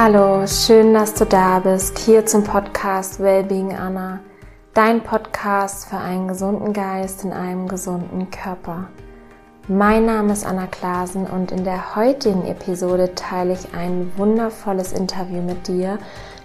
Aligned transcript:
Hallo, 0.00 0.46
schön, 0.46 0.94
dass 0.94 1.14
du 1.14 1.26
da 1.26 1.58
bist, 1.58 1.98
hier 1.98 2.24
zum 2.24 2.44
Podcast 2.44 3.18
Wellbeing 3.18 3.74
Anna, 3.74 4.20
dein 4.72 5.02
Podcast 5.02 5.88
für 5.88 5.96
einen 5.96 6.28
gesunden 6.28 6.72
Geist 6.72 7.24
in 7.24 7.32
einem 7.32 7.66
gesunden 7.66 8.30
Körper. 8.30 8.90
Mein 9.66 10.06
Name 10.06 10.32
ist 10.32 10.46
Anna 10.46 10.68
Klasen 10.68 11.26
und 11.26 11.50
in 11.50 11.64
der 11.64 11.96
heutigen 11.96 12.46
Episode 12.46 13.16
teile 13.16 13.54
ich 13.54 13.74
ein 13.74 14.12
wundervolles 14.16 14.92
Interview 14.92 15.42
mit 15.42 15.66
dir, 15.66 15.98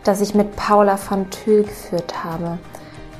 das 0.04 0.22
ich 0.22 0.34
mit 0.34 0.56
Paula 0.56 0.98
von 0.98 1.30
Thül 1.30 1.62
geführt 1.62 2.24
habe. 2.24 2.58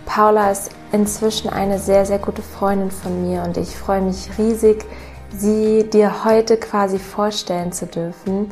Paula 0.08 0.50
ist 0.50 0.72
inzwischen 0.92 1.52
eine 1.52 1.78
sehr, 1.78 2.08
sehr 2.08 2.18
gute 2.18 2.42
Freundin 2.42 2.90
von 2.90 3.22
mir 3.22 3.44
und 3.44 3.56
ich 3.58 3.78
freue 3.78 4.02
mich 4.02 4.32
riesig, 4.40 4.84
sie 5.30 5.88
dir 5.88 6.26
heute 6.26 6.58
quasi 6.58 6.98
vorstellen 6.98 7.72
zu 7.72 7.86
dürfen. 7.86 8.52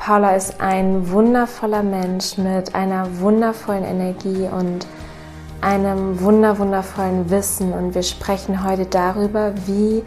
Paula 0.00 0.34
ist 0.34 0.62
ein 0.62 1.10
wundervoller 1.10 1.82
Mensch 1.82 2.38
mit 2.38 2.74
einer 2.74 3.20
wundervollen 3.20 3.84
Energie 3.84 4.48
und 4.50 4.86
einem 5.60 6.22
wunder 6.22 6.58
wundervollen 6.58 7.28
Wissen 7.28 7.74
und 7.74 7.94
wir 7.94 8.02
sprechen 8.02 8.64
heute 8.64 8.86
darüber, 8.86 9.52
wie 9.66 10.02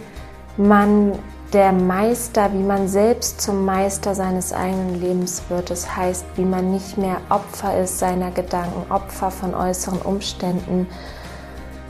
man 0.57 1.11
der 1.53 1.71
Meister, 1.71 2.51
wie 2.53 2.63
man 2.63 2.87
selbst 2.87 3.39
zum 3.39 3.65
Meister 3.65 4.15
seines 4.15 4.51
eigenen 4.51 4.99
Lebens 4.99 5.43
wird. 5.49 5.69
Das 5.69 5.95
heißt, 5.95 6.25
wie 6.37 6.45
man 6.45 6.71
nicht 6.71 6.97
mehr 6.97 7.17
Opfer 7.29 7.79
ist 7.79 7.99
seiner 7.99 8.31
Gedanken, 8.31 8.91
Opfer 8.91 9.29
von 9.29 9.53
äußeren 9.53 10.01
Umständen. 10.01 10.87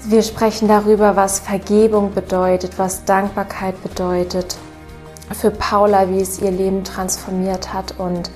Wir 0.03 0.23
sprechen 0.23 0.67
darüber, 0.67 1.15
was 1.15 1.39
Vergebung 1.39 2.13
bedeutet, 2.13 2.77
was 2.77 3.05
Dankbarkeit 3.05 3.81
bedeutet, 3.81 4.57
für 5.33 5.51
Paula, 5.51 6.09
wie 6.09 6.21
es 6.21 6.41
ihr 6.41 6.51
Leben 6.51 6.83
transformiert 6.83 7.73
hat 7.73 7.99
und 7.99 8.29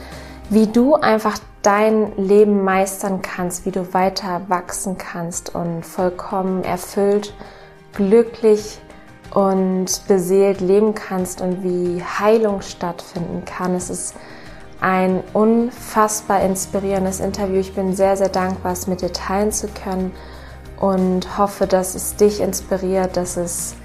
wie 0.50 0.68
du 0.68 0.96
einfach 0.96 1.38
dein 1.62 2.16
Leben 2.16 2.64
meistern 2.64 3.22
kannst, 3.22 3.66
wie 3.66 3.72
du 3.72 3.94
weiter 3.94 4.42
wachsen 4.48 4.98
kannst 4.98 5.54
und 5.54 5.86
vollkommen 5.86 6.64
erfüllt, 6.64 7.34
glücklich 7.94 8.80
und 9.34 10.08
beseelt 10.08 10.62
leben 10.62 10.96
kannst 10.96 11.42
und 11.42 11.64
wie 11.64 12.02
Heilung 12.02 12.62
stattfinden 12.62 13.44
kann. 13.44 13.76
Es 13.76 13.90
ist 13.90 14.16
ein 14.80 15.24
unfassbar 15.34 16.42
inspirierendes 16.42 17.20
Interview. 17.20 17.60
Ich 17.60 17.74
bin 17.74 17.96
sehr, 17.96 18.16
sehr 18.16 18.30
dankbar, 18.30 18.72
es 18.72 18.88
mit 18.88 19.02
dir 19.02 19.12
teilen 19.12 19.52
zu 19.52 19.68
können 19.68 20.14
und 20.80 21.38
hoffe, 21.38 21.68
dass 21.68 21.96
es 21.96 22.16
dich 22.16 22.40
inspiriert, 22.40 23.18
dass 23.18 23.38
es 23.38 23.76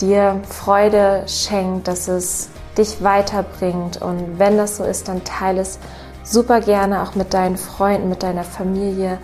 dir 0.00 0.40
Freude 0.48 1.24
schenkt, 1.26 1.88
dass 1.88 2.08
es 2.08 2.48
dich 2.78 3.02
weiterbringt. 3.02 4.00
Und 4.00 4.38
wenn 4.38 4.56
das 4.56 4.76
so 4.76 4.84
ist, 4.84 5.08
dann 5.08 5.24
teile 5.24 5.60
es 5.60 5.78
super 6.22 6.60
gerne 6.60 7.02
auch 7.02 7.14
mit 7.14 7.34
deinen 7.34 7.56
Freunden, 7.56 8.08
mit 8.08 8.22
deiner 8.22 8.44
Familie. 8.44 9.18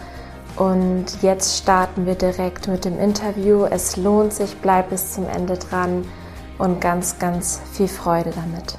Und 0.56 1.06
jetzt 1.22 1.58
starten 1.58 2.06
wir 2.06 2.14
direkt 2.14 2.68
mit 2.68 2.84
dem 2.84 2.98
Interview. 2.98 3.64
Es 3.64 3.96
lohnt 3.96 4.32
sich, 4.32 4.56
bleib 4.58 4.90
bis 4.90 5.12
zum 5.12 5.28
Ende 5.28 5.56
dran 5.56 6.04
und 6.58 6.80
ganz, 6.80 7.18
ganz 7.18 7.60
viel 7.72 7.88
Freude 7.88 8.30
damit. 8.30 8.78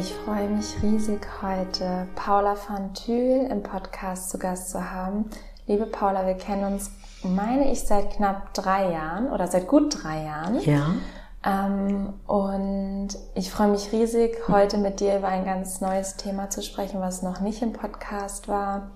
Ich 0.00 0.12
freue 0.12 0.48
mich 0.48 0.82
riesig, 0.82 1.20
heute 1.40 2.08
Paula 2.16 2.56
van 2.68 2.94
Thül 2.94 3.46
im 3.48 3.62
Podcast 3.62 4.28
zu 4.28 4.38
Gast 4.38 4.70
zu 4.70 4.90
haben. 4.90 5.30
Liebe 5.68 5.86
Paula, 5.86 6.26
wir 6.26 6.34
kennen 6.34 6.64
uns, 6.64 6.90
meine 7.22 7.70
ich, 7.70 7.82
seit 7.82 8.10
knapp 8.10 8.52
drei 8.54 8.90
Jahren 8.90 9.30
oder 9.30 9.46
seit 9.46 9.68
gut 9.68 10.02
drei 10.02 10.24
Jahren. 10.24 10.60
Ja. 10.62 10.94
Ähm, 11.44 12.12
und 12.26 13.10
ich 13.36 13.52
freue 13.52 13.68
mich 13.68 13.92
riesig, 13.92 14.36
heute 14.48 14.78
mit 14.78 14.98
dir 14.98 15.18
über 15.18 15.28
ein 15.28 15.44
ganz 15.44 15.80
neues 15.80 16.16
Thema 16.16 16.50
zu 16.50 16.62
sprechen, 16.62 17.00
was 17.00 17.22
noch 17.22 17.38
nicht 17.40 17.62
im 17.62 17.72
Podcast 17.72 18.48
war. 18.48 18.90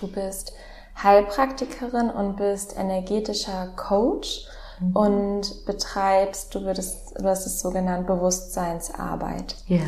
Du 0.00 0.08
bist 0.08 0.54
Heilpraktikerin 1.02 2.08
und 2.08 2.36
bist 2.36 2.74
energetischer 2.78 3.68
Coach 3.76 4.46
mhm. 4.80 4.96
und 4.96 5.66
betreibst, 5.66 6.54
du 6.54 6.62
würdest, 6.62 7.18
du 7.18 7.24
hast 7.24 7.44
es 7.44 7.60
so 7.60 7.70
genannt, 7.70 8.06
Bewusstseinsarbeit. 8.06 9.56
Ja. 9.66 9.82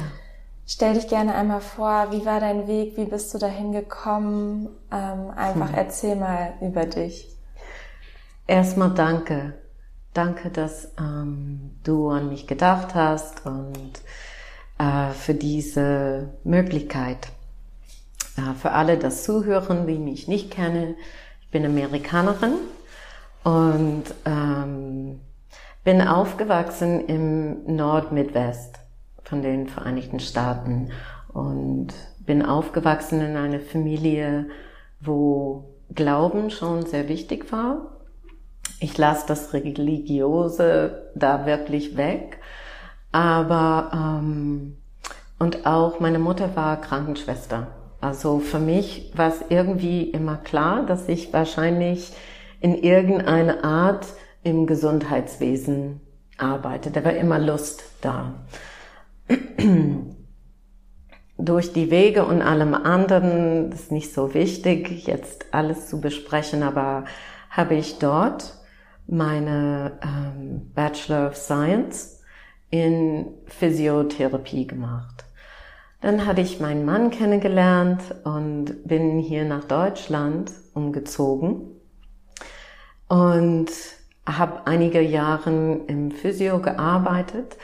Stell 0.67 0.95
dich 0.95 1.09
gerne 1.09 1.35
einmal 1.35 1.61
vor, 1.61 2.07
wie 2.11 2.25
war 2.25 2.41
dein 2.41 2.67
Weg, 2.67 2.97
wie 2.97 3.05
bist 3.05 3.35
du 3.35 3.39
dahin 3.39 3.73
gekommen? 3.73 4.69
Ähm, 4.91 5.31
einfach 5.37 5.69
hm. 5.69 5.75
erzähl 5.75 6.17
mal 6.17 6.55
über 6.63 6.87
dich. 6.87 7.29
Erstmal 8.47 8.91
danke. 8.91 9.55
Danke, 10.15 10.51
dass 10.51 10.93
ähm, 10.99 11.73
du 11.83 12.09
an 12.09 12.31
mich 12.31 12.47
gedacht 12.47 12.95
hast 12.95 13.45
und 13.45 14.01
äh, 14.79 15.11
für 15.13 15.35
diese 15.35 16.31
Möglichkeit. 16.45 17.29
Äh, 18.39 18.55
für 18.55 18.73
alle 18.73 18.97
das 18.97 19.25
Zuhören, 19.25 19.87
die 19.87 19.99
mich 19.99 20.29
nicht 20.29 20.51
kennen, 20.51 20.97
ich 21.43 21.51
bin 21.51 21.67
Amerikanerin 21.67 22.55
und 23.43 24.05
ähm, 24.25 25.21
bin 25.85 26.01
aufgewachsen 26.01 27.07
im 27.07 27.77
Nord-Midwest 27.77 28.84
von 29.35 29.43
den 29.43 29.67
Vereinigten 29.67 30.21
Staaten 30.21 30.91
und 31.33 31.89
bin 32.21 32.47
aufgewachsen 32.47 33.21
in 33.21 33.37
einer 33.37 33.59
Familie, 33.59 34.47
wo 35.01 35.75
Glauben 35.93 36.51
schon 36.51 36.87
sehr 36.87 37.09
wichtig 37.09 37.51
war. 37.51 37.99
Ich 38.79 38.97
lasse 38.97 39.27
das 39.27 39.53
Religiose 39.53 41.11
da 41.17 41.47
wirklich 41.47 41.97
weg, 41.97 42.39
aber 43.11 43.91
ähm, 43.93 44.77
und 45.41 45.67
auch 45.67 45.99
meine 45.99 46.21
Mutter 46.21 46.55
war 46.55 46.81
Krankenschwester. 46.81 47.67
Also 48.01 48.39
für 48.39 48.61
mich 48.61 49.11
war 49.17 49.31
es 49.31 49.43
irgendwie 49.49 50.03
immer 50.03 50.37
klar, 50.37 50.87
dass 50.87 51.09
ich 51.09 51.33
wahrscheinlich 51.33 52.13
in 52.61 52.77
irgendeiner 52.77 53.65
Art 53.65 54.07
im 54.45 54.69
Gesundheitswesen 54.69 56.01
arbeite. 56.39 56.93
Da 56.93 57.05
war 57.05 57.15
immer 57.15 57.41
Lust 57.41 57.83
da. 58.01 58.35
durch 61.39 61.73
die 61.73 61.91
Wege 61.91 62.25
und 62.25 62.43
allem 62.43 62.75
anderen, 62.75 63.73
ist 63.73 63.93
nicht 63.93 64.13
so 64.13 64.35
wichtig, 64.35 65.07
jetzt 65.07 65.47
alles 65.53 65.89
zu 65.89 66.01
besprechen, 66.01 66.63
aber 66.63 67.05
habe 67.51 67.75
ich 67.75 67.99
dort 67.99 68.55
meine 69.07 69.99
ähm, 70.03 70.73
Bachelor 70.75 71.29
of 71.29 71.37
Science 71.37 72.23
in 72.71 73.27
Physiotherapie 73.47 74.67
gemacht. 74.67 75.25
Dann 76.01 76.27
hatte 76.27 76.41
ich 76.41 76.61
meinen 76.61 76.85
Mann 76.85 77.11
kennengelernt 77.11 78.03
und 78.25 78.87
bin 78.87 79.19
hier 79.19 79.45
nach 79.45 79.65
Deutschland 79.65 80.53
umgezogen 80.75 81.63
und 83.09 83.71
habe 84.27 84.67
einige 84.67 85.01
Jahre 85.01 85.51
im 85.87 86.11
Physio 86.11 86.61
gearbeitet, 86.61 87.57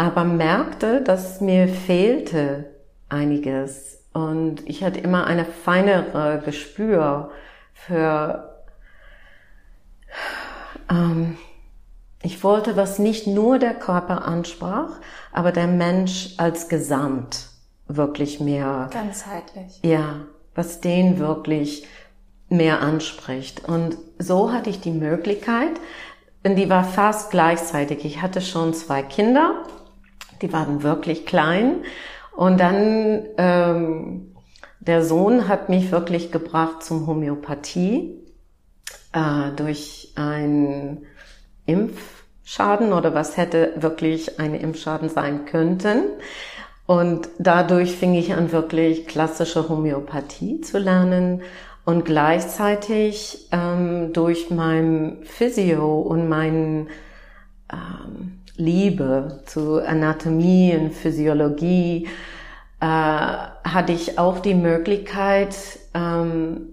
aber 0.00 0.24
merkte, 0.24 1.02
dass 1.02 1.42
mir 1.42 1.68
fehlte 1.68 2.70
einiges 3.10 4.02
und 4.14 4.66
ich 4.66 4.82
hatte 4.82 4.98
immer 4.98 5.26
eine 5.26 5.44
feinere 5.44 6.40
Gespür 6.42 7.32
für, 7.74 8.64
ähm, 10.90 11.36
ich 12.22 12.42
wollte, 12.42 12.78
was 12.78 12.98
nicht 12.98 13.26
nur 13.26 13.58
der 13.58 13.74
Körper 13.74 14.24
ansprach, 14.24 14.92
aber 15.34 15.52
der 15.52 15.66
Mensch 15.66 16.30
als 16.38 16.70
Gesamt 16.70 17.50
wirklich 17.86 18.40
mehr. 18.40 18.88
Ganzheitlich. 18.90 19.80
Ja, 19.82 20.20
was 20.54 20.80
den 20.80 21.18
wirklich 21.18 21.86
mehr 22.48 22.80
anspricht. 22.80 23.68
Und 23.68 23.98
so 24.18 24.50
hatte 24.50 24.70
ich 24.70 24.80
die 24.80 24.92
Möglichkeit, 24.92 25.78
denn 26.42 26.56
die 26.56 26.70
war 26.70 26.84
fast 26.84 27.30
gleichzeitig. 27.30 28.06
Ich 28.06 28.22
hatte 28.22 28.40
schon 28.40 28.72
zwei 28.72 29.02
Kinder 29.02 29.62
die 30.42 30.52
waren 30.52 30.82
wirklich 30.82 31.26
klein. 31.26 31.82
Und 32.36 32.60
dann 32.60 33.26
ähm, 33.36 34.30
der 34.80 35.04
Sohn 35.04 35.46
hat 35.46 35.68
mich 35.68 35.92
wirklich 35.92 36.32
gebracht 36.32 36.82
zum 36.82 37.06
Homöopathie 37.06 38.18
äh, 39.12 39.52
durch 39.54 40.12
einen 40.16 41.04
Impfschaden 41.66 42.94
oder 42.94 43.14
was 43.14 43.36
hätte 43.36 43.74
wirklich 43.76 44.40
ein 44.40 44.54
Impfschaden 44.54 45.10
sein 45.10 45.44
könnten. 45.44 46.04
Und 46.86 47.28
dadurch 47.38 47.92
fing 47.94 48.14
ich 48.14 48.34
an, 48.34 48.52
wirklich 48.52 49.06
klassische 49.06 49.68
Homöopathie 49.68 50.62
zu 50.62 50.78
lernen 50.78 51.42
und 51.84 52.04
gleichzeitig 52.04 53.48
ähm, 53.52 54.12
durch 54.12 54.50
mein 54.50 55.18
Physio 55.24 56.00
und 56.00 56.28
mein 56.28 56.88
ähm, 57.72 58.39
Liebe 58.56 59.42
zu 59.46 59.84
Anatomie 59.84 60.76
und 60.76 60.92
Physiologie, 60.92 62.08
äh, 62.80 62.84
hatte 62.84 63.92
ich 63.92 64.18
auch 64.18 64.38
die 64.38 64.54
Möglichkeit, 64.54 65.54
ähm, 65.94 66.68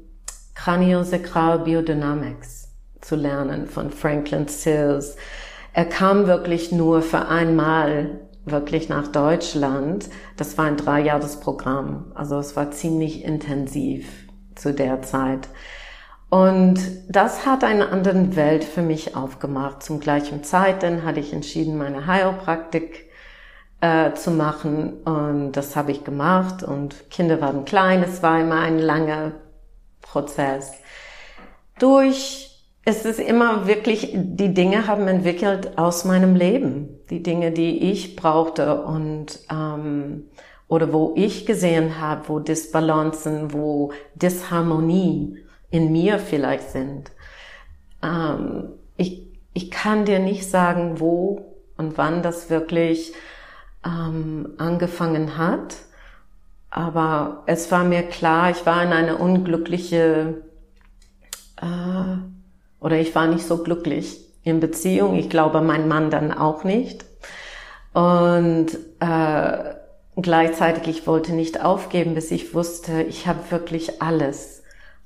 Craniosacral 0.56 1.60
Biodynamics 1.60 2.70
zu 3.02 3.16
lernen 3.16 3.68
von 3.68 3.92
Franklin 3.92 4.48
Sills. 4.48 5.16
Er 5.74 5.86
kam 5.86 6.28
wirklich 6.28 6.72
nur 6.72 7.02
für 7.02 7.28
einmal 7.28 8.22
wirklich 8.46 8.90
nach 8.90 9.08
Deutschland. 9.10 10.10
Das 10.38 10.58
war 10.58 10.66
ein 10.66 10.78
Dreijahresprogramm. 10.78 12.12
Also 12.16 12.40
es 12.40 12.56
war 12.56 12.72
ziemlich 12.72 13.24
intensiv 13.24 14.08
zu 14.56 14.74
der 14.74 15.02
Zeit. 15.02 15.48
Und 16.30 16.80
das 17.08 17.46
hat 17.46 17.64
eine 17.64 17.90
andere 17.90 18.36
Welt 18.36 18.64
für 18.64 18.82
mich 18.82 19.16
aufgemacht. 19.16 19.82
Zum 19.82 20.00
gleichen 20.00 20.44
Zeit 20.44 20.84
dann 20.84 21.04
hatte 21.04 21.22
ich 21.22 21.32
entschieden, 21.32 21.78
meine 21.78 22.06
Heilpraktik 22.06 23.10
äh, 23.80 24.14
zu 24.14 24.32
machen. 24.32 25.02
Und 25.04 25.54
das 25.54 25.76
habe 25.76 25.92
ich 25.92 26.04
gemacht. 26.04 26.64
Und 26.64 27.10
Kinder 27.10 27.40
waren 27.40 27.64
klein. 27.64 28.04
Es 28.04 28.22
war 28.24 28.42
immer 28.42 28.60
ein 28.60 28.80
langer 28.80 29.34
Prozess. 30.02 30.74
Durch 31.80 32.48
es 32.84 33.04
ist 33.04 33.20
immer 33.20 33.68
wirklich, 33.68 34.14
die 34.16 34.54
Dinge 34.54 34.88
haben 34.88 35.10
entwickelt 35.10 35.78
aus 35.78 36.06
meinem 36.06 36.36
Leben. 36.36 37.00
Die 37.10 37.22
Dinge, 37.22 37.52
die 37.52 37.92
ich 37.92 38.16
brauchte 38.16 38.82
und 38.82 39.40
ähm, 39.52 40.24
oder 40.70 40.94
wo 40.94 41.14
ich 41.18 41.46
gesehen 41.46 42.00
habe, 42.00 42.30
wo 42.30 42.40
Disbalancen, 42.40 43.52
wo 43.54 43.92
Disharmonie 44.16 45.38
in 45.70 45.92
mir 45.92 46.20
vielleicht 46.20 46.70
sind. 46.70 47.12
Ähm, 48.04 48.70
ich, 48.96 49.28
ich 49.54 49.72
kann 49.72 50.06
dir 50.06 50.20
nicht 50.20 50.50
sagen, 50.50 51.00
wo 51.00 51.56
und 51.78 51.98
wann 51.98 52.24
das 52.24 52.50
wirklich 52.50 53.14
ähm, 53.86 54.54
angefangen 54.58 55.38
hat, 55.38 55.76
aber 56.70 57.44
es 57.46 57.72
war 57.72 57.84
mir 57.84 58.04
klar, 58.04 58.52
ich 58.52 58.66
war 58.66 58.84
in 58.84 58.92
eine 58.92 59.18
unglückliche, 59.18 60.44
äh, 61.62 62.18
oder 62.80 63.00
ich 63.00 63.16
war 63.16 63.28
nicht 63.28 63.46
so 63.46 63.64
glücklich 63.64 64.26
in 64.44 64.60
Beziehung. 64.60 65.16
Ich 65.16 65.30
glaube, 65.30 65.62
mein 65.62 65.88
Mann 65.88 66.10
dann 66.10 66.32
auch 66.32 66.64
nicht. 66.64 67.06
Und 67.94 68.68
äh, 69.00 69.76
gleichzeitig, 70.16 70.88
ich 70.88 71.08
wollte 71.08 71.34
nicht 71.34 71.64
aufgeben, 71.64 72.14
bis 72.14 72.32
ich 72.32 72.54
wusste, 72.54 73.02
ich 73.02 73.28
habe 73.28 73.40
wirklich 73.50 74.02
alles 74.02 74.57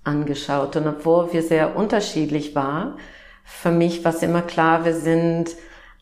angeschaut. 0.03 0.75
Und 0.75 0.87
obwohl 0.87 1.33
wir 1.33 1.43
sehr 1.43 1.75
unterschiedlich 1.75 2.55
waren, 2.55 2.95
für 3.43 3.71
mich 3.71 4.03
war 4.03 4.13
es 4.13 4.23
immer 4.23 4.41
klar, 4.41 4.85
wir 4.85 4.95
sind 4.95 5.51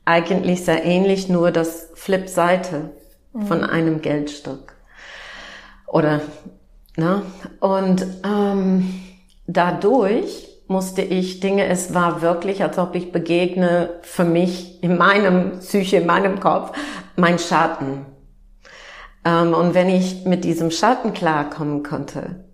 eigentlich 0.05 0.65
sehr 0.65 0.83
ähnlich, 0.85 1.29
nur 1.29 1.51
das 1.51 1.89
Flipseite 1.95 2.91
mhm. 3.33 3.41
von 3.43 3.63
einem 3.63 4.01
Geldstück. 4.01 4.73
Oder, 5.87 6.21
ne? 6.95 7.23
Und 7.59 8.05
ähm, 8.23 9.01
dadurch 9.47 10.47
musste 10.67 11.01
ich 11.01 11.39
Dinge, 11.39 11.65
es 11.65 11.93
war 11.93 12.21
wirklich, 12.21 12.61
als 12.61 12.77
ob 12.77 12.95
ich 12.95 13.11
begegne 13.11 13.89
für 14.03 14.23
mich 14.23 14.83
in 14.83 14.97
meinem 14.97 15.59
Psyche, 15.59 15.97
in 15.97 16.05
meinem 16.05 16.39
Kopf, 16.39 16.77
mein 17.15 17.39
Schatten. 17.39 18.05
Ähm, 19.25 19.53
und 19.53 19.73
wenn 19.73 19.89
ich 19.89 20.25
mit 20.25 20.43
diesem 20.43 20.69
Schatten 20.71 21.13
klarkommen 21.13 21.83
konnte, 21.83 22.48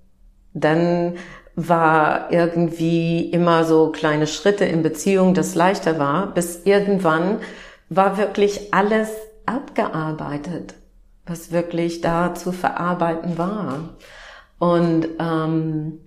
dann 0.55 1.17
war 1.55 2.31
irgendwie 2.31 3.29
immer 3.29 3.63
so 3.63 3.91
kleine 3.91 4.25
Schritte 4.25 4.65
in 4.65 4.81
Beziehung, 4.81 5.33
das 5.33 5.53
leichter 5.53 5.99
war, 5.99 6.33
bis 6.33 6.65
irgendwann 6.65 7.39
war 7.89 8.17
wirklich 8.17 8.73
alles 8.73 9.09
abgearbeitet, 9.45 10.73
was 11.25 11.51
wirklich 11.51 12.01
da 12.01 12.33
zu 12.33 12.51
verarbeiten 12.51 13.37
war. 13.37 13.95
Und 14.57 15.07
ähm, 15.19 15.99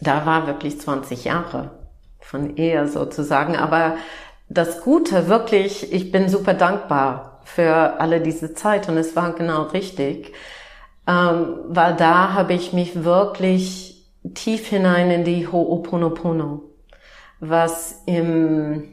da 0.00 0.26
war 0.26 0.46
wirklich 0.46 0.80
20 0.80 1.24
Jahre 1.24 1.70
von 2.18 2.56
Ehe 2.56 2.88
sozusagen. 2.88 3.56
Aber 3.56 3.96
das 4.48 4.80
Gute, 4.80 5.28
wirklich, 5.28 5.92
ich 5.92 6.10
bin 6.10 6.28
super 6.28 6.54
dankbar 6.54 7.40
für 7.44 8.00
alle 8.00 8.20
diese 8.20 8.54
Zeit 8.54 8.88
und 8.88 8.96
es 8.96 9.16
war 9.16 9.32
genau 9.34 9.64
richtig, 9.64 10.32
ähm, 11.10 11.56
weil 11.66 11.96
da 11.96 12.34
habe 12.34 12.52
ich 12.52 12.72
mich 12.72 13.02
wirklich 13.02 14.06
tief 14.34 14.68
hinein 14.68 15.10
in 15.10 15.24
die 15.24 15.48
Ho'oponopono, 15.48 16.62
was 17.40 18.02
im, 18.06 18.92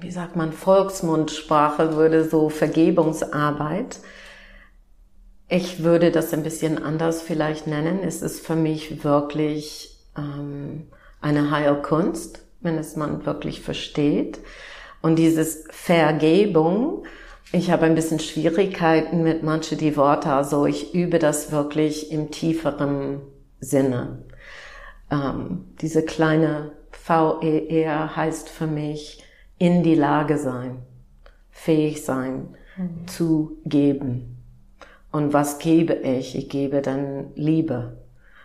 wie 0.00 0.10
sagt 0.10 0.36
man, 0.36 0.52
Volksmundsprache 0.52 1.96
würde 1.96 2.24
so 2.28 2.48
Vergebungsarbeit. 2.48 3.98
Ich 5.48 5.82
würde 5.82 6.12
das 6.12 6.32
ein 6.32 6.44
bisschen 6.44 6.80
anders 6.82 7.22
vielleicht 7.22 7.66
nennen. 7.66 8.00
Es 8.04 8.22
ist 8.22 8.44
für 8.44 8.56
mich 8.56 9.02
wirklich 9.02 9.98
ähm, 10.16 10.88
eine 11.20 11.50
Heilkunst, 11.50 12.44
wenn 12.60 12.78
es 12.78 12.94
man 12.94 13.26
wirklich 13.26 13.62
versteht. 13.62 14.38
Und 15.02 15.16
dieses 15.16 15.64
Vergebung, 15.70 17.04
ich 17.52 17.70
habe 17.70 17.86
ein 17.86 17.94
bisschen 17.94 18.18
Schwierigkeiten 18.18 19.22
mit 19.22 19.42
manche 19.42 19.76
die 19.76 19.96
Worte, 19.96 20.32
also 20.32 20.66
ich 20.66 20.94
übe 20.94 21.18
das 21.18 21.52
wirklich 21.52 22.10
im 22.10 22.30
tieferen 22.30 23.20
Sinne. 23.60 24.24
Ähm, 25.10 25.66
diese 25.80 26.04
kleine 26.04 26.72
V-E-R 26.90 28.16
heißt 28.16 28.48
für 28.48 28.66
mich 28.66 29.22
in 29.58 29.82
die 29.82 29.94
Lage 29.94 30.38
sein, 30.38 30.82
fähig 31.50 32.04
sein, 32.04 32.56
mhm. 32.76 33.06
zu 33.06 33.58
geben. 33.64 34.42
Und 35.12 35.32
was 35.32 35.58
gebe 35.58 35.94
ich? 35.94 36.36
Ich 36.36 36.48
gebe 36.48 36.82
dann 36.82 37.28
Liebe. 37.36 37.96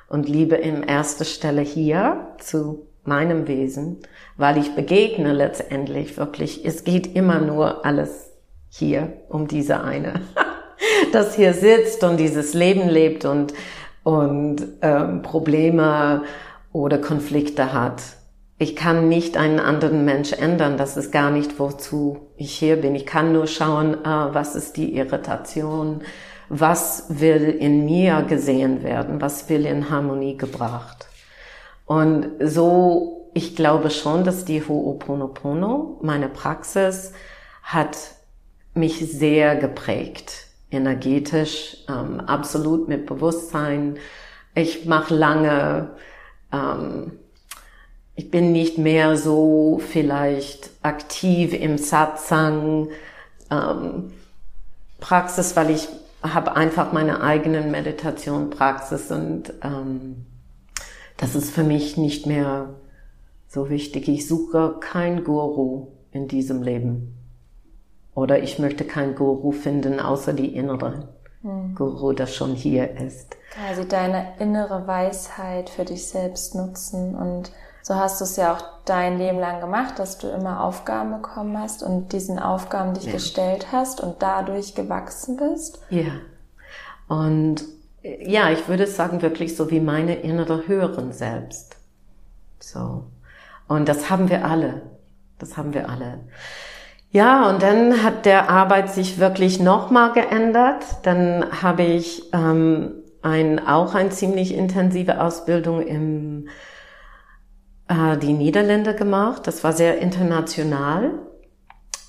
Und 0.07 0.30
Liebe 0.30 0.56
in 0.56 0.83
erster 0.83 1.25
Stelle 1.25 1.62
hier 1.62 2.36
zu 2.38 2.88
meinem 3.03 3.48
Wesen, 3.48 3.98
weil 4.38 4.57
ich 4.57 4.75
begegne 4.75 5.33
letztendlich 5.33 6.18
wirklich, 6.18 6.65
es 6.65 6.83
geht 6.83 7.15
immer 7.15 7.39
nur 7.39 7.86
alles 7.86 8.30
hier 8.71 9.13
um 9.29 9.47
diese 9.47 9.83
eine, 9.83 10.21
das 11.12 11.35
hier 11.35 11.53
sitzt 11.53 12.03
und 12.03 12.18
dieses 12.18 12.53
Leben 12.53 12.88
lebt 12.89 13.25
und, 13.25 13.53
und 14.03 14.63
ähm, 14.81 15.21
Probleme 15.21 16.23
oder 16.71 16.97
Konflikte 16.97 17.73
hat. 17.73 18.01
Ich 18.57 18.75
kann 18.75 19.09
nicht 19.09 19.38
einen 19.38 19.59
anderen 19.59 20.06
Mensch 20.06 20.33
ändern, 20.33 20.77
das 20.77 20.95
ist 20.95 21.12
gar 21.12 21.31
nicht, 21.31 21.59
wozu 21.59 22.19
ich 22.38 22.53
hier 22.57 22.77
bin. 22.77 22.95
Ich 22.95 23.05
kann 23.05 23.34
nur 23.34 23.48
schauen, 23.48 23.95
äh, 24.05 24.05
was 24.05 24.55
ist 24.55 24.77
die 24.77 24.95
Irritation, 24.95 26.01
was 26.48 27.05
will 27.10 27.50
in 27.60 27.86
mir 27.86 28.22
gesehen 28.24 28.84
werden, 28.84 29.19
was 29.19 29.50
will 29.50 29.65
in 29.65 29.89
Harmonie 29.89 30.38
gebracht. 30.38 31.07
Und 31.86 32.27
so, 32.39 33.31
ich 33.34 33.55
glaube 33.55 33.89
schon, 33.89 34.24
dass 34.24 34.45
die 34.45 34.62
Ho'oponopono, 34.62 35.98
meine 36.01 36.29
Praxis, 36.29 37.12
hat 37.63 37.98
mich 38.73 38.97
sehr 38.99 39.55
geprägt, 39.55 40.47
energetisch, 40.69 41.77
ähm, 41.89 42.19
absolut 42.21 42.87
mit 42.87 43.05
Bewusstsein. 43.05 43.97
Ich 44.55 44.85
mache 44.85 45.13
lange, 45.13 45.91
ähm, 46.51 47.13
ich 48.15 48.31
bin 48.31 48.51
nicht 48.51 48.77
mehr 48.77 49.17
so 49.17 49.81
vielleicht 49.85 50.69
aktiv 50.81 51.53
im 51.53 51.77
Satsang 51.77 52.89
ähm, 53.49 54.13
Praxis, 54.99 55.55
weil 55.55 55.71
ich 55.71 55.87
habe 56.21 56.55
einfach 56.55 56.93
meine 56.93 57.21
eigenen 57.21 57.71
Meditation 57.71 58.49
Praxis 58.49 59.11
und 59.11 59.53
ähm, 59.63 60.25
das 61.17 61.35
ist 61.35 61.51
für 61.51 61.63
mich 61.63 61.97
nicht 61.97 62.25
mehr 62.25 62.75
so 63.47 63.69
wichtig. 63.69 64.07
Ich 64.07 64.27
suche 64.27 64.77
kein 64.79 65.23
Guru 65.23 65.87
in 66.11 66.27
diesem 66.27 66.61
Leben. 66.63 67.20
Oder 68.13 68.39
ich 68.39 68.60
möchte 68.60 68.84
kein 68.86 69.15
Guru 69.15 69.51
finden, 69.51 70.00
außer 70.00 70.34
die 70.34 70.56
innere 70.56 71.08
mhm. 71.41 71.75
Guru, 71.75 72.13
das 72.13 72.36
schon 72.36 72.53
hier 72.53 72.98
ist. 72.98 73.38
Also 73.68 73.84
deine 73.84 74.34
innere 74.39 74.88
Weisheit 74.88 75.70
für 75.70 75.86
dich 75.86 76.08
selbst 76.08 76.56
nutzen. 76.56 77.15
Und 77.15 77.51
so 77.82 77.96
hast 77.96 78.20
du 78.22 78.25
es 78.25 78.36
ja 78.36 78.53
auch 78.53 78.63
dein 78.86 79.18
Leben 79.18 79.39
lang 79.39 79.62
gemacht, 79.62 80.00
dass 80.00 80.18
du 80.18 80.27
immer 80.27 80.63
Aufgaben 80.63 81.12
bekommen 81.12 81.58
hast 81.58 81.84
und 81.84 82.13
diesen 82.13 82.39
Aufgaben 82.39 82.94
dich 82.94 83.06
ja. 83.06 83.13
gestellt 83.13 83.68
hast 83.72 84.01
und 84.01 84.22
dadurch 84.22 84.75
gewachsen 84.75 85.38
bist. 85.38 85.82
Ja. 85.89 86.12
Und 87.08 87.63
ja, 88.03 88.50
ich 88.50 88.68
würde 88.68 88.88
sagen, 88.88 89.22
wirklich 89.22 89.56
so 89.56 89.70
wie 89.70 89.80
meine 89.80 90.15
innere 90.15 90.68
Hören 90.68 91.12
selbst. 91.12 91.77
So. 92.60 93.06
Und 93.68 93.88
das 93.88 94.10
haben 94.10 94.30
wir 94.30 94.46
alle. 94.46 94.82
Das 95.39 95.58
haben 95.58 95.74
wir 95.74 95.89
alle. 95.89 96.20
Ja, 97.12 97.50
und 97.50 97.62
dann 97.62 98.03
hat 98.03 98.25
der 98.25 98.50
Arbeit 98.50 98.89
sich 98.89 99.20
wirklich 99.20 99.60
nochmal 99.60 100.13
geändert. 100.13 100.86
Dann 101.03 101.62
habe 101.62 101.84
ich 101.84 102.24
ähm, 102.34 103.03
ein, 103.22 103.68
auch 103.68 103.96
eine 103.96 104.10
ziemlich 104.10 104.53
intensive 104.53 105.20
Ausbildung 105.20 105.86
im 105.86 106.48
äh, 107.89 108.18
die 108.18 108.32
Niederländer 108.32 108.94
gemacht. 108.94 109.46
Das 109.46 109.63
war 109.65 109.74
sehr 109.74 109.98
international, 110.00 111.12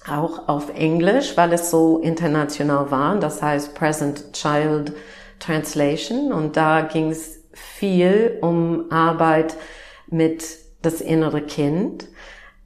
auch 0.09 0.49
auf 0.49 0.73
Englisch, 0.73 1.37
weil 1.37 1.53
es 1.53 1.71
so 1.71 1.99
international 1.99 2.93
war. 2.93 3.17
Das 3.17 3.43
heißt 3.43 3.75
Present 3.75 4.33
Child 4.33 4.93
Translation 5.41 6.33
und 6.33 6.57
da 6.57 6.83
ging 6.83 7.11
es 7.11 7.41
viel 7.53 8.39
um 8.41 8.93
Arbeit 8.93 9.57
mit 10.07 10.45
das 10.83 11.01
innere 11.01 11.43
Kind. 11.43 12.07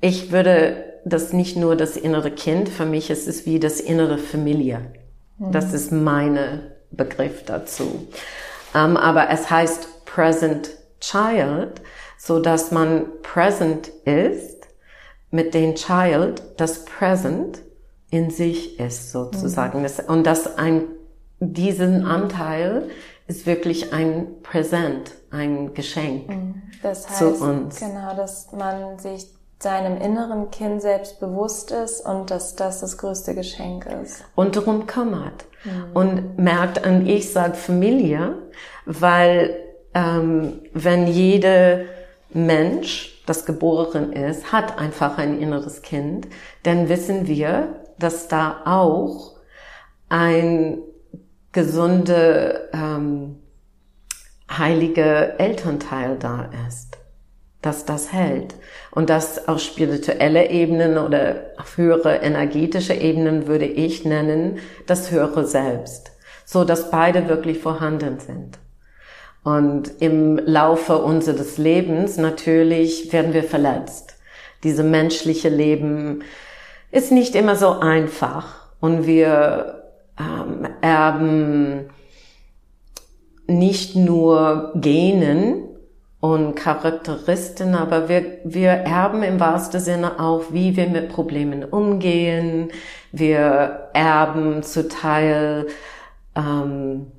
Ich 0.03 0.31
würde 0.31 0.96
das 1.07 1.33
nicht 1.33 1.57
nur 1.57 1.77
das 1.77 1.97
innere 1.97 2.33
Kind, 2.33 2.69
für 2.69 2.85
mich 2.85 3.11
ist 3.11 3.29
es 3.29 3.47
wie 3.47 3.61
das 3.61 3.79
innere 3.79 4.19
Familie. 4.19 4.93
Mhm. 5.39 5.53
Das 5.53 5.73
ist 5.73 5.93
meine 5.93 6.73
Begriff 6.91 7.45
dazu. 7.45 8.09
Ähm, 8.75 8.97
aber 8.97 9.31
es 9.31 9.49
heißt 9.49 10.05
present 10.05 10.71
child, 11.01 11.81
so 12.19 12.41
dass 12.41 12.73
man 12.73 13.07
present 13.23 13.89
ist 14.05 14.67
mit 15.31 15.55
dem 15.55 15.77
Child, 15.77 16.43
das 16.57 16.85
present 16.85 17.61
in 18.11 18.31
sich 18.31 18.81
ist 18.81 19.13
sozusagen. 19.13 19.83
Mhm. 19.83 19.87
Und 20.09 20.27
dass 20.27 20.59
ein, 20.59 20.87
diesen 21.39 22.05
Anteil 22.05 22.91
ist 23.29 23.47
wirklich 23.47 23.93
ein 23.93 24.43
Präsent, 24.43 25.13
ein 25.31 25.73
Geschenk 25.73 26.29
mhm. 26.29 26.63
das 26.83 27.09
heißt, 27.09 27.19
zu 27.19 27.35
uns. 27.35 27.79
Genau, 27.79 28.17
dass 28.17 28.51
man 28.51 28.99
sich 28.99 29.36
seinem 29.59 30.01
inneren 30.01 30.51
Kind 30.51 30.83
selbst 30.83 31.19
bewusst 31.19 31.71
ist 31.71 32.01
und 32.01 32.31
dass 32.31 32.57
das 32.57 32.81
das 32.81 32.99
größte 32.99 33.35
Geschenk 33.35 33.87
ist. 33.87 34.25
Und 34.35 34.57
darum 34.57 34.87
kümmert. 34.87 35.47
Mhm. 35.65 35.93
Und 35.95 36.39
merkt, 36.39 36.87
und 36.87 37.09
ich 37.09 37.33
sage 37.33 37.55
Familie, 37.55 38.35
weil 38.85 39.57
ähm, 39.95 40.61
wenn 40.75 41.07
jede 41.07 41.87
Mensch, 42.31 43.23
das 43.27 43.47
geboren 43.47 44.13
ist, 44.13 44.53
hat 44.53 44.79
einfach 44.79 45.19
ein 45.19 45.41
inneres 45.41 45.83
Kind, 45.83 46.29
dann 46.63 46.89
wissen 46.89 47.27
wir, 47.27 47.81
dass 47.99 48.29
da 48.29 48.63
auch 48.67 49.37
ein 50.09 50.79
gesunde, 51.53 52.69
ähm, 52.73 53.39
heilige 54.51 55.39
Elternteil 55.39 56.17
da 56.19 56.51
ist, 56.69 56.96
dass 57.67 57.85
das 57.85 58.13
hält. 58.13 58.55
Und 58.93 59.11
das 59.11 59.49
auf 59.49 59.61
spirituelle 59.61 60.51
Ebenen 60.51 60.99
oder 60.99 61.51
auf 61.59 61.77
höhere 61.77 62.17
energetische 62.23 62.95
Ebenen 62.95 63.49
würde 63.49 63.67
ich 63.67 64.05
nennen, 64.05 64.59
das 64.87 65.11
höhere 65.11 65.45
Selbst. 65.45 66.13
So 66.45 66.65
dass 66.65 66.93
beide 66.93 67.29
wirklich 67.29 67.59
vorhanden 67.59 68.21
sind. 68.21 68.59
Und 69.43 70.01
im 70.01 70.39
Laufe 70.39 70.99
unseres 70.99 71.59
Lebens 71.59 72.19
natürlich 72.19 73.13
werden 73.13 73.35
wir 73.35 73.45
verletzt. 73.45 74.15
Diese 74.63 74.85
menschliche 74.85 75.49
Leben 75.49 76.23
ist 76.93 77.11
nicht 77.11 77.35
immer 77.35 77.57
so 77.57 77.71
einfach 77.71 78.71
und 78.81 79.07
wir 79.07 79.83
ähm, 80.19 80.69
erben 80.81 81.91
nicht 83.49 83.97
nur 83.97 84.73
Genen 84.77 85.66
und 86.33 86.57
Charakteristen, 86.57 87.75
aber 87.77 88.09
wir, 88.09 88.39
wir 88.43 88.71
erben 88.71 89.23
im 89.23 89.39
wahrsten 89.39 89.81
Sinne 89.81 90.19
auch, 90.19 90.45
wie 90.51 90.77
wir 90.77 90.89
mit 90.89 91.09
Problemen 91.09 91.63
umgehen. 91.63 92.71
Wir 93.13 93.91
erben 93.93 94.65
zu 94.65 94.89
Teil 94.89 95.69
ähm, 96.35 97.13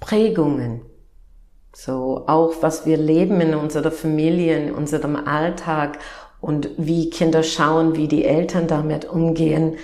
Prägungen. 0.00 0.80
So 1.74 2.24
auch 2.26 2.54
was 2.62 2.86
wir 2.86 2.96
leben 2.96 3.40
in 3.42 3.54
unserer 3.54 3.90
Familie, 3.90 4.56
in 4.58 4.72
unserem 4.72 5.16
Alltag 5.16 5.98
und 6.40 6.70
wie 6.78 7.10
Kinder 7.10 7.42
schauen, 7.42 7.96
wie 7.96 8.08
die 8.08 8.24
Eltern 8.24 8.66
damit 8.66 9.04
umgehen. 9.04 9.76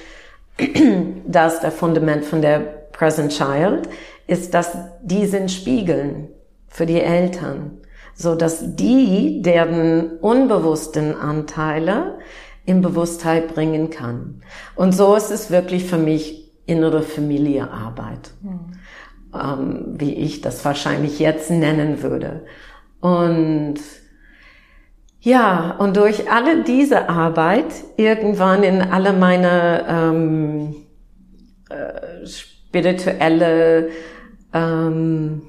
Das 1.26 1.60
der 1.60 1.72
Fundament 1.72 2.24
von 2.24 2.40
der 2.40 2.60
Present 2.92 3.32
Child 3.32 3.88
ist, 4.26 4.54
dass 4.54 4.70
die 5.02 5.26
sind 5.26 5.50
Spiegeln 5.50 6.28
für 6.74 6.86
die 6.86 7.00
Eltern, 7.00 7.78
so 8.14 8.34
dass 8.34 8.74
die 8.74 9.42
deren 9.42 10.18
unbewussten 10.18 11.14
Anteile 11.14 12.18
in 12.66 12.80
Bewusstheit 12.80 13.54
bringen 13.54 13.90
kann. 13.90 14.42
Und 14.74 14.92
so 14.92 15.14
ist 15.14 15.30
es 15.30 15.52
wirklich 15.52 15.84
für 15.84 15.98
mich 15.98 16.52
innere 16.66 17.02
Familiearbeit, 17.02 18.32
mhm. 18.42 18.72
ähm, 19.32 19.94
wie 19.98 20.14
ich 20.14 20.40
das 20.40 20.64
wahrscheinlich 20.64 21.20
jetzt 21.20 21.48
nennen 21.48 22.02
würde. 22.02 22.44
Und 23.00 23.76
ja, 25.20 25.76
und 25.78 25.96
durch 25.96 26.28
alle 26.28 26.64
diese 26.64 27.08
Arbeit, 27.08 27.72
irgendwann 27.96 28.64
in 28.64 28.82
alle 28.82 29.12
meine 29.12 29.84
ähm, 29.88 30.74
äh, 31.70 32.26
spirituelle 32.26 33.90
ähm, 34.52 35.42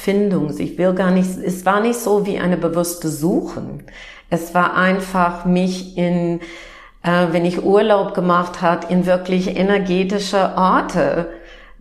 Findung. 0.00 0.52
Ich 0.58 0.78
will 0.78 0.94
gar 0.94 1.10
nicht, 1.10 1.28
es 1.44 1.66
war 1.66 1.80
nicht 1.80 1.98
so 1.98 2.26
wie 2.26 2.38
eine 2.38 2.56
bewusste 2.56 3.08
Suchen. 3.08 3.84
Es 4.30 4.54
war 4.54 4.76
einfach 4.76 5.44
mich 5.44 5.96
in, 5.96 6.40
äh, 7.02 7.26
wenn 7.32 7.44
ich 7.44 7.64
Urlaub 7.64 8.14
gemacht 8.14 8.62
hat, 8.62 8.90
in 8.90 9.06
wirklich 9.06 9.56
energetische 9.56 10.52
Orte 10.56 11.28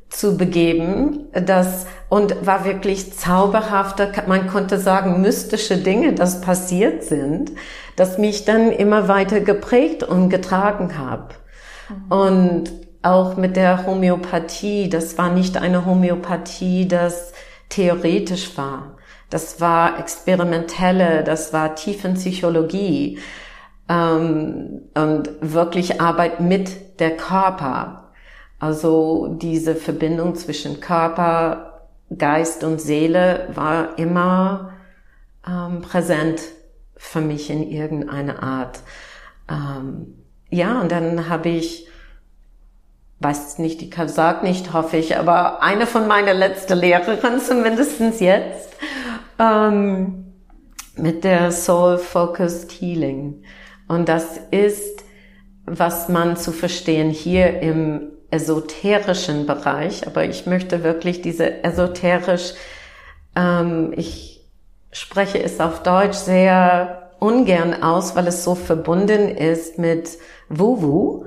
zu 0.10 0.38
begeben, 0.38 1.28
das 1.34 1.86
und 2.10 2.46
war 2.46 2.66
wirklich 2.66 3.14
zauberhafte, 3.14 4.12
man 4.28 4.48
konnte 4.48 4.80
sagen 4.80 5.22
mystische 5.22 5.78
Dinge, 5.78 6.14
das 6.14 6.42
passiert 6.42 7.04
sind, 7.04 7.52
das 7.96 8.18
mich 8.18 8.46
dann 8.46 8.72
immer 8.72 9.08
weiter 9.08 9.40
geprägt 9.42 10.04
und 10.04 10.30
getragen 10.30 10.98
habe. 10.98 11.36
Mhm. 11.90 12.12
Und 12.12 12.72
auch 13.04 13.38
mit 13.38 13.56
der 13.56 13.86
Homöopathie, 13.86 14.90
das 14.90 15.18
war 15.18 15.32
nicht 15.32 15.58
eine 15.58 15.86
Homöopathie, 15.86 16.88
das 16.88 17.32
theoretisch 17.70 18.58
war. 18.58 18.98
Das 19.30 19.62
war 19.62 20.00
experimentelle, 20.00 21.24
das 21.24 21.54
war 21.54 21.76
Tiefenpsychologie 21.76 23.20
ähm, 23.88 24.82
und 24.96 25.30
wirklich 25.42 26.02
Arbeit 26.02 26.40
mit 26.40 27.00
der 27.00 27.16
Körper. 27.16 28.12
Also 28.60 29.38
diese 29.40 29.76
Verbindung 29.76 30.36
zwischen 30.36 30.80
Körper, 30.82 31.88
Geist 32.18 32.64
und 32.64 32.82
Seele 32.82 33.48
war 33.54 33.98
immer 34.00 34.74
ähm, 35.48 35.82
präsent 35.82 36.42
für 36.96 37.22
mich 37.22 37.50
in 37.50 37.64
irgendeiner 37.70 38.44
Art. 38.44 38.82
Ähm, 39.50 40.16
ja, 40.50 40.82
und 40.82 40.92
dann 40.92 41.30
habe 41.30 41.50
ich, 41.50 41.88
weiß 43.20 43.60
nicht, 43.60 43.82
die 43.82 43.92
sagt 44.08 44.44
nicht, 44.44 44.74
hoffe 44.74 44.98
ich, 44.98 45.18
aber 45.18 45.62
eine 45.62 45.86
von 45.86 46.08
meiner 46.08 46.34
letzten 46.34 46.78
Lehrerinnen 46.78 47.40
zumindestens 47.46 48.20
jetzt, 48.20 48.70
ähm, 49.38 50.26
mit 50.96 51.24
der 51.24 51.52
Soul 51.52 51.98
Focused 51.98 52.72
Healing. 52.72 53.44
Und 53.88 54.10
das 54.10 54.40
ist, 54.52 55.04
was 55.66 56.10
man 56.10 56.38
zu 56.38 56.52
verstehen 56.52 57.10
hier 57.10 57.62
im 57.62 58.12
esoterischen 58.32 59.46
Bereich, 59.46 60.06
aber 60.06 60.26
ich 60.26 60.46
möchte 60.46 60.84
wirklich 60.84 61.22
diese 61.22 61.64
esoterisch, 61.64 62.54
ähm, 63.36 63.94
ich 63.96 64.46
spreche 64.92 65.42
es 65.42 65.60
auf 65.60 65.84
Deutsch 65.84 66.18
sehr 66.18 67.12
ungern 67.20 67.84
aus, 67.84 68.16
weil 68.16 68.28
es 68.28 68.44
so 68.44 68.56
verbunden 68.56 69.30
ist 69.30 69.78
mit 69.78 70.18
Wu-Wu 70.50 71.26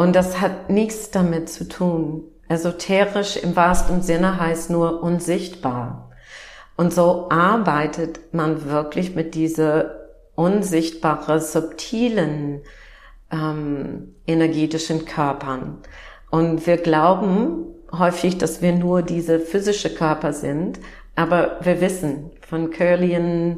und 0.00 0.16
das 0.16 0.40
hat 0.40 0.70
nichts 0.70 1.10
damit 1.10 1.50
zu 1.50 1.68
tun. 1.68 2.24
Esoterisch 2.48 3.36
im 3.36 3.54
wahrsten 3.54 4.00
Sinne 4.00 4.40
heißt 4.40 4.70
nur 4.70 5.02
unsichtbar. 5.02 6.10
Und 6.74 6.94
so 6.94 7.28
arbeitet 7.28 8.32
man 8.32 8.64
wirklich 8.64 9.14
mit 9.14 9.34
diese 9.34 10.08
unsichtbare, 10.36 11.38
subtilen 11.38 12.62
ähm, 13.30 14.14
energetischen 14.26 15.04
Körpern. 15.04 15.82
Und 16.30 16.66
wir 16.66 16.78
glauben 16.78 17.66
häufig, 17.92 18.38
dass 18.38 18.62
wir 18.62 18.72
nur 18.72 19.02
diese 19.02 19.38
physische 19.38 19.94
Körper 19.94 20.32
sind, 20.32 20.80
aber 21.14 21.58
wir 21.60 21.82
wissen 21.82 22.30
von 22.48 22.70
Curlian 22.70 23.56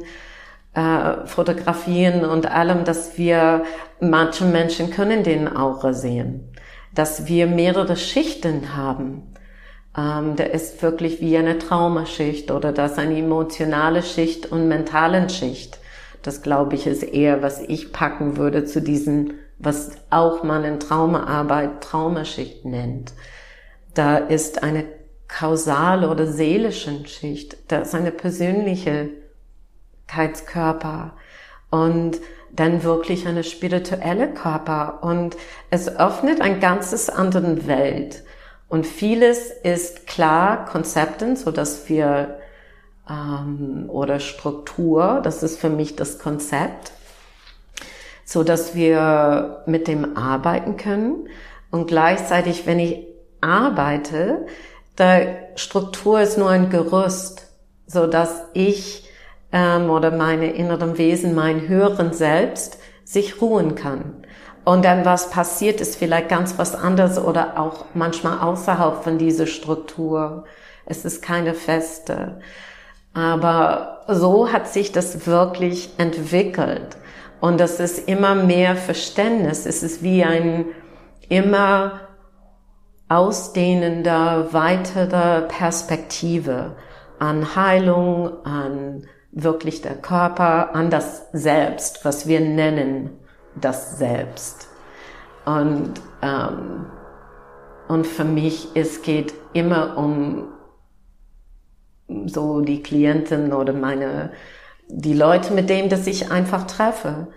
äh, 0.73 1.25
Fotografien 1.25 2.25
und 2.25 2.49
allem, 2.49 2.83
dass 2.83 3.17
wir 3.17 3.63
manche 3.99 4.45
Menschen 4.45 4.89
können 4.89 5.23
den 5.23 5.53
Aura 5.53 5.93
sehen, 5.93 6.51
dass 6.93 7.27
wir 7.27 7.47
mehrere 7.47 7.95
Schichten 7.95 8.75
haben. 8.75 9.33
Ähm, 9.97 10.35
der 10.35 10.53
ist 10.53 10.81
wirklich 10.81 11.21
wie 11.21 11.37
eine 11.37 11.59
Traumaschicht 11.59 12.51
oder 12.51 12.71
das 12.71 12.97
eine 12.97 13.17
emotionale 13.17 14.01
Schicht 14.01 14.51
und 14.51 14.67
mentalen 14.67 15.29
Schicht. 15.29 15.79
Das 16.23 16.41
glaube 16.41 16.75
ich 16.75 16.87
ist 16.87 17.03
eher, 17.03 17.43
was 17.43 17.61
ich 17.61 17.91
packen 17.91 18.37
würde 18.37 18.65
zu 18.65 18.81
diesen 18.81 19.33
was 19.63 19.91
auch 20.09 20.43
man 20.43 20.63
in 20.63 20.79
Traumaarbeit 20.79 21.81
Traumaschicht 21.81 22.65
nennt. 22.65 23.13
Da 23.93 24.17
ist 24.17 24.63
eine 24.63 24.85
kausale 25.27 26.09
oder 26.09 26.27
seelische 26.27 27.05
Schicht, 27.07 27.57
da 27.69 27.79
ist 27.79 27.95
eine 27.95 28.11
Persönlichkeitskörper 30.13 31.13
und 31.69 32.19
dann 32.51 32.83
wirklich 32.83 33.27
eine 33.27 33.43
spirituelle 33.43 34.31
Körper 34.31 34.99
und 35.01 35.35
es 35.71 35.87
öffnet 35.97 36.39
ein 36.39 36.59
ganzes 36.59 37.09
anderen 37.09 37.67
Welt. 37.67 38.23
Und 38.69 38.85
vieles 38.85 39.49
ist 39.49 40.07
klar 40.07 40.65
Konzepten, 40.65 41.35
so 41.35 41.51
dass 41.51 41.89
wir 41.89 42.39
ähm, 43.09 43.85
oder 43.87 44.19
Struktur, 44.19 45.21
das 45.23 45.41
ist 45.41 45.59
für 45.59 45.69
mich 45.69 45.95
das 45.95 46.19
Konzept, 46.19 46.91
so 48.23 48.43
dass 48.43 48.75
wir 48.75 49.63
mit 49.65 49.87
dem 49.87 50.15
arbeiten 50.15 50.77
können 50.77 51.27
und 51.71 51.87
gleichzeitig, 51.87 52.65
wenn 52.67 52.79
ich 52.79 53.07
arbeite, 53.41 54.45
der 54.97 55.49
Struktur 55.55 56.21
ist 56.21 56.37
nur 56.37 56.49
ein 56.49 56.69
Gerüst, 56.69 57.47
so 57.87 58.05
dass 58.05 58.43
ich 58.53 59.02
ähm, 59.53 59.89
oder 59.89 60.11
meine 60.11 60.51
inneren 60.51 60.97
Wesen, 60.97 61.35
mein 61.35 61.67
höheren 61.67 62.11
Selbst 62.11 62.79
sich 63.05 63.41
ruhen 63.41 63.75
kann. 63.75 64.25
Und 64.65 64.83
dann 64.83 65.05
was 65.05 65.29
passiert, 65.29 65.79
ist 65.79 65.97
vielleicht 65.97 66.29
ganz 66.29 66.57
was 66.57 66.75
anderes 66.75 67.17
oder 67.19 67.59
auch 67.59 67.85
manchmal 67.93 68.39
außerhalb 68.39 69.03
von 69.03 69.17
dieser 69.17 69.45
Struktur. 69.45 70.45
Es 70.85 71.05
ist 71.05 71.21
keine 71.21 71.53
feste. 71.53 72.39
Aber 73.13 74.01
so 74.07 74.51
hat 74.51 74.67
sich 74.67 74.91
das 74.91 75.27
wirklich 75.27 75.91
entwickelt. 75.97 76.97
Und 77.39 77.59
das 77.59 77.79
ist 77.79 78.07
immer 78.07 78.35
mehr 78.35 78.75
Verständnis. 78.75 79.65
Es 79.65 79.83
ist 79.83 80.01
wie 80.01 80.23
ein 80.23 80.65
immer 81.29 81.99
ausdehnender, 83.09 84.53
weiterer 84.53 85.41
Perspektive 85.41 86.77
an 87.19 87.55
Heilung, 87.55 88.45
an 88.45 89.07
wirklich 89.33 89.81
der 89.81 89.95
Körper, 89.95 90.75
an 90.75 90.89
das 90.89 91.27
Selbst, 91.31 92.05
was 92.05 92.27
wir 92.27 92.39
nennen 92.39 93.09
das 93.55 93.97
Selbst. 93.97 94.67
Und, 95.45 95.93
ähm, 96.21 96.85
und 97.87 98.07
für 98.07 98.23
mich, 98.23 98.69
es 98.75 99.01
geht 99.01 99.33
immer 99.53 99.97
um 99.97 100.47
so 102.25 102.61
die 102.61 102.83
Klienten 102.83 103.53
oder 103.53 103.73
meine, 103.73 104.31
die 104.87 105.13
Leute, 105.13 105.53
mit 105.53 105.69
denen 105.69 105.89
dass 105.89 106.07
ich 106.07 106.31
einfach 106.31 106.67
treffe. 106.67 107.27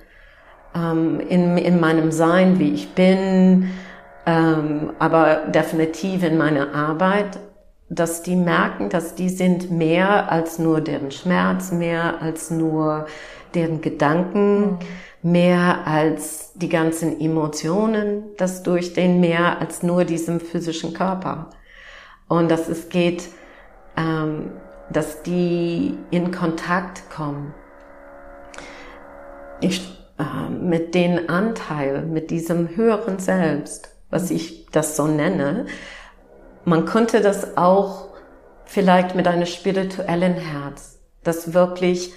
Ähm, 0.75 1.21
in, 1.21 1.57
in 1.57 1.81
meinem 1.81 2.13
Sein, 2.13 2.59
wie 2.59 2.73
ich 2.73 2.91
bin, 2.91 3.71
ähm, 4.27 4.93
aber 4.99 5.47
definitiv 5.49 6.23
in 6.23 6.37
meiner 6.37 6.75
Arbeit, 6.75 7.39
dass 7.89 8.23
die 8.23 8.37
merken, 8.37 8.89
dass 8.89 9.15
die 9.15 9.29
sind 9.29 9.71
mehr 9.71 10.31
als 10.31 10.59
nur 10.59 10.81
deren 10.81 11.11
Schmerz, 11.11 11.71
mehr 11.71 12.21
als 12.21 12.51
nur 12.51 13.07
deren 13.55 13.81
Gedanken, 13.81 14.61
mhm. 14.61 14.79
mehr 15.23 15.87
als 15.87 16.53
die 16.55 16.69
ganzen 16.69 17.21
Emotionen, 17.21 18.25
das 18.39 18.63
durch 18.63 18.93
den 18.93 19.21
mehr 19.21 19.61
als 19.61 19.83
nur 19.83 20.05
diesem 20.05 20.41
physischen 20.41 20.95
Körper. 20.95 21.51
Und 22.29 22.51
dass 22.51 22.69
es 22.69 22.89
geht, 22.89 23.29
ähm, 23.97 24.51
dass 24.91 25.23
die 25.23 25.97
in 26.11 26.33
Kontakt 26.33 27.09
kommen. 27.11 27.55
Ich, 29.61 29.81
äh, 30.19 30.51
mit 30.51 30.95
den 30.95 31.29
Anteil, 31.29 32.03
mit 32.03 32.31
diesem 32.31 32.77
höheren 32.77 33.19
Selbst, 33.19 33.91
was 34.11 34.31
ich 34.31 34.67
das 34.73 34.97
so 34.97 35.07
nenne. 35.07 35.67
Man 36.69 36.85
könnte 36.85 37.21
das 37.21 37.57
auch 37.57 38.09
vielleicht 38.65 39.15
mit 39.15 39.29
einem 39.29 39.47
spirituellen 39.47 40.35
Herz, 40.35 40.99
das 41.23 41.55
wirklich 41.55 42.13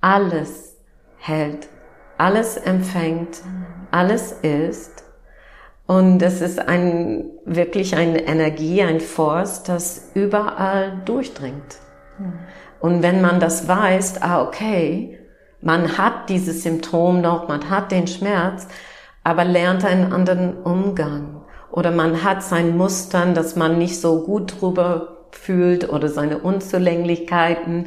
alles 0.00 0.76
hält, 1.18 1.68
alles 2.16 2.56
empfängt, 2.56 3.40
alles 3.90 4.30
ist. 4.30 5.02
Und 5.88 6.22
es 6.22 6.40
ist 6.40 6.60
ein, 6.60 7.30
wirklich 7.44 7.96
eine 7.96 8.20
Energie, 8.28 8.80
ein 8.80 9.00
Force, 9.00 9.64
das 9.64 10.12
überall 10.14 11.02
durchdringt. 11.04 11.78
Und 12.78 13.02
wenn 13.02 13.20
man 13.20 13.40
das 13.40 13.66
weiß, 13.66 14.22
ah, 14.22 14.42
okay, 14.42 15.18
man 15.62 15.98
hat 15.98 16.28
dieses 16.28 16.62
Symptom 16.62 17.20
noch, 17.20 17.48
man 17.48 17.68
hat 17.68 17.90
den 17.90 18.06
Schmerz, 18.06 18.68
aber 19.24 19.44
lernt 19.44 19.84
einen 19.84 20.12
anderen 20.12 20.62
Umgang. 20.62 21.39
Oder 21.72 21.90
man 21.90 22.24
hat 22.24 22.42
sein 22.42 22.76
Mustern, 22.76 23.34
dass 23.34 23.56
man 23.56 23.78
nicht 23.78 24.00
so 24.00 24.22
gut 24.22 24.60
drüber 24.60 25.18
fühlt 25.30 25.88
oder 25.88 26.08
seine 26.08 26.38
Unzulänglichkeiten. 26.38 27.86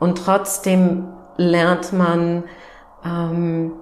Und 0.00 0.18
trotzdem 0.18 1.08
lernt 1.36 1.92
man 1.92 2.44
ähm, 3.04 3.72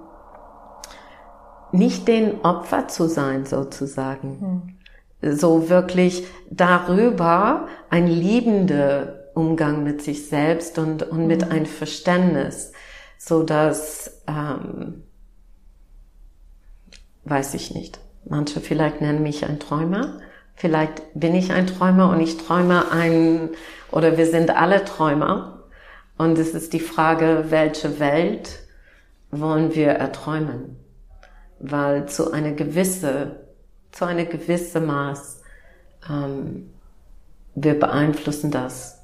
nicht 1.71 2.07
den 2.07 2.41
Opfer 2.41 2.87
zu 2.87 3.07
sein, 3.07 3.45
sozusagen. 3.45 4.75
Hm. 5.21 5.35
So 5.35 5.69
wirklich 5.69 6.27
darüber 6.49 7.67
ein 7.89 8.07
liebender 8.07 9.31
Umgang 9.33 9.83
mit 9.83 10.01
sich 10.01 10.27
selbst 10.27 10.77
und, 10.77 11.03
und 11.03 11.19
hm. 11.19 11.27
mit 11.27 11.51
ein 11.51 11.65
Verständnis, 11.65 12.71
so 13.17 13.43
dass 13.43 14.21
ähm, 14.27 15.03
weiß 17.25 17.53
ich 17.55 17.73
nicht. 17.73 17.99
Manche 18.29 18.59
vielleicht 18.59 19.01
nennen 19.01 19.23
mich 19.23 19.45
ein 19.45 19.59
Träumer. 19.59 20.19
Vielleicht 20.55 21.03
bin 21.13 21.35
ich 21.35 21.51
ein 21.51 21.67
Träumer 21.67 22.09
und 22.09 22.19
ich 22.19 22.37
träume 22.37 22.91
ein, 22.91 23.49
oder 23.91 24.17
wir 24.17 24.25
sind 24.25 24.49
alle 24.49 24.83
Träumer. 24.83 25.63
Und 26.17 26.37
es 26.37 26.49
ist 26.49 26.73
die 26.73 26.79
Frage, 26.79 27.45
welche 27.49 27.99
Welt 27.99 28.59
wollen 29.31 29.75
wir 29.75 29.89
erträumen? 29.89 30.77
Weil 31.59 32.07
zu 32.07 32.31
einer 32.31 32.51
gewisse, 32.51 33.37
zu 33.91 34.05
einer 34.05 34.25
gewisse 34.25 34.81
Maß, 34.81 35.41
ähm, 36.09 36.71
wir 37.55 37.79
beeinflussen 37.79 38.51
das. 38.51 39.03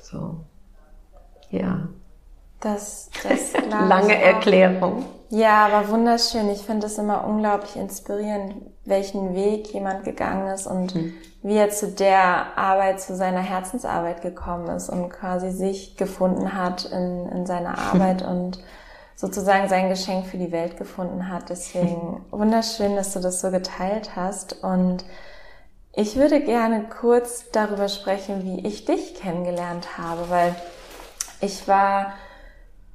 So, 0.00 0.44
ja. 1.50 1.88
Das, 2.60 3.10
das 3.22 3.52
Lange 3.70 4.20
Erklärung. 4.20 5.06
Ja, 5.34 5.64
aber 5.64 5.88
wunderschön. 5.88 6.50
Ich 6.50 6.60
finde 6.60 6.88
es 6.88 6.98
immer 6.98 7.24
unglaublich 7.24 7.76
inspirierend, 7.76 8.54
welchen 8.84 9.34
Weg 9.34 9.72
jemand 9.72 10.04
gegangen 10.04 10.48
ist 10.48 10.66
und 10.66 10.94
mhm. 10.94 11.14
wie 11.42 11.56
er 11.56 11.70
zu 11.70 11.88
der 11.88 12.58
Arbeit, 12.58 13.00
zu 13.00 13.16
seiner 13.16 13.40
Herzensarbeit 13.40 14.20
gekommen 14.20 14.68
ist 14.76 14.90
und 14.90 15.08
quasi 15.08 15.50
sich 15.50 15.96
gefunden 15.96 16.52
hat 16.52 16.84
in, 16.84 17.30
in 17.30 17.46
seiner 17.46 17.78
Arbeit 17.94 18.20
und 18.20 18.62
sozusagen 19.16 19.70
sein 19.70 19.88
Geschenk 19.88 20.26
für 20.26 20.36
die 20.36 20.52
Welt 20.52 20.76
gefunden 20.76 21.30
hat. 21.30 21.48
Deswegen 21.48 22.26
wunderschön, 22.30 22.94
dass 22.94 23.14
du 23.14 23.20
das 23.20 23.40
so 23.40 23.50
geteilt 23.50 24.14
hast 24.14 24.62
und 24.62 25.02
ich 25.94 26.16
würde 26.16 26.40
gerne 26.40 26.84
kurz 27.00 27.50
darüber 27.52 27.88
sprechen, 27.88 28.44
wie 28.44 28.66
ich 28.66 28.84
dich 28.84 29.14
kennengelernt 29.14 29.96
habe, 29.96 30.28
weil 30.28 30.54
ich 31.40 31.66
war 31.66 32.12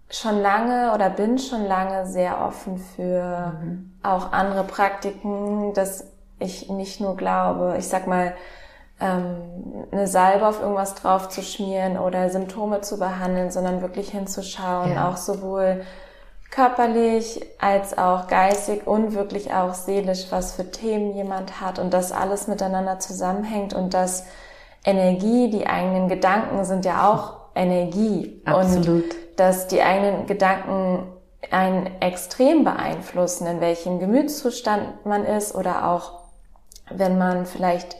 schon 0.10 0.42
lange 0.42 0.94
oder 0.94 1.10
bin 1.10 1.38
schon 1.38 1.66
lange 1.66 2.06
sehr 2.08 2.42
offen 2.42 2.78
für 2.78 3.54
mhm. 3.62 3.92
auch 4.04 4.32
andere 4.32 4.64
Praktiken, 4.64 5.74
dass 5.74 6.06
ich 6.40 6.70
nicht 6.70 7.02
nur 7.02 7.18
glaube, 7.18 7.76
ich 7.78 7.88
sag 7.88 8.08
mal, 8.08 8.34
ähm, 9.00 9.86
eine 9.92 10.08
Salbe 10.08 10.48
auf 10.48 10.62
irgendwas 10.62 10.96
drauf 10.96 11.30
zu 11.30 11.42
schmieren 11.42 11.98
oder 11.98 12.30
Symptome 12.30 12.82
zu 12.82 12.98
behandeln, 12.98 13.52
sondern 13.52 13.82
wirklich 13.82 14.10
hinzuschauen, 14.10 14.94
ja. 14.94 15.10
auch 15.10 15.18
sowohl 15.18 15.82
körperlich 16.50 17.46
als 17.60 17.98
auch 17.98 18.28
geistig 18.28 18.88
und 18.88 19.14
wirklich 19.14 19.54
auch 19.54 19.74
seelisch, 19.74 20.28
was 20.30 20.54
für 20.54 20.72
Themen 20.72 21.14
jemand 21.14 21.60
hat 21.60 21.78
und 21.78 21.94
das 21.94 22.12
alles 22.12 22.48
miteinander 22.48 23.00
zusammenhängt 23.00 23.74
und 23.74 23.94
dass 23.94 24.26
Energie, 24.86 25.50
die 25.50 25.68
eigenen 25.68 26.08
Gedanken 26.08 26.64
sind 26.64 26.86
ja 26.86 27.12
auch 27.12 27.34
Energie. 27.54 28.42
Absolut. 28.46 29.04
Und 29.04 29.27
dass 29.38 29.68
die 29.68 29.82
eigenen 29.82 30.28
Gedanken 30.28 31.04
einen 31.52 31.90
extrem 32.02 32.64
beeinflussen, 32.64 33.48
in 33.48 33.62
welchem 33.62 34.00
Gemütszustand 34.00 35.06
man 35.06 35.24
ist 35.26 35.56
oder 35.56 35.88
auch 35.90 36.12
wenn 36.90 37.18
man 37.18 37.46
vielleicht 37.46 37.96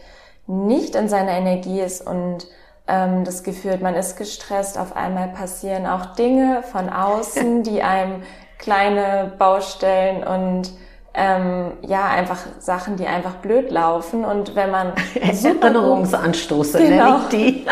nicht 0.48 0.96
in 0.96 1.10
seiner 1.10 1.32
Energie 1.32 1.80
ist 1.80 2.06
und 2.06 2.48
ähm, 2.88 3.24
das 3.26 3.44
Gefühl, 3.44 3.78
man 3.80 3.96
ist 3.96 4.18
gestresst, 4.18 4.78
auf 4.78 4.96
einmal 4.96 5.30
passieren 5.30 5.86
auch 5.86 6.08
Dinge 6.16 6.64
von 6.64 6.90
außen, 6.90 7.64
die 7.64 7.84
einem 7.84 8.24
kleine 8.58 9.34
Baustellen 9.38 10.24
und 10.24 10.74
ähm, 11.14 11.74
ja, 11.82 12.08
einfach 12.10 12.38
Sachen, 12.60 12.96
die 12.96 13.08
einfach 13.08 13.36
blöd 13.36 13.72
laufen. 13.72 14.24
Und 14.24 14.56
wenn 14.56 14.70
man 14.70 14.94
Erinnerungsanstoße 15.16 16.78
genau. 16.78 17.18
nenne 17.18 17.20
ich 17.24 17.30
die. 17.30 17.66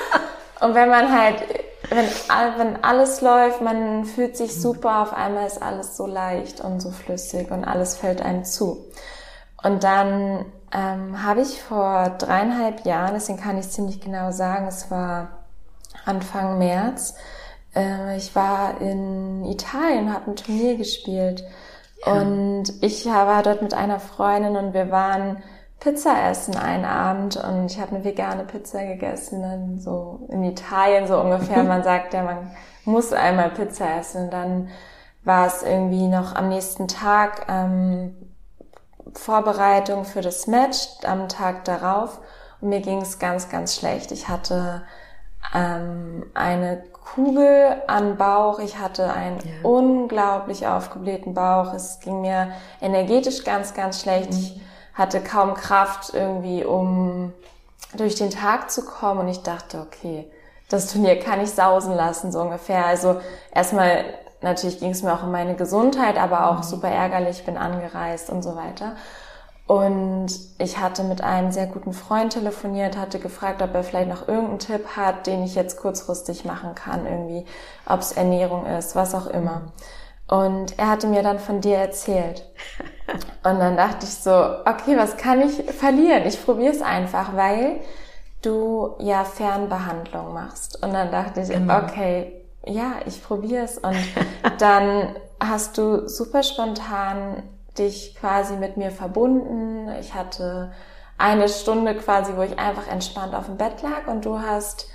und 0.64 0.74
wenn 0.74 0.90
man 0.90 1.10
halt 1.10 1.36
wenn, 1.96 2.58
wenn 2.58 2.84
alles 2.84 3.20
läuft, 3.20 3.60
man 3.60 4.04
fühlt 4.04 4.36
sich 4.36 4.60
super, 4.60 5.02
auf 5.02 5.12
einmal 5.12 5.46
ist 5.46 5.62
alles 5.62 5.96
so 5.96 6.06
leicht 6.06 6.60
und 6.60 6.80
so 6.80 6.90
flüssig 6.90 7.50
und 7.50 7.64
alles 7.64 7.96
fällt 7.96 8.20
einem 8.22 8.44
zu. 8.44 8.84
Und 9.62 9.84
dann 9.84 10.44
ähm, 10.72 11.22
habe 11.22 11.42
ich 11.42 11.62
vor 11.62 12.10
dreieinhalb 12.18 12.84
Jahren, 12.84 13.14
deswegen 13.14 13.40
kann 13.40 13.58
ich 13.58 13.70
ziemlich 13.70 14.00
genau 14.00 14.32
sagen, 14.32 14.66
es 14.66 14.90
war 14.90 15.28
Anfang 16.04 16.58
März, 16.58 17.14
Äh, 17.74 18.16
ich 18.16 18.34
war 18.34 18.80
in 18.80 19.44
Italien, 19.44 20.12
habe 20.12 20.30
ein 20.30 20.36
Turnier 20.36 20.76
gespielt. 20.76 21.44
Ja. 22.04 22.12
Und 22.12 22.64
ich 22.82 23.06
war 23.06 23.42
dort 23.42 23.62
mit 23.62 23.74
einer 23.74 24.00
Freundin 24.00 24.56
und 24.56 24.74
wir 24.74 24.90
waren 24.90 25.42
Pizza 25.82 26.30
essen 26.30 26.56
einen 26.56 26.84
Abend 26.84 27.36
und 27.36 27.66
ich 27.66 27.80
habe 27.80 27.96
eine 27.96 28.04
vegane 28.04 28.44
Pizza 28.44 28.84
gegessen, 28.84 29.42
dann 29.42 29.80
so 29.80 30.28
in 30.28 30.44
Italien 30.44 31.08
so 31.08 31.18
ungefähr. 31.18 31.64
Man 31.64 31.82
sagt 31.82 32.14
ja, 32.14 32.22
man 32.22 32.52
muss 32.84 33.12
einmal 33.12 33.50
Pizza 33.50 33.98
essen. 33.98 34.24
Und 34.24 34.30
dann 34.32 34.68
war 35.24 35.48
es 35.48 35.64
irgendwie 35.64 36.06
noch 36.06 36.36
am 36.36 36.50
nächsten 36.50 36.86
Tag 36.86 37.46
ähm, 37.48 38.14
Vorbereitung 39.14 40.04
für 40.04 40.20
das 40.20 40.46
Match 40.46 40.86
am 41.04 41.28
Tag 41.28 41.64
darauf 41.64 42.20
und 42.60 42.68
mir 42.68 42.80
ging 42.80 43.00
es 43.00 43.18
ganz, 43.18 43.48
ganz 43.48 43.74
schlecht. 43.74 44.12
Ich 44.12 44.28
hatte 44.28 44.82
ähm, 45.52 46.26
eine 46.34 46.84
Kugel 46.92 47.82
an 47.88 48.16
Bauch, 48.16 48.60
ich 48.60 48.78
hatte 48.78 49.12
einen 49.12 49.38
ja. 49.38 49.68
unglaublich 49.68 50.64
aufgeblähten 50.64 51.34
Bauch. 51.34 51.74
Es 51.74 51.98
ging 51.98 52.20
mir 52.20 52.52
energetisch 52.80 53.42
ganz, 53.42 53.74
ganz 53.74 54.00
schlecht. 54.00 54.32
Mhm. 54.32 54.60
Hatte 54.94 55.22
kaum 55.22 55.54
Kraft 55.54 56.12
irgendwie, 56.14 56.64
um 56.64 57.32
durch 57.94 58.14
den 58.14 58.30
Tag 58.30 58.70
zu 58.70 58.84
kommen 58.84 59.20
und 59.20 59.28
ich 59.28 59.42
dachte, 59.42 59.80
okay, 59.80 60.30
das 60.68 60.90
Turnier 60.90 61.18
kann 61.18 61.40
ich 61.40 61.50
sausen 61.50 61.94
lassen, 61.94 62.32
so 62.32 62.40
ungefähr. 62.40 62.86
Also 62.86 63.20
erstmal, 63.54 64.04
natürlich 64.40 64.80
ging 64.80 64.90
es 64.90 65.02
mir 65.02 65.12
auch 65.12 65.22
um 65.22 65.30
meine 65.30 65.54
Gesundheit, 65.54 66.18
aber 66.18 66.50
auch 66.50 66.58
mhm. 66.58 66.62
super 66.62 66.88
ärgerlich, 66.88 67.44
bin 67.44 67.56
angereist 67.56 68.30
und 68.30 68.42
so 68.42 68.56
weiter. 68.56 68.96
Und 69.66 70.28
ich 70.58 70.78
hatte 70.78 71.04
mit 71.04 71.22
einem 71.22 71.52
sehr 71.52 71.66
guten 71.66 71.92
Freund 71.92 72.32
telefoniert, 72.32 72.96
hatte 72.96 73.18
gefragt, 73.18 73.62
ob 73.62 73.74
er 73.74 73.84
vielleicht 73.84 74.08
noch 74.08 74.26
irgendeinen 74.26 74.58
Tipp 74.58 74.86
hat, 74.96 75.26
den 75.26 75.44
ich 75.44 75.54
jetzt 75.54 75.78
kurzfristig 75.78 76.44
machen 76.44 76.74
kann, 76.74 77.06
irgendwie, 77.06 77.46
ob 77.86 78.00
es 78.00 78.12
Ernährung 78.12 78.66
ist, 78.66 78.96
was 78.96 79.14
auch 79.14 79.26
immer. 79.26 79.72
Und 80.26 80.78
er 80.78 80.88
hatte 80.88 81.06
mir 81.06 81.22
dann 81.22 81.38
von 81.38 81.60
dir 81.60 81.76
erzählt. 81.76 82.44
Und 83.44 83.58
dann 83.58 83.76
dachte 83.76 84.06
ich 84.06 84.14
so, 84.14 84.30
okay, 84.30 84.96
was 84.96 85.16
kann 85.16 85.40
ich 85.40 85.62
verlieren? 85.72 86.24
Ich 86.26 86.44
probiere 86.44 86.72
es 86.72 86.82
einfach, 86.82 87.36
weil 87.36 87.80
du 88.42 88.94
ja 88.98 89.24
Fernbehandlung 89.24 90.32
machst. 90.32 90.82
Und 90.82 90.92
dann 90.92 91.10
dachte 91.10 91.40
ich, 91.40 91.48
genau. 91.48 91.78
okay, 91.78 92.44
ja, 92.64 92.94
ich 93.06 93.22
probiere 93.22 93.64
es. 93.64 93.78
Und 93.78 93.96
dann 94.58 95.16
hast 95.40 95.78
du 95.78 96.08
super 96.08 96.42
spontan 96.42 97.42
dich 97.78 98.16
quasi 98.16 98.56
mit 98.56 98.76
mir 98.76 98.90
verbunden. 98.90 99.88
Ich 100.00 100.14
hatte 100.14 100.72
eine 101.18 101.48
Stunde 101.48 101.94
quasi, 101.94 102.36
wo 102.36 102.42
ich 102.42 102.58
einfach 102.58 102.88
entspannt 102.88 103.34
auf 103.34 103.46
dem 103.46 103.56
Bett 103.56 103.82
lag 103.82 104.06
und 104.06 104.24
du 104.24 104.40
hast 104.40 104.88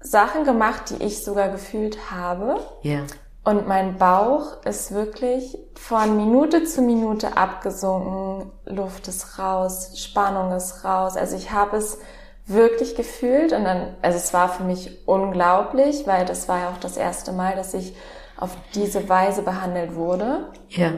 Sachen 0.00 0.44
gemacht, 0.44 0.90
die 0.90 1.04
ich 1.04 1.24
sogar 1.24 1.48
gefühlt 1.48 2.10
habe. 2.10 2.60
Ja. 2.82 3.00
Und 3.44 3.68
mein 3.68 3.98
Bauch 3.98 4.64
ist 4.64 4.92
wirklich 4.92 5.58
von 5.74 6.16
Minute 6.16 6.64
zu 6.64 6.80
Minute 6.80 7.36
abgesunken. 7.36 8.50
Luft 8.64 9.06
ist 9.06 9.38
raus, 9.38 9.92
Spannung 9.96 10.52
ist 10.52 10.82
raus. 10.82 11.16
Also 11.16 11.36
ich 11.36 11.52
habe 11.52 11.76
es 11.76 11.98
wirklich 12.46 12.94
gefühlt 12.96 13.52
und 13.52 13.64
dann, 13.64 13.94
also 14.00 14.16
es 14.16 14.32
war 14.32 14.48
für 14.48 14.64
mich 14.64 15.06
unglaublich, 15.06 16.06
weil 16.06 16.24
das 16.24 16.48
war 16.48 16.60
ja 16.60 16.68
auch 16.70 16.78
das 16.80 16.96
erste 16.96 17.32
Mal, 17.32 17.54
dass 17.54 17.74
ich 17.74 17.94
auf 18.38 18.56
diese 18.74 19.08
Weise 19.08 19.42
behandelt 19.42 19.94
wurde. 19.94 20.48
Ja. 20.68 20.92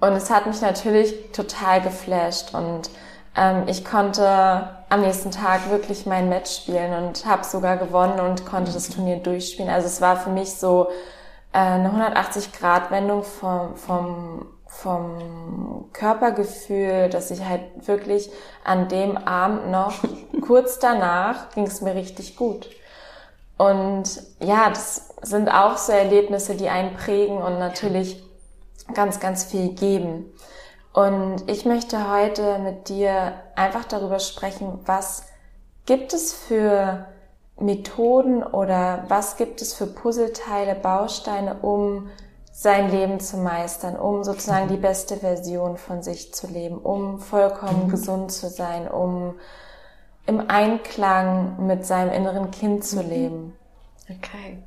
Und 0.00 0.12
es 0.12 0.30
hat 0.30 0.46
mich 0.46 0.60
natürlich 0.62 1.32
total 1.32 1.82
geflasht 1.82 2.54
und 2.54 2.88
ähm, 3.36 3.64
ich 3.66 3.84
konnte 3.84 4.70
am 4.88 5.02
nächsten 5.02 5.30
Tag 5.30 5.70
wirklich 5.70 6.06
mein 6.06 6.28
Match 6.28 6.50
spielen 6.50 6.94
und 6.94 7.26
habe 7.26 7.44
sogar 7.44 7.76
gewonnen 7.76 8.20
und 8.20 8.46
konnte 8.46 8.72
das 8.72 8.88
Turnier 8.88 9.18
durchspielen. 9.18 9.70
Also 9.70 9.86
es 9.86 10.00
war 10.00 10.16
für 10.16 10.30
mich 10.30 10.54
so 10.54 10.88
eine 11.52 11.90
180-Grad-Wendung 11.90 13.22
vom, 13.22 13.76
vom, 13.76 14.46
vom 14.66 15.88
Körpergefühl, 15.92 17.08
dass 17.08 17.30
ich 17.30 17.44
halt 17.44 17.86
wirklich 17.86 18.30
an 18.64 18.88
dem 18.88 19.16
Abend 19.16 19.70
noch, 19.70 19.94
kurz 20.46 20.78
danach, 20.78 21.50
ging 21.50 21.66
es 21.66 21.80
mir 21.80 21.94
richtig 21.94 22.36
gut. 22.36 22.68
Und 23.56 24.22
ja, 24.40 24.68
das 24.70 25.08
sind 25.22 25.48
auch 25.48 25.76
so 25.76 25.92
Erlebnisse, 25.92 26.54
die 26.54 26.68
einen 26.68 26.94
prägen 26.94 27.38
und 27.38 27.58
natürlich 27.58 28.22
ganz, 28.94 29.20
ganz 29.20 29.44
viel 29.44 29.70
geben. 29.70 30.32
Und 30.92 31.48
ich 31.50 31.64
möchte 31.64 32.10
heute 32.10 32.58
mit 32.58 32.88
dir 32.88 33.34
einfach 33.56 33.84
darüber 33.84 34.20
sprechen, 34.20 34.78
was 34.86 35.24
gibt 35.86 36.12
es 36.12 36.32
für 36.32 37.06
Methoden 37.60 38.42
oder 38.42 39.04
was 39.08 39.36
gibt 39.36 39.62
es 39.62 39.74
für 39.74 39.86
Puzzleteile, 39.86 40.74
Bausteine, 40.74 41.56
um 41.62 42.08
sein 42.52 42.90
Leben 42.90 43.20
zu 43.20 43.36
meistern, 43.36 43.96
um 43.96 44.24
sozusagen 44.24 44.68
die 44.68 44.76
beste 44.76 45.16
Version 45.16 45.76
von 45.76 46.02
sich 46.02 46.34
zu 46.34 46.48
leben, 46.48 46.78
um 46.78 47.20
vollkommen 47.20 47.86
mhm. 47.86 47.90
gesund 47.90 48.32
zu 48.32 48.48
sein, 48.48 48.88
um 48.88 49.34
im 50.26 50.50
Einklang 50.50 51.66
mit 51.66 51.86
seinem 51.86 52.12
inneren 52.12 52.50
Kind 52.50 52.84
zu 52.84 53.02
mhm. 53.02 53.08
leben. 53.08 53.56
Okay. 54.08 54.62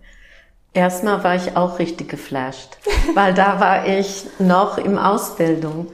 Erstmal 0.74 1.22
war 1.24 1.36
ich 1.36 1.58
auch 1.58 1.80
richtig 1.80 2.08
geflasht, 2.10 2.78
weil 3.14 3.34
da 3.34 3.60
war 3.60 3.86
ich 3.88 4.26
noch 4.40 4.78
im 4.78 4.98
Ausbildung 4.98 5.88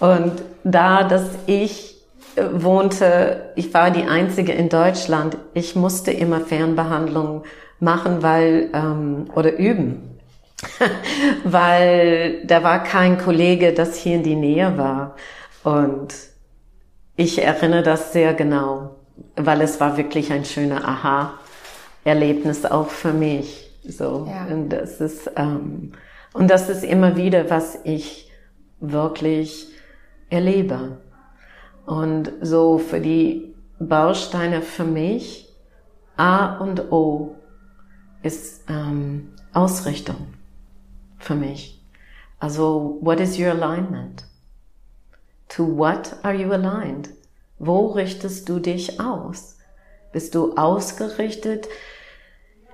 und 0.00 0.42
da, 0.64 1.04
dass 1.04 1.26
ich 1.46 1.93
wohnte, 2.36 3.52
ich 3.56 3.72
war 3.74 3.90
die 3.90 4.04
einzige 4.04 4.52
in 4.52 4.68
Deutschland. 4.68 5.36
Ich 5.54 5.76
musste 5.76 6.10
immer 6.10 6.40
Fernbehandlung 6.40 7.44
machen, 7.80 8.22
weil 8.22 8.70
ähm, 8.72 9.26
oder 9.34 9.56
üben, 9.56 10.18
weil 11.44 12.44
da 12.46 12.62
war 12.62 12.82
kein 12.82 13.18
Kollege, 13.18 13.72
das 13.72 13.96
hier 13.96 14.16
in 14.16 14.22
die 14.22 14.36
Nähe 14.36 14.76
war 14.78 15.16
und 15.62 16.14
ich 17.16 17.42
erinnere 17.42 17.82
das 17.82 18.12
sehr 18.12 18.34
genau, 18.34 18.96
weil 19.36 19.60
es 19.60 19.80
war 19.80 19.96
wirklich 19.96 20.32
ein 20.32 20.44
schöner 20.44 20.86
Aha-Erlebnis 20.86 22.64
auch 22.64 22.88
für 22.88 23.12
mich. 23.12 23.70
So, 23.86 24.26
ja. 24.28 24.52
und 24.52 24.70
das 24.70 25.00
ist, 25.00 25.30
ähm, 25.36 25.92
und 26.32 26.50
das 26.50 26.68
ist 26.68 26.84
immer 26.84 27.16
wieder, 27.16 27.50
was 27.50 27.78
ich 27.84 28.32
wirklich 28.80 29.68
erlebe. 30.30 30.98
Und 31.86 32.32
so 32.40 32.78
für 32.78 33.00
die 33.00 33.54
Bausteine 33.78 34.62
für 34.62 34.84
mich, 34.84 35.52
A 36.16 36.58
und 36.58 36.92
O 36.92 37.36
ist 38.22 38.64
ähm, 38.68 39.32
Ausrichtung 39.52 40.28
für 41.18 41.34
mich. 41.34 41.82
Also, 42.38 42.98
what 43.00 43.20
is 43.20 43.38
your 43.38 43.50
alignment? 43.50 44.24
To 45.48 45.64
what 45.64 46.16
are 46.22 46.34
you 46.34 46.52
aligned? 46.52 47.10
Wo 47.58 47.86
richtest 47.88 48.48
du 48.48 48.58
dich 48.58 49.00
aus? 49.00 49.58
Bist 50.12 50.34
du 50.34 50.54
ausgerichtet 50.56 51.68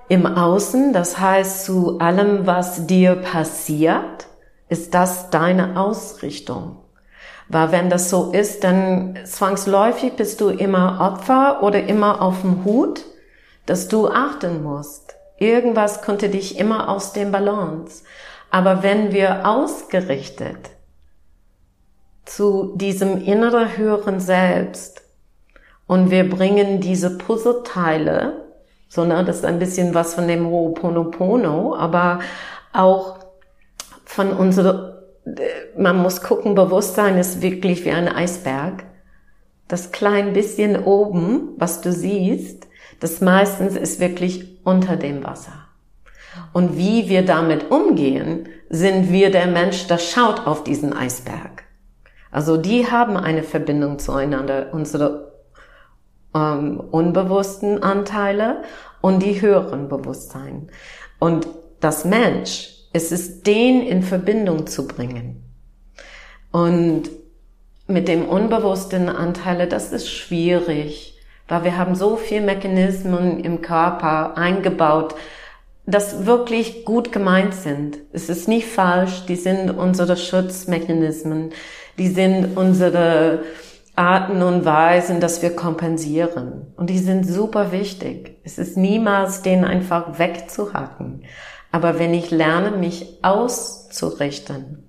im 0.09 0.25
Außen, 0.25 0.91
das 0.91 1.19
heißt 1.19 1.63
zu 1.63 1.99
allem, 1.99 2.45
was 2.45 2.85
dir 2.85 3.15
passiert, 3.15 4.27
ist 4.67 4.93
das 4.93 5.29
deine 5.29 5.79
Ausrichtung. 5.79 6.80
Weil 7.51 7.71
wenn 7.71 7.89
das 7.89 8.09
so 8.09 8.31
ist, 8.31 8.63
dann 8.63 9.17
zwangsläufig 9.25 10.13
bist 10.13 10.39
du 10.39 10.49
immer 10.49 10.99
Opfer 11.01 11.63
oder 11.63 11.83
immer 11.83 12.21
auf 12.21 12.41
dem 12.41 12.63
Hut, 12.63 13.01
dass 13.65 13.87
du 13.87 14.07
achten 14.07 14.63
musst. 14.63 15.15
Irgendwas 15.37 16.01
konnte 16.01 16.29
dich 16.29 16.57
immer 16.57 16.89
aus 16.89 17.13
dem 17.13 17.31
Balance. 17.31 18.03
Aber 18.51 18.83
wenn 18.83 19.11
wir 19.11 19.47
ausgerichtet 19.47 20.71
zu 22.25 22.73
diesem 22.75 23.23
inneren 23.23 23.77
höheren 23.77 24.19
Selbst 24.19 25.01
und 25.87 26.11
wir 26.11 26.29
bringen 26.29 26.79
diese 26.79 27.17
Puzzleteile 27.17 28.41
so, 28.93 29.05
ne, 29.05 29.23
das 29.23 29.37
ist 29.37 29.45
ein 29.45 29.57
bisschen 29.57 29.93
was 29.93 30.15
von 30.15 30.27
dem 30.27 30.47
Ho'oponopono, 30.47 31.77
aber 31.77 32.19
auch 32.73 33.19
von 34.03 34.33
unserer, 34.33 34.90
man 35.77 35.97
muss 35.97 36.21
gucken, 36.21 36.55
Bewusstsein 36.55 37.17
ist 37.17 37.41
wirklich 37.41 37.85
wie 37.85 37.91
ein 37.91 38.07
Eisberg. 38.07 38.83
Das 39.67 39.91
klein 39.91 40.33
bisschen 40.33 40.83
oben, 40.83 41.49
was 41.57 41.81
du 41.81 41.91
siehst, 41.91 42.67
das 42.99 43.21
meistens 43.21 43.75
ist 43.75 43.99
wirklich 43.99 44.59
unter 44.63 44.95
dem 44.95 45.23
Wasser. 45.23 45.67
Und 46.53 46.77
wie 46.77 47.09
wir 47.09 47.25
damit 47.25 47.71
umgehen, 47.71 48.47
sind 48.69 49.11
wir 49.11 49.31
der 49.31 49.47
Mensch, 49.47 49.87
der 49.87 49.97
schaut 49.97 50.47
auf 50.47 50.63
diesen 50.63 50.93
Eisberg. 50.93 51.63
Also 52.31 52.57
die 52.57 52.89
haben 52.89 53.17
eine 53.17 53.43
Verbindung 53.43 53.99
zueinander, 53.99 54.69
unsere 54.71 55.31
ähm, 56.33 56.79
unbewussten 56.79 57.83
Anteile 57.83 58.63
und 59.01 59.21
die 59.21 59.41
höheren 59.41 59.89
Bewusstsein. 59.89 60.69
Und 61.19 61.47
das 61.81 62.05
Mensch, 62.05 62.70
es 62.93 63.11
ist 63.11 63.47
den 63.47 63.81
in 63.81 64.03
Verbindung 64.03 64.67
zu 64.67 64.87
bringen. 64.87 65.43
Und 66.51 67.09
mit 67.87 68.07
dem 68.07 68.27
unbewussten 68.27 69.09
Anteile, 69.09 69.67
das 69.67 69.91
ist 69.91 70.09
schwierig, 70.09 71.17
weil 71.47 71.63
wir 71.63 71.77
haben 71.77 71.95
so 71.95 72.15
viele 72.15 72.45
Mechanismen 72.45 73.39
im 73.43 73.61
Körper 73.61 74.37
eingebaut, 74.37 75.15
das 75.85 76.25
wirklich 76.25 76.85
gut 76.85 77.11
gemeint 77.11 77.53
sind. 77.53 77.97
Es 78.13 78.29
ist 78.29 78.47
nicht 78.47 78.67
falsch, 78.67 79.25
die 79.25 79.35
sind 79.35 79.71
unsere 79.71 80.15
Schutzmechanismen, 80.15 81.51
die 81.97 82.07
sind 82.07 82.55
unsere 82.57 83.43
Arten 83.95 84.41
und 84.41 84.63
Weisen, 84.63 85.19
dass 85.19 85.41
wir 85.41 85.55
kompensieren. 85.55 86.73
Und 86.77 86.89
die 86.89 86.99
sind 86.99 87.25
super 87.25 87.71
wichtig. 87.71 88.37
Es 88.43 88.57
ist 88.57 88.77
niemals, 88.77 89.41
den 89.41 89.65
einfach 89.65 90.17
wegzuhacken. 90.17 91.23
Aber 91.71 91.99
wenn 91.99 92.13
ich 92.13 92.31
lerne, 92.31 92.71
mich 92.71 93.23
auszurichten 93.23 94.83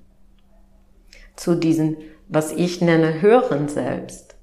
zu 1.37 1.55
diesen, 1.55 1.97
was 2.29 2.53
ich 2.53 2.81
nenne, 2.81 3.21
höheren 3.21 3.68
Selbst, 3.68 4.37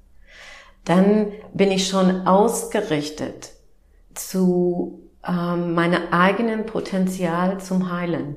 dann 0.84 1.32
bin 1.52 1.70
ich 1.70 1.88
schon 1.88 2.26
ausgerichtet 2.26 3.52
zu 4.14 5.10
ähm, 5.26 5.74
meinem 5.74 6.02
eigenen 6.10 6.66
Potenzial 6.66 7.60
zum 7.60 7.92
Heilen. 7.92 8.36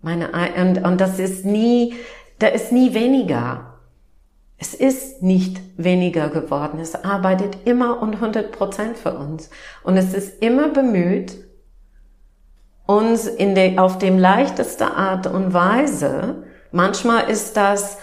Meine, 0.00 0.30
und, 0.56 0.84
und 0.84 1.00
das 1.00 1.18
ist 1.18 1.44
nie, 1.44 1.94
da 2.38 2.48
ist 2.48 2.72
nie 2.72 2.94
weniger. 2.94 3.74
Es 4.58 4.72
ist 4.72 5.22
nicht 5.22 5.60
weniger 5.76 6.30
geworden. 6.30 6.80
Es 6.80 6.94
arbeitet 6.94 7.58
immer 7.66 8.00
und 8.00 8.14
100 8.14 8.52
Prozent 8.52 8.96
für 8.96 9.18
uns. 9.18 9.50
Und 9.82 9.96
es 9.98 10.14
ist 10.14 10.42
immer 10.42 10.68
bemüht, 10.68 11.45
uns 12.86 13.26
in 13.26 13.54
der, 13.54 13.82
auf 13.82 13.98
dem 13.98 14.18
leichteste 14.18 14.86
Art 14.92 15.26
und 15.26 15.52
Weise, 15.52 16.44
manchmal 16.70 17.28
ist 17.28 17.56
das 17.56 17.98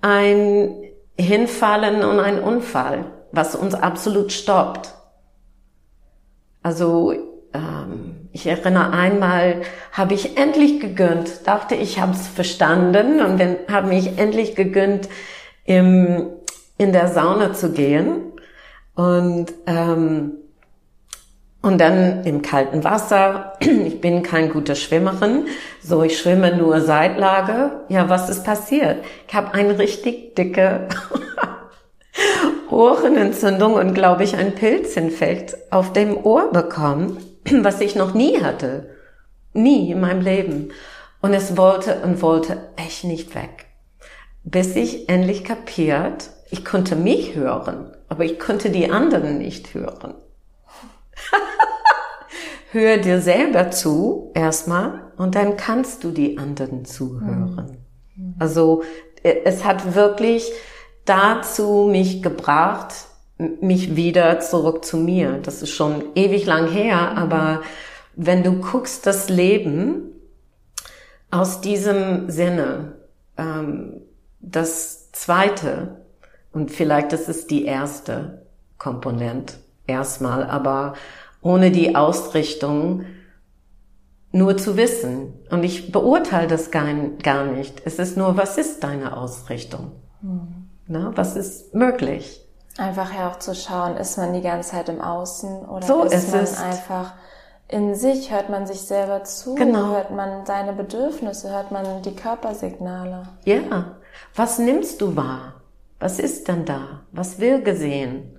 ein 0.00 0.74
Hinfallen 1.16 2.04
und 2.04 2.18
ein 2.18 2.42
Unfall, 2.42 3.04
was 3.32 3.54
uns 3.54 3.74
absolut 3.74 4.32
stoppt. 4.32 4.92
Also 6.62 7.12
ähm, 7.52 8.28
ich 8.32 8.46
erinnere 8.46 8.90
einmal, 8.90 9.62
habe 9.92 10.14
ich 10.14 10.36
endlich 10.36 10.80
gegönnt, 10.80 11.46
dachte 11.46 11.76
ich 11.76 12.00
habe 12.00 12.12
es 12.12 12.26
verstanden 12.26 13.20
und 13.20 13.38
dann 13.38 13.56
habe 13.70 13.88
mich 13.88 14.18
endlich 14.18 14.56
gegönnt, 14.56 15.08
im, 15.64 16.26
in 16.76 16.92
der 16.92 17.08
Sauna 17.08 17.54
zu 17.54 17.72
gehen 17.72 18.32
und 18.94 19.46
ähm, 19.66 20.32
und 21.64 21.78
dann 21.78 22.24
im 22.24 22.42
kalten 22.42 22.84
Wasser. 22.84 23.54
Ich 23.84 24.00
bin 24.00 24.22
kein 24.22 24.50
guter 24.50 24.74
Schwimmerin, 24.74 25.46
so 25.82 26.02
ich 26.02 26.18
schwimme 26.18 26.54
nur 26.56 26.82
Seitlage. 26.82 27.80
Ja, 27.88 28.10
was 28.10 28.28
ist 28.28 28.44
passiert? 28.44 29.02
Ich 29.26 29.34
habe 29.34 29.54
eine 29.54 29.78
richtig 29.78 30.34
dicke 30.34 30.88
Ohrenentzündung 32.70 33.74
und 33.74 33.94
glaube 33.94 34.24
ich 34.24 34.36
ein 34.36 34.54
Pilzinfekt 34.54 35.56
auf 35.70 35.92
dem 35.92 36.16
Ohr 36.24 36.52
bekommen, 36.52 37.18
was 37.62 37.80
ich 37.80 37.96
noch 37.96 38.12
nie 38.12 38.42
hatte. 38.42 38.90
Nie 39.54 39.92
in 39.92 40.00
meinem 40.00 40.20
Leben. 40.20 40.70
Und 41.22 41.32
es 41.32 41.56
wollte 41.56 42.02
und 42.04 42.20
wollte 42.20 42.58
echt 42.76 43.04
nicht 43.04 43.34
weg. 43.34 43.66
Bis 44.42 44.76
ich 44.76 45.08
endlich 45.08 45.44
kapiert, 45.44 46.28
ich 46.50 46.64
konnte 46.64 46.94
mich 46.94 47.34
hören, 47.34 47.96
aber 48.10 48.24
ich 48.24 48.38
konnte 48.38 48.68
die 48.68 48.90
anderen 48.90 49.38
nicht 49.38 49.72
hören. 49.72 50.14
Hör 52.72 52.96
dir 52.98 53.20
selber 53.20 53.70
zu 53.70 54.32
erstmal 54.34 55.12
und 55.16 55.34
dann 55.34 55.56
kannst 55.56 56.02
du 56.04 56.10
die 56.10 56.38
anderen 56.38 56.84
zuhören. 56.84 57.78
Mhm. 58.16 58.34
Also 58.38 58.82
äh, 59.22 59.36
es 59.44 59.64
hat 59.64 59.94
wirklich 59.94 60.50
dazu 61.04 61.88
mich 61.90 62.22
gebracht, 62.22 62.94
mich 63.38 63.96
wieder 63.96 64.40
zurück 64.40 64.84
zu 64.84 64.96
mir. 64.96 65.38
Das 65.42 65.62
ist 65.62 65.70
schon 65.70 66.04
ewig 66.14 66.46
lang 66.46 66.68
her, 66.68 67.16
aber 67.16 67.62
wenn 68.14 68.42
du 68.42 68.60
guckst 68.60 69.06
das 69.06 69.28
Leben 69.28 70.12
aus 71.30 71.60
diesem 71.60 72.30
Sinne, 72.30 72.94
ähm, 73.36 74.02
das 74.40 75.10
zweite, 75.12 76.04
und 76.52 76.70
vielleicht 76.70 77.12
das 77.12 77.28
ist 77.28 77.50
die 77.50 77.64
erste 77.64 78.46
Komponent 78.78 79.58
erstmal, 79.86 80.44
aber 80.44 80.94
ohne 81.44 81.70
die 81.70 81.94
Ausrichtung 81.94 83.04
nur 84.32 84.56
zu 84.56 84.76
wissen. 84.76 85.32
Und 85.50 85.62
ich 85.62 85.92
beurteile 85.92 86.48
das 86.48 86.72
gar, 86.72 86.92
gar 87.22 87.44
nicht. 87.44 87.82
Es 87.84 88.00
ist 88.00 88.16
nur, 88.16 88.36
was 88.36 88.58
ist 88.58 88.82
deine 88.82 89.16
Ausrichtung? 89.16 89.92
Mhm. 90.22 90.70
Ne? 90.88 91.12
Was 91.14 91.36
ist 91.36 91.74
möglich? 91.74 92.40
Einfach 92.76 93.14
ja 93.14 93.30
auch 93.30 93.38
zu 93.38 93.54
schauen, 93.54 93.96
ist 93.96 94.18
man 94.18 94.32
die 94.32 94.40
ganze 94.40 94.70
Zeit 94.70 94.88
im 94.88 95.00
Außen 95.00 95.64
oder 95.66 95.86
so 95.86 96.02
ist, 96.02 96.32
man 96.32 96.42
es. 96.42 96.60
einfach 96.60 97.12
in 97.68 97.94
sich, 97.94 98.32
hört 98.32 98.50
man 98.50 98.66
sich 98.66 98.80
selber 98.80 99.22
zu, 99.22 99.54
genau. 99.54 99.92
hört 99.92 100.10
man 100.10 100.44
seine 100.44 100.72
Bedürfnisse, 100.72 101.50
hört 101.50 101.70
man 101.70 102.02
die 102.02 102.16
Körpersignale. 102.16 103.22
Ja, 103.44 103.96
was 104.34 104.58
nimmst 104.58 105.00
du 105.00 105.14
wahr? 105.14 105.54
Was 106.00 106.18
ist 106.18 106.48
denn 106.48 106.64
da? 106.64 107.02
Was 107.12 107.38
will 107.38 107.62
gesehen? 107.62 108.33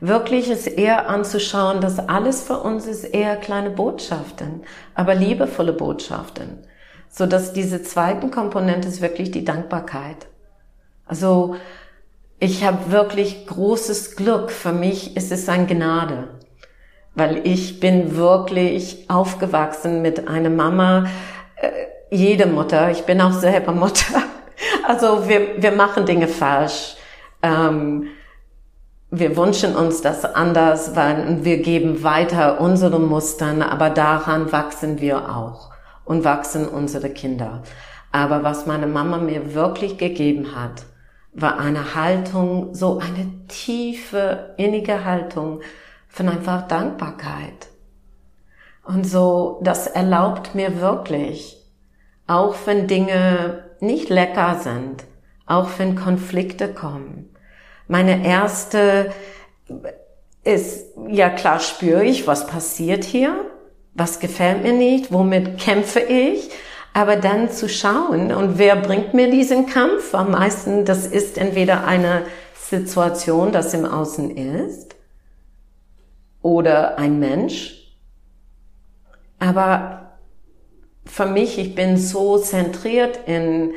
Wirklich 0.00 0.48
ist 0.48 0.66
eher 0.66 1.08
anzuschauen, 1.08 1.80
dass 1.80 1.98
alles 1.98 2.42
für 2.42 2.58
uns 2.58 2.86
ist 2.86 3.04
eher 3.04 3.36
kleine 3.36 3.70
Botschaften, 3.70 4.62
aber 4.94 5.14
liebevolle 5.14 5.72
Botschaften. 5.72 6.64
So 7.08 7.26
dass 7.26 7.52
diese 7.52 7.82
zweiten 7.82 8.30
Komponente 8.30 8.86
ist 8.86 9.00
wirklich 9.00 9.30
die 9.30 9.44
Dankbarkeit. 9.44 10.28
Also 11.06 11.56
ich 12.38 12.64
habe 12.64 12.92
wirklich 12.92 13.46
großes 13.46 14.14
Glück. 14.14 14.52
Für 14.52 14.72
mich 14.72 15.16
ist 15.16 15.32
es 15.32 15.48
ein 15.48 15.66
Gnade, 15.66 16.28
weil 17.14 17.44
ich 17.44 17.80
bin 17.80 18.14
wirklich 18.14 19.06
aufgewachsen 19.08 20.02
mit 20.02 20.28
einer 20.28 20.50
Mama, 20.50 21.06
äh, 21.56 21.70
jede 22.10 22.46
Mutter, 22.46 22.90
ich 22.90 23.02
bin 23.02 23.20
auch 23.20 23.32
selber 23.32 23.72
Mutter. 23.72 24.22
Also 24.88 25.28
wir, 25.28 25.62
wir 25.62 25.70
machen 25.70 26.04
Dinge 26.04 26.26
falsch. 26.26 26.96
Ähm, 27.42 28.08
wir 29.10 29.36
wünschen 29.36 29.74
uns 29.74 30.02
das 30.02 30.24
anders, 30.24 30.94
weil 30.94 31.44
wir 31.44 31.62
geben 31.62 32.02
weiter 32.02 32.60
unsere 32.60 32.98
Mustern, 32.98 33.62
aber 33.62 33.88
daran 33.88 34.52
wachsen 34.52 35.00
wir 35.00 35.34
auch 35.34 35.70
und 36.04 36.24
wachsen 36.24 36.68
unsere 36.68 37.08
Kinder. 37.08 37.62
Aber 38.12 38.42
was 38.42 38.66
meine 38.66 38.86
Mama 38.86 39.18
mir 39.18 39.54
wirklich 39.54 39.96
gegeben 39.96 40.54
hat, 40.54 40.84
war 41.32 41.58
eine 41.58 41.94
Haltung, 41.94 42.74
so 42.74 42.98
eine 42.98 43.46
tiefe, 43.48 44.54
innige 44.58 45.04
Haltung 45.04 45.60
von 46.08 46.28
einfach 46.28 46.68
Dankbarkeit. 46.68 47.68
Und 48.84 49.04
so, 49.04 49.60
das 49.62 49.86
erlaubt 49.86 50.54
mir 50.54 50.80
wirklich, 50.80 51.62
auch 52.26 52.56
wenn 52.66 52.86
Dinge 52.88 53.64
nicht 53.80 54.08
lecker 54.08 54.58
sind, 54.60 55.04
auch 55.46 55.68
wenn 55.78 55.96
Konflikte 55.96 56.72
kommen. 56.72 57.30
Meine 57.88 58.24
erste 58.24 59.12
ist, 60.44 60.86
ja 61.08 61.30
klar 61.30 61.58
spüre 61.58 62.04
ich, 62.04 62.26
was 62.26 62.46
passiert 62.46 63.04
hier, 63.04 63.34
was 63.94 64.20
gefällt 64.20 64.62
mir 64.62 64.74
nicht, 64.74 65.12
womit 65.12 65.58
kämpfe 65.58 66.00
ich, 66.00 66.50
aber 66.94 67.16
dann 67.16 67.50
zu 67.50 67.68
schauen, 67.68 68.32
und 68.32 68.58
wer 68.58 68.76
bringt 68.76 69.14
mir 69.14 69.30
diesen 69.30 69.66
Kampf? 69.66 70.14
Am 70.14 70.30
meisten, 70.30 70.84
das 70.84 71.06
ist 71.06 71.38
entweder 71.38 71.86
eine 71.86 72.22
Situation, 72.54 73.52
das 73.52 73.72
im 73.74 73.84
Außen 73.84 74.36
ist, 74.36 74.96
oder 76.42 76.98
ein 76.98 77.18
Mensch. 77.18 77.96
Aber 79.38 80.18
für 81.04 81.26
mich, 81.26 81.58
ich 81.58 81.74
bin 81.74 81.96
so 81.96 82.38
zentriert 82.38 83.20
in 83.26 83.72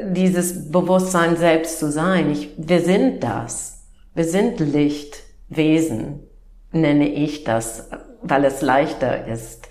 dieses 0.00 0.70
Bewusstsein 0.70 1.36
selbst 1.36 1.78
zu 1.78 1.90
sein. 1.90 2.30
Ich, 2.30 2.50
wir 2.56 2.80
sind 2.80 3.22
das. 3.22 3.84
Wir 4.14 4.24
sind 4.24 4.60
Lichtwesen, 4.60 6.20
nenne 6.70 7.08
ich 7.08 7.44
das, 7.44 7.88
weil 8.22 8.44
es 8.44 8.62
leichter 8.62 9.26
ist 9.26 9.68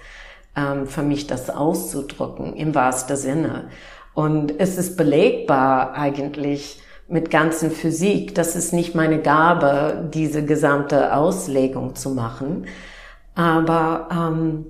ähm, 0.55 0.87
für 0.87 1.03
mich 1.03 1.27
das 1.27 1.49
auszudrücken 1.49 2.55
im 2.55 2.75
wahrsten 2.75 3.15
Sinne. 3.15 3.69
Und 4.13 4.59
es 4.59 4.77
ist 4.77 4.97
belegbar 4.97 5.93
eigentlich 5.93 6.81
mit 7.07 7.31
ganzen 7.31 7.71
Physik. 7.71 8.35
Das 8.35 8.55
ist 8.55 8.73
nicht 8.73 8.95
meine 8.95 9.19
Gabe, 9.19 10.09
diese 10.13 10.45
gesamte 10.45 11.15
Auslegung 11.15 11.95
zu 11.95 12.11
machen. 12.11 12.65
Aber 13.35 14.09
ähm, 14.11 14.65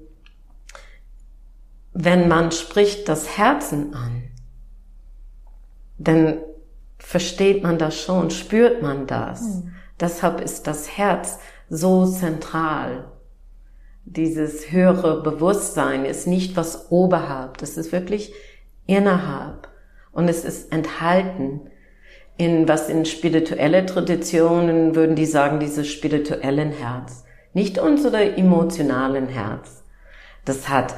wenn 1.93 2.27
man 2.27 2.51
spricht 2.51 3.09
das 3.09 3.37
Herzen 3.37 3.93
an, 3.93 4.22
dann 6.03 6.37
versteht 6.97 7.63
man 7.63 7.77
das 7.77 7.99
schon, 7.99 8.29
spürt 8.29 8.81
man 8.81 9.07
das. 9.07 9.41
Mhm. 9.41 9.73
Deshalb 9.99 10.41
ist 10.41 10.67
das 10.67 10.97
Herz 10.97 11.39
so 11.69 12.05
zentral 12.05 13.05
dieses 14.05 14.71
höhere 14.71 15.21
Bewusstsein 15.21 16.05
ist 16.05 16.27
nicht 16.27 16.57
was 16.57 16.91
oberhalb, 16.91 17.57
das 17.57 17.77
ist 17.77 17.91
wirklich 17.91 18.33
innerhalb. 18.85 19.69
Und 20.11 20.27
es 20.27 20.45
ist 20.45 20.71
enthalten 20.71 21.61
in 22.37 22.67
was 22.67 22.89
in 22.89 23.05
spirituelle 23.05 23.85
Traditionen 23.85 24.95
würden 24.95 25.15
die 25.15 25.25
sagen, 25.25 25.59
dieses 25.59 25.87
spirituellen 25.87 26.71
Herz. 26.71 27.23
Nicht 27.53 27.77
unsere 27.77 28.35
emotionalen 28.35 29.27
Herz. 29.27 29.83
Das 30.43 30.67
hat 30.67 30.95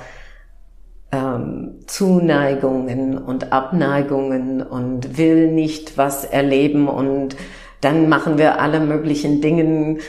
ähm, 1.12 1.80
Zuneigungen 1.88 3.18
und 3.18 3.52
Abneigungen 3.52 4.62
und 4.62 5.18
will 5.18 5.52
nicht 5.52 5.98
was 5.98 6.26
erleben 6.26 6.88
und 6.88 7.36
dann 7.82 8.10
machen 8.10 8.38
wir 8.38 8.60
alle 8.60 8.80
möglichen 8.80 9.42
Dingen 9.42 10.00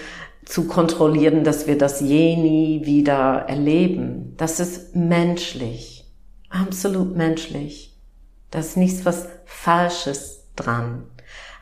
zu 0.44 0.68
kontrollieren, 0.68 1.44
dass 1.44 1.66
wir 1.66 1.76
das 1.76 2.00
je 2.00 2.36
nie 2.36 2.86
wieder 2.86 3.44
erleben. 3.48 4.34
Das 4.36 4.60
ist 4.60 4.94
menschlich, 4.94 6.10
absolut 6.48 7.16
menschlich. 7.16 7.98
Das 8.50 8.68
ist 8.68 8.76
nichts 8.76 9.04
was 9.04 9.28
Falsches 9.44 10.46
dran. 10.54 11.02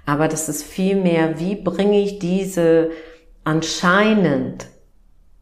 Aber 0.07 0.29
das 0.29 0.49
ist 0.49 0.63
vielmehr, 0.63 1.41
wie 1.41 1.57
bringe 1.57 2.01
ich 2.01 2.19
diese 2.19 2.91
anscheinend 3.43 4.67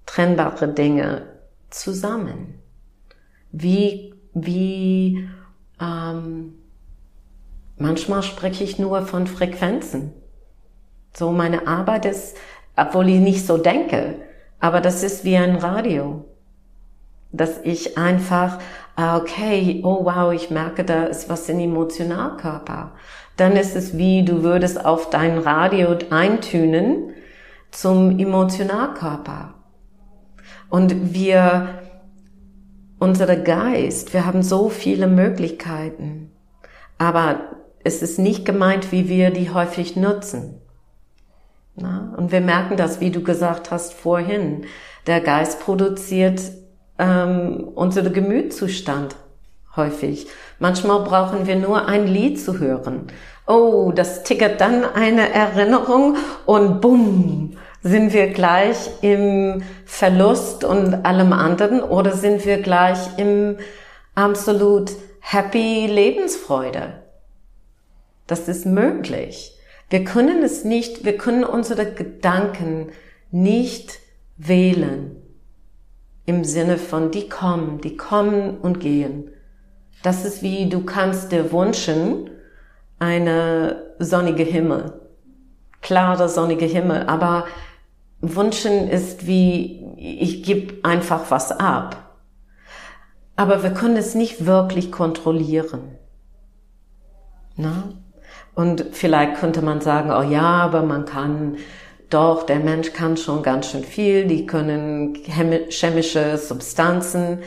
trennbare 0.06 0.68
Dinge 0.68 1.26
zusammen? 1.70 2.61
Wie, 3.52 4.14
wie, 4.34 5.28
ähm, 5.80 6.54
manchmal 7.76 8.22
spreche 8.22 8.64
ich 8.64 8.78
nur 8.78 9.02
von 9.02 9.26
Frequenzen. 9.26 10.12
So 11.14 11.30
meine 11.32 11.66
Arbeit 11.66 12.06
ist, 12.06 12.36
obwohl 12.76 13.08
ich 13.08 13.20
nicht 13.20 13.46
so 13.46 13.58
denke, 13.58 14.16
aber 14.60 14.80
das 14.80 15.02
ist 15.02 15.24
wie 15.24 15.36
ein 15.36 15.56
Radio. 15.56 16.24
Dass 17.32 17.60
ich 17.62 17.98
einfach, 17.98 18.58
ah, 18.96 19.18
okay, 19.18 19.82
oh 19.84 20.04
wow, 20.04 20.32
ich 20.32 20.50
merke, 20.50 20.84
da 20.84 21.04
ist 21.04 21.28
was 21.28 21.48
im 21.48 21.60
Emotionalkörper. 21.60 22.92
Dann 23.36 23.52
ist 23.56 23.74
es 23.76 23.96
wie, 23.96 24.24
du 24.24 24.42
würdest 24.42 24.84
auf 24.84 25.10
dein 25.10 25.38
Radio 25.38 25.96
eintünen 26.10 27.12
zum 27.70 28.18
Emotionalkörper. 28.18 29.54
Und 30.68 31.14
wir, 31.14 31.81
unser 33.02 33.34
Geist, 33.34 34.14
wir 34.14 34.26
haben 34.26 34.44
so 34.44 34.68
viele 34.68 35.08
Möglichkeiten. 35.08 36.30
Aber 36.98 37.40
es 37.82 38.00
ist 38.00 38.20
nicht 38.20 38.44
gemeint, 38.44 38.92
wie 38.92 39.08
wir 39.08 39.30
die 39.30 39.50
häufig 39.50 39.96
nutzen. 39.96 40.60
Na? 41.74 42.14
Und 42.16 42.30
wir 42.30 42.40
merken 42.40 42.76
das, 42.76 43.00
wie 43.00 43.10
du 43.10 43.24
gesagt 43.24 43.72
hast 43.72 43.92
vorhin. 43.92 44.66
Der 45.08 45.20
Geist 45.20 45.58
produziert 45.58 46.40
ähm, 46.96 47.72
unseren 47.74 48.12
Gemütszustand 48.12 49.16
häufig. 49.74 50.28
Manchmal 50.60 51.00
brauchen 51.00 51.48
wir 51.48 51.56
nur 51.56 51.88
ein 51.88 52.06
Lied 52.06 52.40
zu 52.40 52.60
hören. 52.60 53.08
Oh, 53.48 53.90
das 53.92 54.22
tickert 54.22 54.60
dann 54.60 54.84
eine 54.84 55.28
Erinnerung 55.28 56.18
und 56.46 56.80
bumm, 56.80 57.56
sind 57.82 58.12
wir 58.12 58.28
gleich 58.28 58.90
im 59.02 59.62
Verlust 59.84 60.64
und 60.64 61.04
allem 61.04 61.32
anderen 61.32 61.82
oder 61.82 62.12
sind 62.12 62.46
wir 62.46 62.62
gleich 62.62 63.18
im 63.18 63.56
absolut 64.14 64.92
happy 65.20 65.86
Lebensfreude? 65.86 67.02
Das 68.26 68.48
ist 68.48 68.66
möglich. 68.66 69.58
Wir 69.90 70.04
können 70.04 70.42
es 70.42 70.64
nicht, 70.64 71.04
wir 71.04 71.18
können 71.18 71.44
unsere 71.44 71.92
Gedanken 71.92 72.90
nicht 73.30 73.98
wählen 74.36 75.16
im 76.24 76.44
Sinne 76.44 76.78
von, 76.78 77.10
die 77.10 77.28
kommen, 77.28 77.80
die 77.80 77.96
kommen 77.96 78.58
und 78.58 78.80
gehen. 78.80 79.30
Das 80.02 80.24
ist 80.24 80.42
wie, 80.42 80.68
du 80.68 80.84
kannst 80.84 81.32
dir 81.32 81.52
wünschen, 81.52 82.30
eine 82.98 83.94
sonnige 83.98 84.44
Himmel, 84.44 84.92
klarer 85.80 86.28
sonnige 86.28 86.66
Himmel, 86.66 87.04
aber 87.08 87.46
wünschen 88.22 88.88
ist 88.88 89.26
wie, 89.26 89.84
ich 89.98 90.42
gebe 90.44 90.84
einfach 90.84 91.30
was 91.30 91.52
ab. 91.52 91.96
Aber 93.36 93.62
wir 93.62 93.70
können 93.70 93.96
es 93.96 94.14
nicht 94.14 94.46
wirklich 94.46 94.92
kontrollieren. 94.92 95.98
Na? 97.56 97.92
Und 98.54 98.86
vielleicht 98.92 99.36
könnte 99.36 99.62
man 99.62 99.80
sagen, 99.80 100.10
oh 100.10 100.22
ja, 100.22 100.42
aber 100.42 100.82
man 100.82 101.04
kann 101.04 101.56
doch, 102.10 102.44
der 102.44 102.60
Mensch 102.60 102.92
kann 102.92 103.16
schon 103.16 103.42
ganz 103.42 103.70
schön 103.70 103.84
viel, 103.84 104.26
die 104.26 104.46
können 104.46 105.14
chemische 105.70 106.36
Substanzen. 106.36 107.38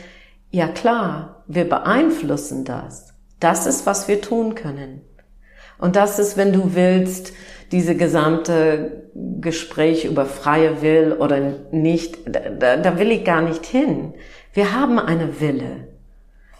Ja 0.50 0.68
klar, 0.68 1.44
wir 1.46 1.68
beeinflussen 1.68 2.64
das. 2.64 3.14
Das 3.38 3.66
ist, 3.66 3.86
was 3.86 4.08
wir 4.08 4.20
tun 4.20 4.54
können. 4.54 5.02
Und 5.78 5.94
das 5.96 6.18
ist, 6.18 6.36
wenn 6.36 6.52
du 6.52 6.74
willst, 6.74 7.32
diese 7.72 7.96
gesamte 7.96 9.10
Gespräch 9.40 10.04
über 10.04 10.26
freie 10.26 10.82
Will 10.82 11.16
oder 11.18 11.54
nicht, 11.72 12.18
da, 12.26 12.76
da 12.76 12.98
will 12.98 13.10
ich 13.10 13.24
gar 13.24 13.42
nicht 13.42 13.66
hin. 13.66 14.14
Wir 14.52 14.72
haben 14.72 14.98
eine 14.98 15.40
Wille. 15.40 15.88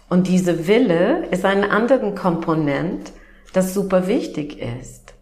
Und 0.09 0.27
diese 0.27 0.67
Wille 0.67 1.25
ist 1.31 1.45
ein 1.45 1.63
anderen 1.63 2.15
Komponent, 2.15 3.11
das 3.53 3.73
super 3.73 4.07
wichtig 4.07 4.59
ist. 4.59 5.13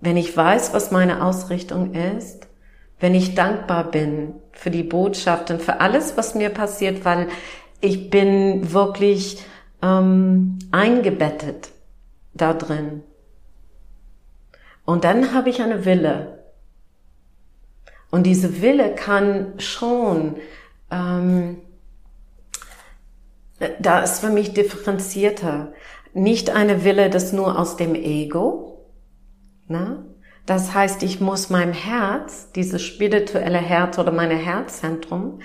Wenn 0.00 0.16
ich 0.16 0.36
weiß, 0.36 0.72
was 0.72 0.90
meine 0.90 1.24
Ausrichtung 1.24 1.94
ist, 1.94 2.48
wenn 3.00 3.14
ich 3.14 3.34
dankbar 3.34 3.90
bin 3.90 4.34
für 4.52 4.70
die 4.70 4.82
Botschaften, 4.82 5.58
für 5.58 5.80
alles, 5.80 6.16
was 6.16 6.34
mir 6.34 6.50
passiert, 6.50 7.04
weil 7.04 7.28
ich 7.80 8.10
bin 8.10 8.72
wirklich 8.72 9.42
ähm, 9.82 10.58
eingebettet 10.70 11.70
da 12.34 12.52
drin. 12.52 13.02
Und 14.90 15.04
dann 15.04 15.32
habe 15.32 15.50
ich 15.50 15.62
eine 15.62 15.84
Wille. 15.84 16.42
Und 18.10 18.24
diese 18.24 18.60
Wille 18.60 18.92
kann 18.96 19.54
schon, 19.58 20.34
ähm, 20.90 21.58
da 23.78 24.00
ist 24.00 24.18
für 24.18 24.30
mich 24.30 24.52
differenzierter. 24.52 25.72
Nicht 26.12 26.50
eine 26.50 26.82
Wille, 26.82 27.08
das 27.08 27.32
nur 27.32 27.56
aus 27.56 27.76
dem 27.76 27.94
Ego. 27.94 28.90
Ne? 29.68 30.04
Das 30.44 30.74
heißt, 30.74 31.04
ich 31.04 31.20
muss 31.20 31.50
meinem 31.50 31.72
Herz, 31.72 32.50
dieses 32.50 32.82
spirituelle 32.82 33.58
Herz 33.58 33.96
oder 33.96 34.10
meine 34.10 34.34
Herzzentrum, 34.34 35.38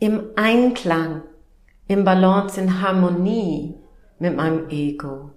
im 0.00 0.24
Einklang, 0.34 1.22
im 1.86 2.02
Balance, 2.02 2.60
in 2.60 2.82
Harmonie 2.82 3.76
mit 4.18 4.34
meinem 4.34 4.68
Ego. 4.70 5.30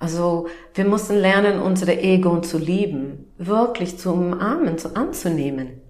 Also 0.00 0.48
wir 0.74 0.86
müssen 0.86 1.16
lernen, 1.16 1.60
unsere 1.60 2.00
Ego 2.00 2.40
zu 2.40 2.58
lieben, 2.58 3.32
wirklich 3.36 3.98
zu 3.98 4.12
umarmen, 4.12 4.78
zu 4.78 4.96
anzunehmen. 4.96 5.82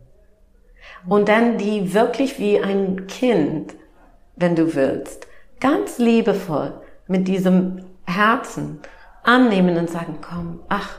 Und 1.09 1.29
dann 1.29 1.57
die 1.57 1.95
wirklich 1.95 2.39
wie 2.39 2.61
ein 2.61 3.07
Kind, 3.07 3.75
wenn 4.37 4.57
du 4.57 4.75
willst, 4.75 5.29
ganz 5.61 5.99
liebevoll 5.99 6.75
mit 7.07 7.29
diesem 7.29 7.85
Herzen 8.05 8.81
annehmen 9.23 9.77
und 9.79 9.89
sagen, 9.89 10.19
komm, 10.21 10.61
ach, 10.69 10.97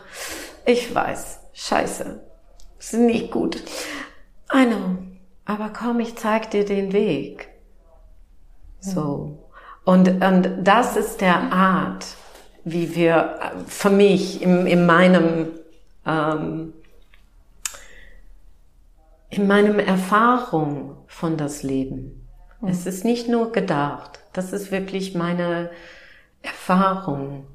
ich 0.66 0.94
weiß, 0.96 1.40
scheiße, 1.54 2.22
ist 2.80 2.94
nicht 2.94 3.32
gut. 3.32 3.58
I 4.54 4.66
know, 4.66 4.98
aber 5.46 5.70
komm, 5.70 6.00
ich 6.00 6.16
zeig 6.16 6.50
dir 6.52 6.64
den 6.64 6.94
Weg. 6.94 7.50
So. 8.80 9.50
Und, 9.84 10.24
und 10.24 10.50
das 10.64 10.96
ist 10.96 11.22
der 11.22 11.52
Art, 11.52 12.06
wie 12.64 12.96
wir, 12.96 13.40
für 13.68 13.90
mich, 13.90 14.42
in, 14.42 14.68
in 14.68 14.86
meinem, 14.86 15.48
ähm, 16.06 16.74
in 19.30 19.48
meinem 19.48 19.80
Erfahrung 19.80 20.98
von 21.08 21.38
das 21.38 21.64
Leben. 21.64 22.28
Mhm. 22.62 22.70
Es 22.70 22.86
ist 22.86 23.06
nicht 23.06 23.28
nur 23.28 23.52
gedacht. 23.52 24.20
Das 24.34 24.54
ist 24.54 24.72
wirklich 24.72 25.16
meine 25.16 25.72
Erfahrung. 26.42 27.46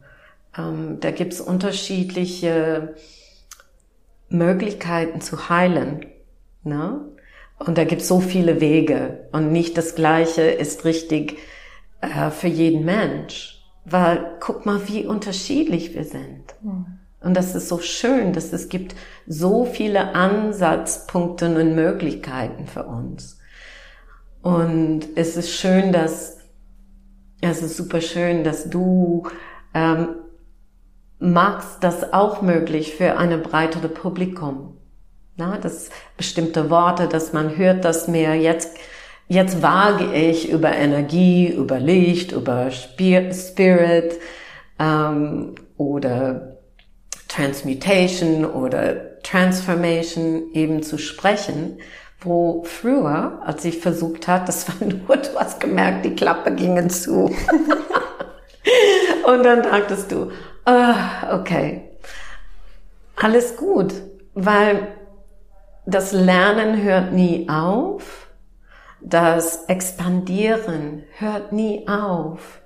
Ähm, 0.57 0.99
da 1.01 1.11
gibt's 1.11 1.41
unterschiedliche 1.41 2.95
Möglichkeiten 4.29 5.21
zu 5.21 5.49
heilen. 5.49 6.07
Ne? 6.65 7.01
Und 7.59 7.79
da 7.79 7.85
gibt's 7.85 8.09
so 8.09 8.21
viele 8.21 8.61
Wege. 8.61 9.29
Und 9.33 9.53
nicht 9.53 9.79
das 9.79 9.95
Gleiche 9.95 10.43
ist 10.43 10.85
richtig 10.85 11.39
äh, 12.01 12.31
für 12.31 12.49
jeden 12.49 12.85
Mensch. 12.85 13.56
Weil 13.89 14.37
guck 14.41 14.67
mal, 14.67 14.89
wie 14.89 15.07
unterschiedlich 15.07 15.95
wir 15.95 16.05
sind. 16.05 16.55
Mhm. 16.63 16.87
Und 17.21 17.35
das 17.35 17.55
ist 17.55 17.69
so 17.69 17.79
schön, 17.79 18.33
dass 18.33 18.53
es 18.53 18.69
gibt 18.69 18.95
so 19.27 19.65
viele 19.65 20.15
Ansatzpunkte 20.15 21.47
und 21.59 21.75
Möglichkeiten 21.75 22.67
für 22.67 22.85
uns. 22.85 23.39
Und 24.43 25.09
es 25.17 25.37
ist 25.37 25.51
schön, 25.51 25.93
dass 25.93 26.37
es 27.41 27.63
ist 27.63 27.77
super 27.77 28.01
schön, 28.01 28.45
dass 28.45 28.71
du 28.71 29.25
ähm, 29.75 30.17
machst 31.19 31.83
das 31.83 32.13
auch 32.13 32.43
möglich 32.43 32.95
für 32.95 33.19
eine 33.19 33.39
breitere 33.39 33.89
Publikum. 33.89 34.77
Na, 35.37 35.59
dass 35.59 35.91
bestimmte 36.17 36.71
Worte, 36.71 37.09
dass 37.09 37.35
man 37.35 37.57
hört 37.57 37.85
das 37.85 38.09
mehr. 38.09 38.35
Jetzt, 38.37 38.79
jetzt 39.29 39.63
wage 39.63 40.13
ich 40.15 40.51
über 40.51 40.73
Energie, 40.73 41.49
über 41.49 41.79
Licht, 41.79 42.33
über 42.33 42.71
Spirit 42.71 44.19
ähm, 44.79 45.55
oder 45.77 46.59
Transmutation 47.29 48.45
oder 48.45 49.21
Transformation 49.23 50.53
eben 50.53 50.83
zu 50.83 50.99
sprechen, 50.99 51.79
Wo 52.21 52.65
früher, 52.65 53.43
als 53.45 53.65
ich 53.65 53.79
versucht 53.79 54.27
hat, 54.27 54.49
das 54.49 54.67
war 54.69 54.89
nur, 54.89 55.17
du 55.17 55.39
hast 55.39 55.61
gemerkt, 55.61 56.05
die 56.05 56.15
Klappe 56.15 56.53
gingen 56.53 56.89
zu. 56.89 57.27
Und 59.27 59.43
dann 59.45 59.63
dachtest 59.63 60.13
du, 60.13 60.31
oh, 60.67 60.95
okay, 61.33 61.91
alles 63.17 63.57
gut, 63.57 63.93
weil 64.35 64.89
das 65.85 66.13
Lernen 66.13 66.83
hört 66.83 67.13
nie 67.13 67.49
auf, 67.49 68.26
das 69.07 69.67
Expandieren 69.67 71.05
hört 71.17 71.53
nie 71.53 71.87
auf. 71.87 72.61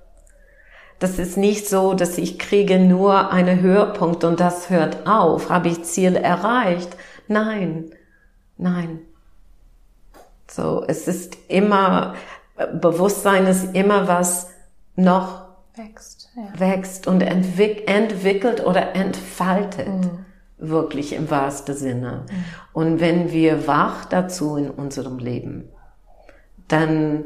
Das 0.99 1.19
ist 1.19 1.37
nicht 1.37 1.69
so, 1.69 1.93
dass 1.93 2.17
ich 2.17 2.39
kriege 2.39 2.79
nur 2.79 3.31
einen 3.31 3.61
Höhepunkt 3.61 4.25
und 4.25 4.41
das 4.41 4.71
hört 4.71 5.07
auf. 5.07 5.51
Habe 5.51 5.69
ich 5.69 5.85
Ziel 5.85 6.17
erreicht? 6.17 6.97
Nein, 7.29 7.91
nein. 8.57 9.01
So, 10.51 10.83
es 10.89 11.07
ist 11.09 11.37
immer, 11.49 12.15
Bewusstsein 12.73 13.47
ist 13.47 13.75
immer 13.75 14.09
was 14.09 14.51
noch 14.97 15.45
wächst, 15.75 16.31
ja. 16.35 16.59
wächst 16.59 17.07
und 17.07 17.21
entwick 17.21 17.89
entwickelt 17.89 18.65
oder 18.65 18.95
entfaltet. 18.95 19.89
Mhm. 19.89 20.25
Wirklich 20.57 21.13
im 21.13 21.31
wahrsten 21.31 21.77
Sinne. 21.77 22.25
Mhm. 22.31 22.45
Und 22.73 23.01
wenn 23.01 23.31
wir 23.31 23.67
wach 23.67 24.07
dazu 24.07 24.57
in 24.57 24.71
unserem 24.71 25.19
Leben, 25.19 25.71
dann, 26.73 27.25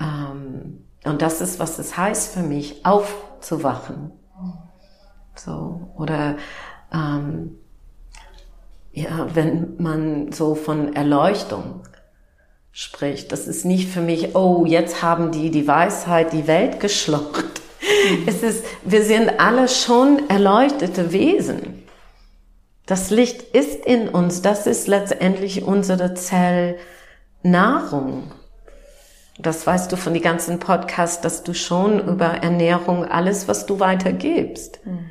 ähm, 0.00 0.84
und 1.04 1.22
das 1.22 1.40
ist, 1.40 1.58
was 1.58 1.78
es 1.78 1.96
heißt 1.96 2.34
für 2.34 2.42
mich, 2.42 2.84
aufzuwachen. 2.84 4.12
So, 5.34 5.90
oder, 5.96 6.36
ähm, 6.92 7.58
ja, 8.92 9.28
wenn 9.34 9.76
man 9.78 10.32
so 10.32 10.54
von 10.54 10.94
Erleuchtung 10.94 11.82
spricht, 12.72 13.30
das 13.32 13.46
ist 13.46 13.64
nicht 13.64 13.90
für 13.90 14.00
mich, 14.00 14.34
oh, 14.34 14.64
jetzt 14.66 15.02
haben 15.02 15.30
die 15.32 15.50
die 15.50 15.68
Weisheit 15.68 16.32
die 16.32 16.46
Welt 16.46 16.80
geschluckt. 16.80 17.60
Mhm. 17.80 18.24
Es 18.26 18.42
ist, 18.42 18.64
wir 18.84 19.04
sind 19.04 19.38
alle 19.38 19.68
schon 19.68 20.28
erleuchtete 20.28 21.12
Wesen. 21.12 21.82
Das 22.86 23.10
Licht 23.10 23.42
ist 23.42 23.84
in 23.84 24.08
uns, 24.08 24.40
das 24.42 24.66
ist 24.66 24.88
letztendlich 24.88 25.64
unsere 25.64 26.14
Zellnahrung. 27.42 28.32
Das 29.38 29.66
weißt 29.66 29.92
du 29.92 29.96
von 29.96 30.14
den 30.14 30.22
ganzen 30.22 30.58
Podcasts, 30.58 31.20
dass 31.20 31.42
du 31.42 31.52
schon 31.54 32.00
über 32.08 32.26
Ernährung 32.26 33.04
alles, 33.04 33.48
was 33.48 33.66
du 33.66 33.80
weitergibst. 33.80 34.80
Mhm. 34.84 35.10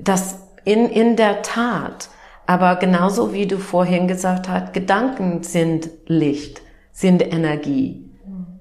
Das 0.00 0.38
in, 0.64 0.88
in 0.88 1.16
der 1.16 1.42
Tat. 1.42 2.10
Aber 2.46 2.76
genauso 2.76 3.32
wie 3.32 3.46
du 3.46 3.58
vorhin 3.58 4.06
gesagt 4.08 4.48
hast, 4.48 4.72
Gedanken 4.72 5.42
sind 5.42 5.90
Licht, 6.06 6.62
sind 6.92 7.22
Energie. 7.22 8.08
Mhm. 8.24 8.60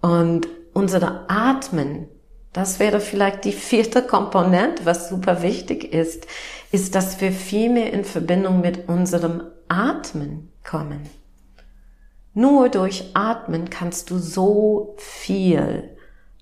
Und 0.00 0.48
unsere 0.72 1.28
Atmen, 1.28 2.08
das 2.52 2.78
wäre 2.78 3.00
vielleicht 3.00 3.44
die 3.44 3.52
vierte 3.52 4.02
Komponente, 4.02 4.86
was 4.86 5.08
super 5.08 5.42
wichtig 5.42 5.92
ist, 5.92 6.26
ist, 6.72 6.94
dass 6.94 7.20
wir 7.20 7.32
viel 7.32 7.70
mehr 7.70 7.92
in 7.92 8.04
Verbindung 8.04 8.60
mit 8.60 8.88
unserem 8.88 9.42
Atmen 9.68 10.52
kommen. 10.64 11.08
Nur 12.32 12.68
durch 12.68 13.10
Atmen 13.14 13.70
kannst 13.70 14.10
du 14.10 14.18
so 14.18 14.94
viel, 14.98 15.90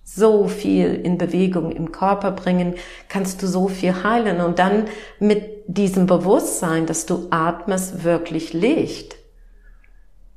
so 0.03 0.47
viel 0.47 0.93
in 0.93 1.17
Bewegung 1.17 1.71
im 1.71 1.91
Körper 1.91 2.31
bringen, 2.31 2.75
kannst 3.07 3.41
du 3.41 3.47
so 3.47 3.67
viel 3.67 4.03
heilen 4.03 4.39
und 4.41 4.59
dann 4.59 4.85
mit 5.19 5.63
diesem 5.65 6.05
Bewusstsein, 6.05 6.85
dass 6.85 7.07
du 7.07 7.27
atmest, 7.31 8.03
wirklich 8.03 8.53
Licht. 8.53 9.15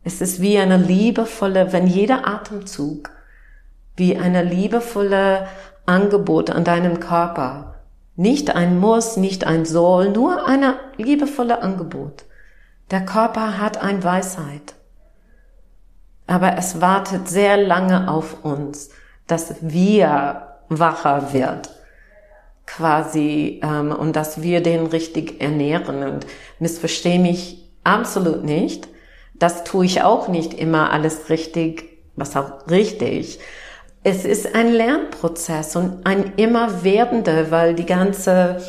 Es 0.05 0.22
ist 0.22 0.40
wie 0.40 0.59
eine 0.59 0.78
liebevolle, 0.78 1.72
wenn 1.72 1.86
jeder 1.86 2.26
Atemzug 2.26 3.11
wie 3.94 4.16
eine 4.16 4.42
liebevolle 4.42 5.48
Angebot 5.84 6.48
an 6.48 6.64
deinem 6.64 6.98
Körper. 6.98 7.74
Nicht 8.16 8.55
ein 8.55 8.80
Muss, 8.80 9.18
nicht 9.18 9.46
ein 9.46 9.66
Soll, 9.66 10.11
nur 10.11 10.46
eine 10.46 10.76
liebevolle 10.96 11.62
Angebot. 11.62 12.24
Der 12.90 13.05
Körper 13.05 13.59
hat 13.59 13.82
ein 13.82 14.03
Weisheit 14.03 14.74
aber 16.33 16.57
es 16.57 16.80
wartet 16.80 17.28
sehr 17.28 17.59
lange 17.59 18.11
auf 18.11 18.43
uns, 18.43 18.89
dass 19.26 19.55
wir 19.61 20.49
wacher 20.70 21.35
wird 21.35 21.68
quasi 22.64 23.61
ähm, 23.62 23.93
und 23.93 24.16
dass 24.16 24.41
wir 24.41 24.62
den 24.62 24.87
richtig 24.87 25.43
ernähren 25.43 26.03
und 26.03 26.26
missverstehe 26.59 27.18
mich 27.18 27.70
absolut 27.85 28.45
nicht. 28.45 28.89
Das 29.35 29.64
tue 29.64 29.85
ich 29.85 30.01
auch 30.03 30.28
nicht 30.28 30.55
immer 30.55 30.91
alles 30.91 31.28
richtig, 31.28 31.99
was 32.16 32.35
auch 32.35 32.66
richtig. 32.70 33.39
Es 34.03 34.24
ist 34.24 34.55
ein 34.55 34.72
Lernprozess 34.72 35.76
und 35.76 36.07
ein 36.07 36.33
immer 36.39 36.83
werdender, 36.83 37.51
weil 37.51 37.74
die 37.74 37.85
ganze 37.85 38.62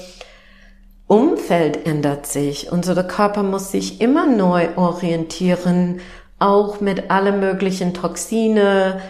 Umfeld 1.08 1.88
ändert 1.88 2.26
sich. 2.26 2.74
Unser 2.74 3.02
Körper 3.06 3.42
muss 3.42 3.72
sich 3.72 4.02
immer 4.02 4.26
neu 4.26 4.68
orientieren 4.76 6.02
auch 6.44 6.82
mit 6.82 7.10
alle 7.10 7.32
möglichen 7.32 7.94
Toxine 7.94 9.02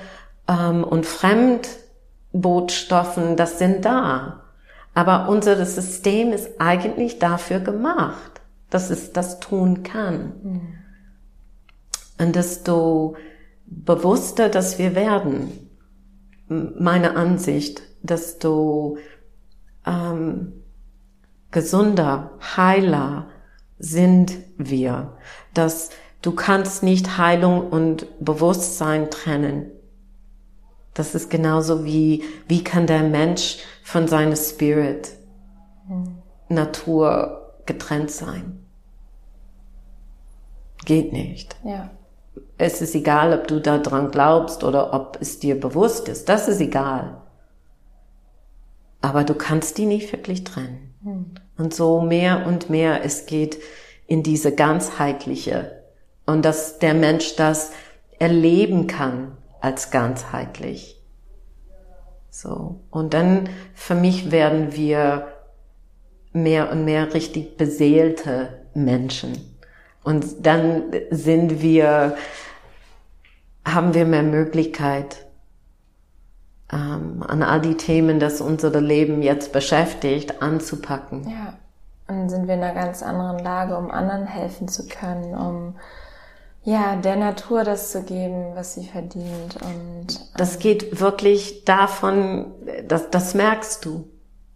ähm, 0.47 0.83
und 0.83 1.07
Fremdbootstoffen, 1.07 3.35
das 3.35 3.57
sind 3.57 3.85
da. 3.85 4.43
Aber 4.93 5.27
unser 5.27 5.65
System 5.65 6.31
ist 6.31 6.61
eigentlich 6.61 7.17
dafür 7.17 7.59
gemacht, 7.59 8.41
dass 8.69 8.91
es 8.91 9.13
das 9.13 9.39
tun 9.39 9.81
kann. 9.81 10.33
Mhm. 10.43 10.75
Und 12.19 12.35
desto 12.35 13.15
bewusster, 13.65 14.49
dass 14.49 14.77
wir 14.77 14.93
werden, 14.93 15.71
meine 16.47 17.15
Ansicht, 17.15 17.81
desto 18.03 18.99
ähm, 19.87 20.53
gesunder, 21.49 22.37
heiler 22.55 23.29
sind 23.79 24.37
wir. 24.57 25.17
Dass 25.55 25.89
Du 26.23 26.31
kannst 26.31 26.83
nicht 26.83 27.17
Heilung 27.17 27.69
und 27.69 28.07
Bewusstsein 28.23 29.11
trennen. 29.11 29.69
Das 30.93 31.15
ist 31.15 31.29
genauso 31.29 31.83
wie, 31.83 32.23
wie 32.47 32.63
kann 32.63 32.87
der 32.87 33.03
Mensch 33.03 33.57
von 33.83 34.07
seiner 34.07 34.37
Spirit, 34.37 35.09
mhm. 35.87 36.19
Natur 36.47 37.53
getrennt 37.65 38.09
sein? 38.09 38.65
Geht 40.85 41.11
nicht. 41.11 41.57
Ja. 41.65 41.91
Es 42.57 42.81
ist 42.81 42.95
egal, 42.95 43.37
ob 43.37 43.47
du 43.49 43.59
daran 43.59 44.09
glaubst 44.09 44.63
oder 44.63 44.93
ob 44.93 45.17
es 45.19 45.39
dir 45.39 45.59
bewusst 45.59 46.07
ist. 46.07 46.29
Das 46.29 46.47
ist 46.47 46.61
egal. 46.61 47.21
Aber 49.01 49.25
du 49.25 49.33
kannst 49.33 49.77
die 49.77 49.85
nicht 49.85 50.13
wirklich 50.13 50.45
trennen. 50.45 50.93
Mhm. 51.01 51.35
Und 51.57 51.73
so 51.73 51.99
mehr 51.99 52.47
und 52.47 52.69
mehr 52.69 53.03
es 53.03 53.25
geht 53.25 53.59
in 54.07 54.23
diese 54.23 54.55
ganzheitliche 54.55 55.82
und 56.25 56.43
dass 56.43 56.79
der 56.79 56.93
Mensch 56.93 57.35
das 57.35 57.71
erleben 58.19 58.87
kann 58.87 59.37
als 59.61 59.91
ganzheitlich. 59.91 61.01
So. 62.29 62.79
Und 62.89 63.13
dann 63.13 63.49
für 63.73 63.95
mich 63.95 64.31
werden 64.31 64.75
wir 64.75 65.27
mehr 66.31 66.71
und 66.71 66.83
mehr 66.83 67.13
richtig 67.13 67.57
beseelte 67.57 68.49
Menschen. 68.73 69.33
Und 70.03 70.45
dann 70.45 70.91
sind 71.11 71.61
wir, 71.61 72.17
haben 73.65 73.93
wir 73.93 74.05
mehr 74.05 74.23
Möglichkeit, 74.23 75.25
ähm, 76.71 77.23
an 77.25 77.43
all 77.43 77.61
die 77.61 77.77
Themen, 77.77 78.19
das 78.19 78.41
unser 78.41 78.81
Leben 78.81 79.21
jetzt 79.21 79.53
beschäftigt, 79.53 80.41
anzupacken. 80.41 81.29
Ja. 81.29 81.53
Und 82.07 82.17
dann 82.17 82.29
sind 82.29 82.47
wir 82.47 82.55
in 82.55 82.63
einer 82.63 82.73
ganz 82.73 83.01
anderen 83.01 83.39
Lage, 83.39 83.77
um 83.77 83.89
anderen 83.91 84.25
helfen 84.25 84.67
zu 84.67 84.87
können, 84.87 85.35
um 85.35 85.75
ja, 86.63 86.95
der 86.95 87.17
Natur 87.17 87.63
das 87.63 87.91
zu 87.91 88.03
geben, 88.03 88.55
was 88.55 88.75
sie 88.75 88.85
verdient. 88.85 89.57
Und 89.61 90.15
ähm, 90.15 90.29
das 90.37 90.59
geht 90.59 90.99
wirklich 90.99 91.65
davon, 91.65 92.53
das, 92.87 93.09
das 93.09 93.33
merkst 93.33 93.83
du 93.83 94.09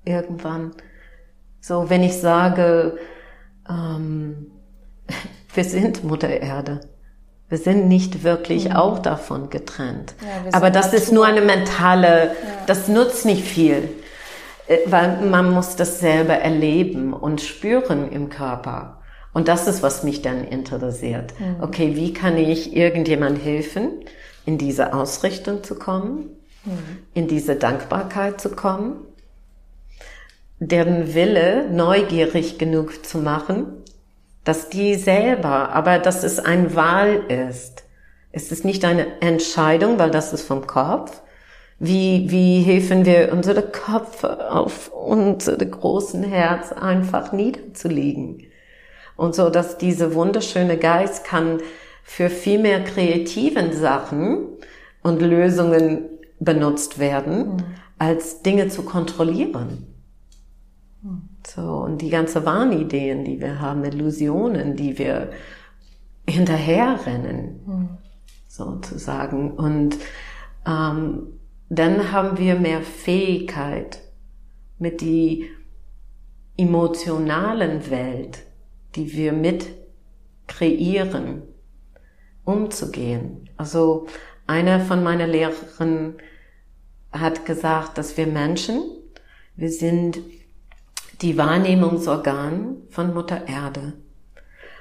irgendwann. 0.05 0.72
So, 1.60 1.89
wenn 1.89 2.03
ich 2.03 2.18
sage, 2.18 2.97
ähm, 3.70 4.51
wir 5.53 5.64
sind 5.66 6.03
Mutter 6.05 6.30
Erde. 6.30 6.82
Wir 7.49 7.58
sind 7.58 7.88
nicht 7.88 8.24
wirklich 8.24 8.70
mhm. 8.70 8.76
auch 8.76 8.99
davon 8.99 9.49
getrennt. 9.49 10.16
Ja, 10.22 10.51
Aber 10.58 10.70
das 10.70 10.88
Natur. 10.88 10.99
ist 10.99 11.12
nur 11.12 11.26
eine 11.26 11.41
mentale, 11.41 12.08
ja. 12.08 12.32
das 12.68 12.88
nutzt 12.88 13.26
nicht 13.26 13.43
viel, 13.43 13.89
äh, 14.68 14.78
weil 14.86 15.22
man 15.22 15.51
muss 15.51 15.76
das 15.76 15.99
selber 15.99 16.36
erleben 16.36 17.14
und 17.14 17.41
spüren 17.41 18.12
im 18.12 18.30
Körper. 18.30 18.97
Und 19.38 19.47
das 19.49 19.67
ist, 19.67 19.83
was 19.83 20.01
mich 20.01 20.23
dann 20.23 20.43
interessiert. 20.43 21.39
Mhm. 21.39 21.57
Okay, 21.61 21.95
wie 21.95 22.11
kann 22.11 22.38
ich 22.38 22.75
irgendjemand 22.75 23.38
helfen, 23.45 23.91
in 24.47 24.57
diese 24.57 24.95
Ausrichtung 24.95 25.63
zu 25.63 25.75
kommen, 25.75 26.31
mhm. 26.65 26.97
in 27.13 27.27
diese 27.27 27.55
Dankbarkeit 27.55 28.41
zu 28.41 28.49
kommen, 28.49 28.95
deren 30.57 31.13
Wille 31.13 31.69
neugierig 31.69 32.57
genug 32.57 33.05
zu 33.05 33.19
machen, 33.19 33.67
dass 34.43 34.69
die 34.69 34.95
selber, 34.95 35.69
aber 35.69 35.99
dass 35.99 36.23
es 36.23 36.39
ein 36.39 36.73
Wahl 36.73 37.21
ist. 37.27 37.83
Es 38.31 38.51
ist 38.51 38.65
nicht 38.65 38.85
eine 38.85 39.21
Entscheidung, 39.21 39.99
weil 39.99 40.09
das 40.09 40.33
ist 40.33 40.47
vom 40.47 40.65
Kopf. 40.65 41.21
Wie, 41.77 42.31
wie 42.31 42.63
helfen 42.63 43.05
wir 43.05 43.31
unsere 43.31 43.61
Köpfe 43.61 44.51
auf 44.51 44.91
unsere 44.91 45.63
großen 45.63 46.23
Herz 46.23 46.71
einfach 46.71 47.33
niederzulegen? 47.33 48.47
Und 49.18 49.36
so, 49.36 49.49
dass 49.49 49.78
diese 49.78 50.15
wunderschöne 50.15 50.78
Geist 50.78 51.26
kann 51.26 51.59
für 52.03 52.30
viel 52.30 52.59
mehr 52.59 52.84
kreativen 52.84 53.74
Sachen 53.74 54.47
und 55.03 55.22
Lösungen 55.22 56.05
benutzt 56.39 56.99
werden, 56.99 57.55
mhm. 57.55 57.63
als 57.97 58.43
Dinge 58.43 58.70
zu 58.70 58.84
kontrollieren. 58.84 59.88
Mhm. 61.01 61.30
So, 61.45 61.61
und 61.61 62.01
die 62.01 62.09
ganze 62.09 62.45
Wahnideen, 62.45 63.26
die 63.26 63.41
wir 63.41 63.59
haben, 63.59 63.84
Illusionen, 63.84 64.76
die 64.76 64.97
wir 64.97 65.32
hinterherrennen, 66.30 67.59
mhm. 67.65 67.89
sozusagen. 68.47 69.51
Und 69.51 69.97
ähm, 70.65 71.39
dann 71.70 72.11
haben 72.11 72.38
wir 72.38 72.55
mehr 72.55 72.82
Fähigkeit, 72.82 73.99
mit 74.80 75.01
die 75.01 75.49
emotionalen 76.55 77.89
Welt, 77.89 78.43
die 78.98 79.14
wir 79.14 79.32
mit 79.32 79.68
kreieren, 80.48 81.43
umzugehen. 82.43 83.50
Also 83.58 84.08
einer 84.48 84.80
von 84.80 85.04
meiner 85.04 85.28
Lehrerinnen 85.28 86.18
hat 87.12 87.45
gesagt, 87.45 87.98
dass 87.98 88.18
wir 88.18 88.28
Menschen, 88.28 88.82
wir 89.56 89.70
sind 89.70 90.20
die 91.22 91.38
Wahrnehmungsorgan 91.38 92.78
von 92.89 93.14
Mutter 93.14 93.48
Erde. 93.48 93.93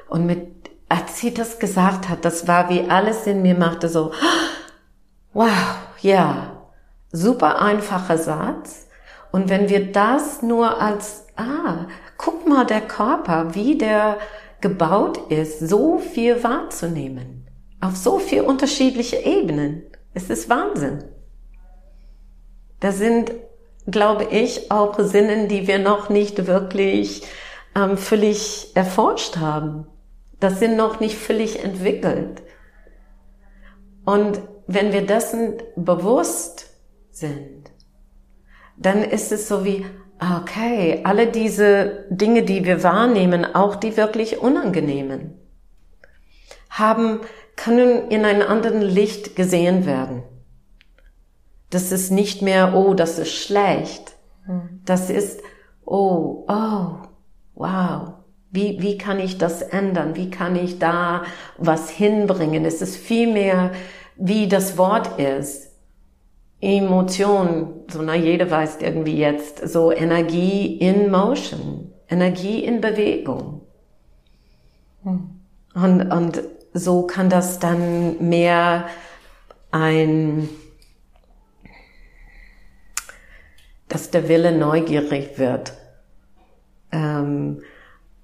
Und 0.09 0.27
mit, 0.27 0.71
als 0.89 1.21
sie 1.21 1.33
das 1.33 1.59
gesagt 1.59 2.09
hat, 2.09 2.25
das 2.25 2.47
war 2.47 2.69
wie 2.69 2.89
alles 2.89 3.27
in 3.27 3.43
mir 3.43 3.57
machte 3.57 3.89
so, 3.89 4.13
wow, 5.33 5.49
ja, 6.01 6.69
super 7.11 7.61
einfacher 7.61 8.19
Satz. 8.19 8.89
Und 9.33 9.49
wenn 9.49 9.69
wir 9.69 9.93
das 9.93 10.43
nur 10.43 10.81
als, 10.81 11.27
ah, 11.37 11.87
guck 12.19 12.47
mal 12.47 12.65
der 12.65 12.81
Körper, 12.81 13.55
wie 13.55 13.77
der 13.77 14.19
gebaut 14.61 15.31
ist, 15.31 15.61
so 15.61 15.99
viel 15.99 16.43
wahrzunehmen. 16.43 17.47
Auf 17.81 17.97
so 17.97 18.19
viel 18.19 18.43
unterschiedliche 18.43 19.17
Ebenen. 19.17 19.83
Es 20.15 20.31
ist 20.31 20.49
Wahnsinn. 20.49 21.05
Das 22.81 22.99
sind, 22.99 23.33
glaube 23.87 24.25
ich, 24.25 24.71
auch 24.71 24.99
Sinnen, 24.99 25.49
die 25.49 25.67
wir 25.67 25.79
noch 25.79 26.09
nicht 26.09 26.47
wirklich 26.47 27.23
ähm, 27.75 27.97
völlig 27.97 28.75
erforscht 28.75 29.37
haben. 29.37 29.87
Das 30.41 30.59
sind 30.59 30.77
noch 30.77 31.01
nicht 31.01 31.17
völlig 31.17 31.63
entwickelt. 31.63 32.43
Und 34.05 34.41
wenn 34.67 34.93
wir 34.93 35.07
dessen 35.07 35.55
bewusst 35.77 36.71
sind, 37.11 37.71
dann 38.77 39.03
ist 39.03 39.33
es 39.33 39.49
so 39.49 39.65
wie, 39.65 39.87
okay, 40.21 41.01
alle 41.05 41.27
diese 41.27 42.07
Dinge, 42.11 42.43
die 42.43 42.65
wir 42.65 42.83
wahrnehmen, 42.83 43.45
auch 43.55 43.77
die 43.77 43.97
wirklich 43.97 44.39
unangenehmen, 44.39 45.39
haben, 46.71 47.21
können 47.57 48.11
in 48.11 48.25
einem 48.25 48.47
anderen 48.47 48.83
Licht 48.83 49.35
gesehen 49.35 49.87
werden. 49.87 50.23
Das 51.71 51.91
ist 51.91 52.11
nicht 52.11 52.43
mehr, 52.43 52.75
oh, 52.75 52.95
das 52.95 53.19
ist 53.19 53.33
schlecht. 53.33 54.15
Das 54.85 55.11
ist, 55.11 55.41
oh, 55.85 56.45
oh, 56.49 56.99
wow. 57.55 58.13
Wie, 58.51 58.81
wie 58.81 58.97
kann 58.97 59.19
ich 59.19 59.39
das 59.39 59.61
ändern? 59.61 60.15
Wie 60.15 60.31
kann 60.31 60.55
ich 60.55 60.79
da 60.79 61.25
was 61.59 61.91
hinbringen? 61.91 62.65
Es 62.65 62.81
ist 62.81 62.97
viel 62.97 63.33
mehr, 63.33 63.73
wie 64.17 64.49
das 64.49 64.79
Wort 64.79 65.19
ist. 65.19 65.66
Emotion, 66.61 67.85
so 67.89 68.03
na 68.03 68.15
jeder 68.15 68.51
weiß 68.51 68.79
irgendwie 68.81 69.19
jetzt, 69.19 69.69
so 69.69 69.93
Energie 69.93 70.77
in 70.79 71.11
Motion, 71.11 71.93
Energie 72.09 72.65
in 72.65 72.81
Bewegung. 72.81 73.63
Hm. 75.03 75.31
Und, 75.75 76.11
und 76.11 76.43
so 76.73 77.07
kann 77.07 77.29
das 77.29 77.59
dann 77.59 78.29
mehr 78.29 78.87
ein, 79.71 80.49
dass 83.89 84.11
der 84.11 84.29
Wille 84.29 84.57
neugierig 84.57 85.39
wird 85.39 85.75
ähm, 86.93 87.63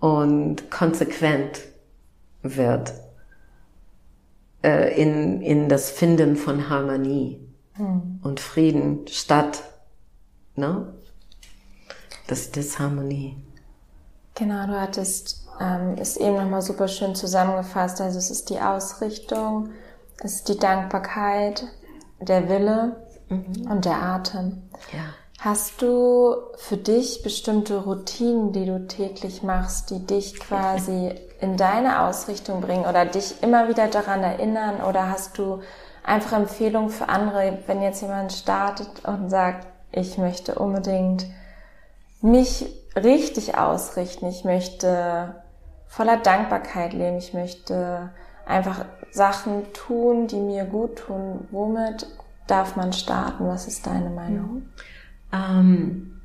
und 0.00 0.70
konsequent 0.70 1.60
wird 2.42 2.94
äh, 4.64 5.00
in, 5.00 5.42
in 5.42 5.68
das 5.68 5.90
Finden 5.90 6.36
von 6.36 6.70
Harmonie 6.70 7.41
hm. 7.82 8.20
und 8.22 8.40
Frieden 8.40 9.06
statt 9.08 9.62
ne? 10.54 10.92
das 12.26 12.50
Disharmonie. 12.50 13.36
Genau, 14.34 14.66
du 14.66 14.80
hattest 14.80 15.46
ähm, 15.60 15.96
ist 15.98 16.16
eben 16.16 16.36
nochmal 16.36 16.62
super 16.62 16.88
schön 16.88 17.14
zusammengefasst. 17.14 18.00
Also 18.00 18.18
es 18.18 18.30
ist 18.30 18.50
die 18.50 18.60
Ausrichtung, 18.60 19.70
es 20.18 20.36
ist 20.36 20.48
die 20.48 20.58
Dankbarkeit, 20.58 21.64
der 22.20 22.48
Wille 22.48 22.96
mhm. 23.28 23.70
und 23.70 23.84
der 23.84 24.02
Atem. 24.02 24.62
Ja. 24.92 25.00
Hast 25.40 25.82
du 25.82 26.36
für 26.56 26.76
dich 26.76 27.22
bestimmte 27.24 27.82
Routinen, 27.82 28.52
die 28.52 28.64
du 28.64 28.86
täglich 28.86 29.42
machst, 29.42 29.90
die 29.90 30.06
dich 30.06 30.38
quasi 30.38 31.12
in 31.40 31.56
deine 31.56 32.02
Ausrichtung 32.02 32.60
bringen 32.60 32.84
oder 32.84 33.04
dich 33.06 33.42
immer 33.42 33.68
wieder 33.68 33.88
daran 33.88 34.22
erinnern? 34.22 34.80
Oder 34.82 35.10
hast 35.10 35.36
du 35.38 35.60
einfach 36.05 36.36
Empfehlungen 36.36 36.90
für 36.90 37.09
andere, 37.09 37.59
wenn 37.66 37.82
jetzt 37.82 38.03
jemand 38.03 38.32
startet 38.32 39.05
und 39.05 39.30
sagt, 39.30 39.66
ich 39.92 40.18
möchte 40.18 40.57
unbedingt 40.57 41.26
mich 42.20 42.66
richtig 42.96 43.57
ausrichten, 43.57 44.26
ich 44.26 44.44
möchte 44.44 45.42
voller 45.86 46.16
Dankbarkeit 46.16 46.92
leben, 46.92 47.18
ich 47.18 47.34
möchte 47.34 48.11
einfach 48.46 48.84
Sachen 49.11 49.72
tun, 49.74 50.26
die 50.26 50.40
mir 50.40 50.64
gut 50.64 50.96
tun. 51.00 51.46
Womit 51.50 52.07
darf 52.46 52.76
man 52.76 52.92
starten? 52.92 53.46
Was 53.46 53.68
ist 53.68 53.86
deine 53.86 54.11
Meinung? 54.11 54.62
Ähm, 55.32 56.20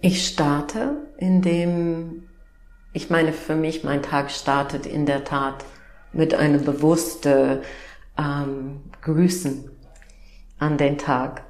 ich 0.00 0.26
starte, 0.26 0.96
indem, 1.16 2.28
ich 2.92 3.10
meine, 3.10 3.32
für 3.32 3.56
mich, 3.56 3.84
mein 3.84 4.02
Tag 4.02 4.30
startet 4.30 4.86
in 4.86 5.06
der 5.06 5.24
Tat 5.24 5.64
mit 6.12 6.34
einem 6.34 6.64
bewussten 6.64 7.60
ähm, 8.18 8.80
Grüßen 9.02 9.70
an 10.58 10.76
den 10.76 10.98
Tag 10.98 11.42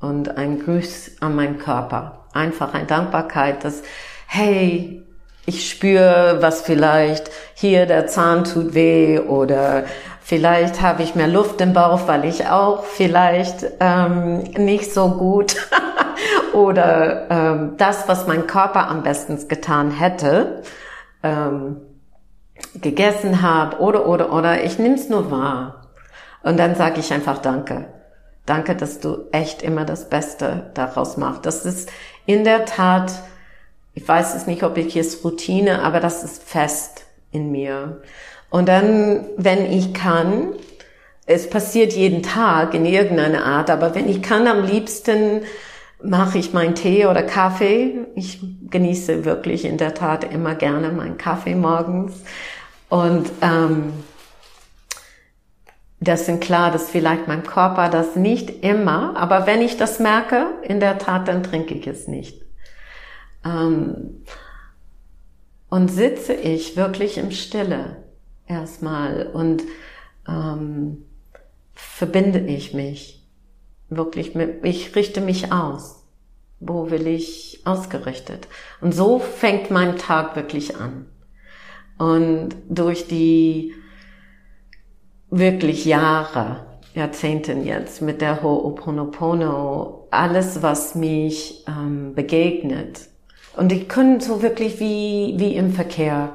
und 0.00 0.36
ein 0.36 0.60
Grüß 0.60 1.16
an 1.20 1.36
meinen 1.36 1.58
Körper. 1.58 2.26
Einfach 2.32 2.74
eine 2.74 2.86
Dankbarkeit, 2.86 3.64
dass, 3.64 3.82
hey, 4.26 5.02
ich 5.46 5.70
spüre, 5.70 6.38
was 6.40 6.62
vielleicht 6.62 7.30
hier 7.54 7.86
der 7.86 8.06
Zahn 8.06 8.44
tut 8.44 8.74
weh 8.74 9.18
oder 9.18 9.84
vielleicht 10.20 10.80
habe 10.82 11.02
ich 11.02 11.14
mehr 11.14 11.28
Luft 11.28 11.60
im 11.60 11.72
Bauch, 11.72 12.06
weil 12.06 12.24
ich 12.24 12.46
auch 12.46 12.84
vielleicht 12.84 13.66
ähm, 13.80 14.42
nicht 14.42 14.92
so 14.92 15.10
gut 15.10 15.56
oder 16.52 17.30
ähm, 17.30 17.74
das, 17.78 18.06
was 18.06 18.26
mein 18.26 18.46
Körper 18.46 18.88
am 18.88 19.02
besten 19.02 19.48
getan 19.48 19.90
hätte, 19.90 20.62
ähm, 21.22 21.76
gegessen 22.80 23.42
habe 23.42 23.78
oder 23.78 24.06
oder 24.06 24.32
oder 24.32 24.62
ich 24.62 24.78
nehme 24.78 24.94
es 24.94 25.08
nur 25.08 25.30
wahr 25.30 25.79
und 26.42 26.58
dann 26.58 26.74
sage 26.74 27.00
ich 27.00 27.12
einfach 27.12 27.38
Danke. 27.38 27.86
Danke, 28.46 28.74
dass 28.74 29.00
du 29.00 29.28
echt 29.32 29.62
immer 29.62 29.84
das 29.84 30.08
Beste 30.08 30.70
daraus 30.74 31.16
machst. 31.16 31.46
Das 31.46 31.64
ist 31.64 31.90
in 32.26 32.44
der 32.44 32.64
Tat 32.64 33.12
ich 33.94 34.06
weiß 34.06 34.34
es 34.34 34.46
nicht, 34.46 34.62
ob 34.62 34.76
ich 34.76 34.96
es 34.96 35.24
Routine, 35.24 35.82
aber 35.82 36.00
das 36.00 36.22
ist 36.22 36.42
fest 36.42 37.06
in 37.32 37.50
mir. 37.50 38.00
Und 38.48 38.68
dann, 38.68 39.26
wenn 39.36 39.70
ich 39.70 39.94
kann, 39.94 40.54
es 41.26 41.48
passiert 41.48 41.92
jeden 41.92 42.22
Tag 42.22 42.74
in 42.74 42.86
irgendeiner 42.86 43.44
Art, 43.44 43.70
aber 43.70 43.94
wenn 43.94 44.08
ich 44.08 44.22
kann, 44.22 44.46
am 44.46 44.64
liebsten 44.64 45.42
mache 46.02 46.38
ich 46.38 46.52
meinen 46.52 46.74
Tee 46.74 47.06
oder 47.06 47.22
Kaffee. 47.22 48.06
Ich 48.14 48.40
genieße 48.70 49.24
wirklich 49.24 49.64
in 49.64 49.76
der 49.76 49.94
Tat 49.94 50.24
immer 50.32 50.54
gerne 50.54 50.90
meinen 50.90 51.18
Kaffee 51.18 51.54
morgens. 51.54 52.14
Und 52.88 53.30
ähm, 53.42 53.92
das 56.00 56.24
sind 56.24 56.40
klar, 56.40 56.70
dass 56.70 56.88
vielleicht 56.88 57.28
mein 57.28 57.42
Körper 57.42 57.90
das 57.90 58.16
nicht 58.16 58.64
immer, 58.64 59.16
aber 59.16 59.46
wenn 59.46 59.60
ich 59.60 59.76
das 59.76 60.00
merke, 60.00 60.46
in 60.62 60.80
der 60.80 60.98
Tat, 60.98 61.28
dann 61.28 61.42
trinke 61.42 61.74
ich 61.74 61.86
es 61.86 62.08
nicht. 62.08 62.42
Ähm, 63.44 64.22
und 65.68 65.88
sitze 65.88 66.32
ich 66.32 66.76
wirklich 66.76 67.18
im 67.18 67.30
Stille 67.30 68.02
erstmal 68.46 69.26
und 69.26 69.62
ähm, 70.26 71.04
verbinde 71.74 72.40
ich 72.40 72.72
mich 72.72 73.22
wirklich 73.90 74.34
mit, 74.34 74.64
ich 74.64 74.96
richte 74.96 75.20
mich 75.20 75.52
aus. 75.52 76.04
Wo 76.60 76.90
will 76.90 77.06
ich 77.06 77.60
ausgerichtet? 77.64 78.48
Und 78.80 78.92
so 78.92 79.18
fängt 79.18 79.70
mein 79.70 79.96
Tag 79.96 80.36
wirklich 80.36 80.76
an. 80.76 81.06
Und 81.96 82.50
durch 82.68 83.06
die 83.06 83.74
wirklich 85.30 85.84
Jahre, 85.84 86.64
Jahrzehnten 86.94 87.64
jetzt 87.64 88.02
mit 88.02 88.20
der 88.20 88.42
Ho'oponopono, 88.42 90.08
alles, 90.10 90.62
was 90.62 90.94
mich 90.94 91.64
ähm, 91.68 92.14
begegnet. 92.14 93.08
Und 93.56 93.70
die 93.70 93.84
können 93.84 94.20
so 94.20 94.42
wirklich 94.42 94.80
wie, 94.80 95.34
wie 95.36 95.54
im 95.56 95.72
Verkehr. 95.72 96.30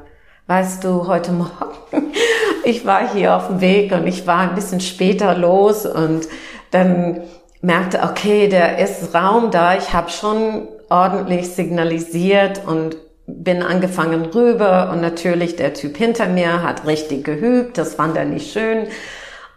Weißt 0.48 0.84
du, 0.84 1.08
heute 1.08 1.32
Morgen, 1.32 1.52
ich 2.64 2.86
war 2.86 3.14
hier 3.14 3.36
auf 3.36 3.48
dem 3.48 3.62
Weg 3.62 3.92
und 3.92 4.08
ich 4.08 4.28
war 4.28 4.40
ein 4.40 4.56
bisschen 4.56 4.80
später 4.80 5.38
los 5.38 5.86
und 5.86 6.28
dann 6.72 7.22
merkte, 7.62 8.04
okay, 8.04 8.48
der 8.48 8.78
ist 8.80 9.14
Raum 9.14 9.52
da. 9.52 9.76
Ich 9.76 9.94
habe 9.94 10.10
schon 10.10 10.68
ordentlich 10.90 11.50
signalisiert 11.50 12.62
und 12.66 12.96
bin 13.28 13.64
angefangen 13.64 14.26
rüber 14.26 14.92
und 14.92 15.02
natürlich 15.02 15.56
der 15.56 15.74
Typ 15.74 15.98
hinter 15.98 16.28
mir 16.28 16.62
hat 16.62 16.86
richtig 16.86 17.24
geübt, 17.24 17.78
das 17.78 17.96
fand 17.96 18.16
er 18.18 18.26
nicht 18.26 18.52
schön. 18.52 18.88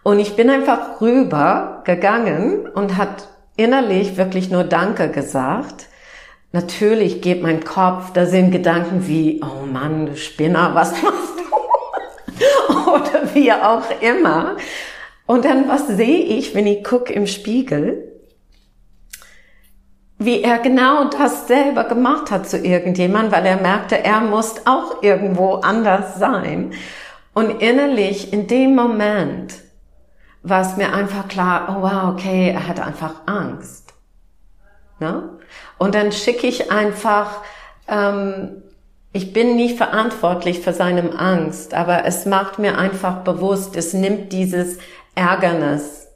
Und 0.02 0.18
ich 0.18 0.36
bin 0.36 0.48
einfach 0.48 1.00
rüber 1.00 1.82
gegangen 1.84 2.66
und 2.68 2.96
hat 2.96 3.28
innerlich 3.56 4.16
wirklich 4.16 4.50
nur 4.50 4.64
Danke 4.64 5.10
gesagt. 5.10 5.86
Natürlich 6.52 7.20
geht 7.20 7.42
mein 7.42 7.62
Kopf, 7.62 8.12
da 8.14 8.24
sind 8.24 8.52
Gedanken 8.52 9.06
wie, 9.06 9.42
oh 9.42 9.66
Mann, 9.66 10.06
du 10.06 10.16
Spinner, 10.16 10.74
was 10.74 10.92
machst 11.02 11.34
du? 11.36 12.74
Oder 12.90 13.34
wie 13.34 13.52
auch 13.52 13.82
immer. 14.00 14.56
Und 15.26 15.44
dann, 15.44 15.68
was 15.68 15.88
sehe 15.88 16.20
ich, 16.20 16.54
wenn 16.54 16.66
ich 16.66 16.82
gucke 16.84 17.12
im 17.12 17.26
Spiegel? 17.26 18.17
Wie 20.18 20.42
er 20.42 20.58
genau 20.58 21.04
das 21.04 21.46
selber 21.46 21.84
gemacht 21.84 22.30
hat 22.30 22.48
zu 22.48 22.58
irgendjemand, 22.58 23.30
weil 23.30 23.46
er 23.46 23.58
merkte, 23.58 24.02
er 24.02 24.20
muss 24.20 24.66
auch 24.66 25.02
irgendwo 25.02 25.54
anders 25.54 26.18
sein. 26.18 26.72
Und 27.34 27.62
innerlich, 27.62 28.32
in 28.32 28.48
dem 28.48 28.74
Moment, 28.74 29.54
war 30.42 30.62
es 30.62 30.76
mir 30.76 30.92
einfach 30.92 31.28
klar, 31.28 31.68
oh 31.70 31.82
wow, 31.82 32.14
okay, 32.14 32.50
er 32.50 32.66
hat 32.66 32.80
einfach 32.80 33.14
Angst. 33.26 33.94
Ne? 34.98 35.38
Und 35.78 35.94
dann 35.94 36.10
schicke 36.10 36.46
ich 36.46 36.70
einfach, 36.72 37.42
ähm, 37.86 38.62
ich 39.12 39.32
bin 39.32 39.56
nicht 39.56 39.76
verantwortlich 39.76 40.60
für 40.60 40.72
seinem 40.72 41.16
Angst, 41.16 41.74
aber 41.74 42.04
es 42.04 42.26
macht 42.26 42.58
mir 42.58 42.76
einfach 42.78 43.18
bewusst, 43.22 43.76
es 43.76 43.94
nimmt 43.94 44.32
dieses 44.32 44.78
Ärgernis 45.14 46.08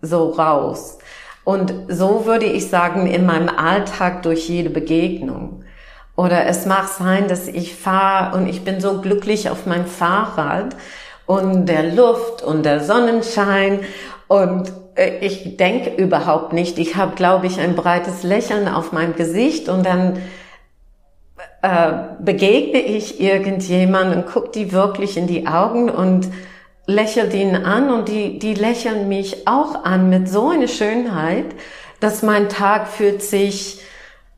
so 0.00 0.30
raus. 0.30 0.98
Und 1.44 1.74
so 1.88 2.24
würde 2.26 2.46
ich 2.46 2.68
sagen, 2.68 3.06
in 3.06 3.26
meinem 3.26 3.48
Alltag 3.48 4.22
durch 4.22 4.48
jede 4.48 4.70
Begegnung. 4.70 5.64
Oder 6.16 6.46
es 6.46 6.64
mag 6.64 6.88
sein, 6.88 7.28
dass 7.28 7.48
ich 7.48 7.74
fahre 7.74 8.36
und 8.36 8.48
ich 8.48 8.64
bin 8.64 8.80
so 8.80 9.00
glücklich 9.00 9.50
auf 9.50 9.66
meinem 9.66 9.86
Fahrrad 9.86 10.76
und 11.26 11.66
der 11.66 11.92
Luft 11.94 12.42
und 12.42 12.64
der 12.64 12.80
Sonnenschein 12.80 13.80
und 14.28 14.72
äh, 14.94 15.18
ich 15.20 15.56
denke 15.56 15.90
überhaupt 15.90 16.52
nicht. 16.52 16.78
Ich 16.78 16.96
habe, 16.96 17.14
glaube 17.14 17.46
ich, 17.46 17.58
ein 17.58 17.74
breites 17.74 18.22
Lächeln 18.22 18.68
auf 18.68 18.92
meinem 18.92 19.16
Gesicht 19.16 19.68
und 19.68 19.84
dann 19.84 20.18
äh, 21.62 21.92
begegne 22.20 22.80
ich 22.80 23.20
irgendjemanden 23.20 24.22
und 24.22 24.26
gucke 24.30 24.50
die 24.54 24.72
wirklich 24.72 25.16
in 25.16 25.26
die 25.26 25.46
Augen 25.46 25.90
und 25.90 26.28
lächelt 26.86 27.32
ihn 27.34 27.56
an 27.56 27.90
und 27.90 28.08
die, 28.08 28.38
die 28.38 28.54
lächeln 28.54 29.08
mich 29.08 29.46
auch 29.48 29.84
an 29.84 30.10
mit 30.10 30.28
so 30.28 30.48
einer 30.48 30.68
Schönheit, 30.68 31.46
dass 32.00 32.22
mein 32.22 32.48
Tag 32.48 32.88
fühlt 32.88 33.22
sich 33.22 33.80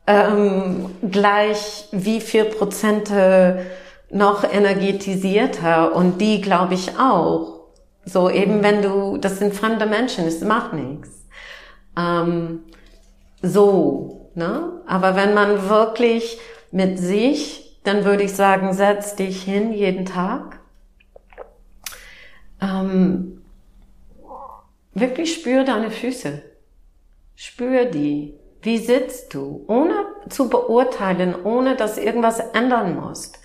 ähm, 0.05 0.89
gleich 1.09 1.89
wie 1.91 2.21
viel 2.21 2.45
Prozente 2.45 3.65
noch 4.09 4.43
energetisierter 4.43 5.93
und 5.93 6.21
die 6.21 6.39
glaube 6.39 6.75
ich 6.75 6.97
auch. 6.97 7.57
So 8.05 8.29
eben 8.29 8.63
wenn 8.63 8.81
du, 8.81 9.17
das 9.17 9.39
sind 9.39 9.53
fremde 9.53 9.85
Menschen, 9.85 10.25
es 10.25 10.39
macht 10.41 10.71
nichts. 10.71 11.09
Ähm, 11.97 12.61
so, 13.41 14.31
ne? 14.33 14.81
Aber 14.87 15.17
wenn 15.17 15.33
man 15.33 15.67
wirklich 15.67 16.39
mit 16.71 16.99
sich, 16.99 17.81
dann 17.83 18.05
würde 18.05 18.23
ich 18.23 18.33
sagen, 18.33 18.73
setz 18.73 19.15
dich 19.15 19.43
hin 19.43 19.73
jeden 19.73 20.05
Tag 20.05 20.59
ähm, 22.61 23.41
wirklich 24.93 25.33
spür 25.33 25.63
deine 25.63 25.91
Füße. 25.91 26.41
Spür 27.35 27.85
die. 27.85 28.33
Wie 28.61 28.77
sitzt 28.79 29.33
du? 29.33 29.63
Ohne 29.67 29.93
zu 30.29 30.49
beurteilen, 30.49 31.35
ohne 31.43 31.75
dass 31.75 31.97
irgendwas 31.97 32.39
ändern 32.39 32.95
musst. 32.95 33.39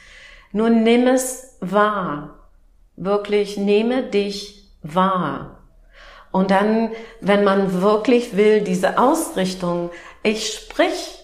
Nur 0.53 0.71
nimm 0.71 1.07
es 1.07 1.57
wahr. 1.61 2.39
Wirklich 2.97 3.57
nehme 3.57 4.03
dich 4.03 4.71
wahr. 4.83 5.59
Und 6.31 6.51
dann, 6.51 6.91
wenn 7.21 7.45
man 7.45 7.83
wirklich 7.83 8.37
will, 8.37 8.63
diese 8.63 8.99
Ausrichtung, 8.99 9.91
ich 10.23 10.53
sprich 10.53 11.19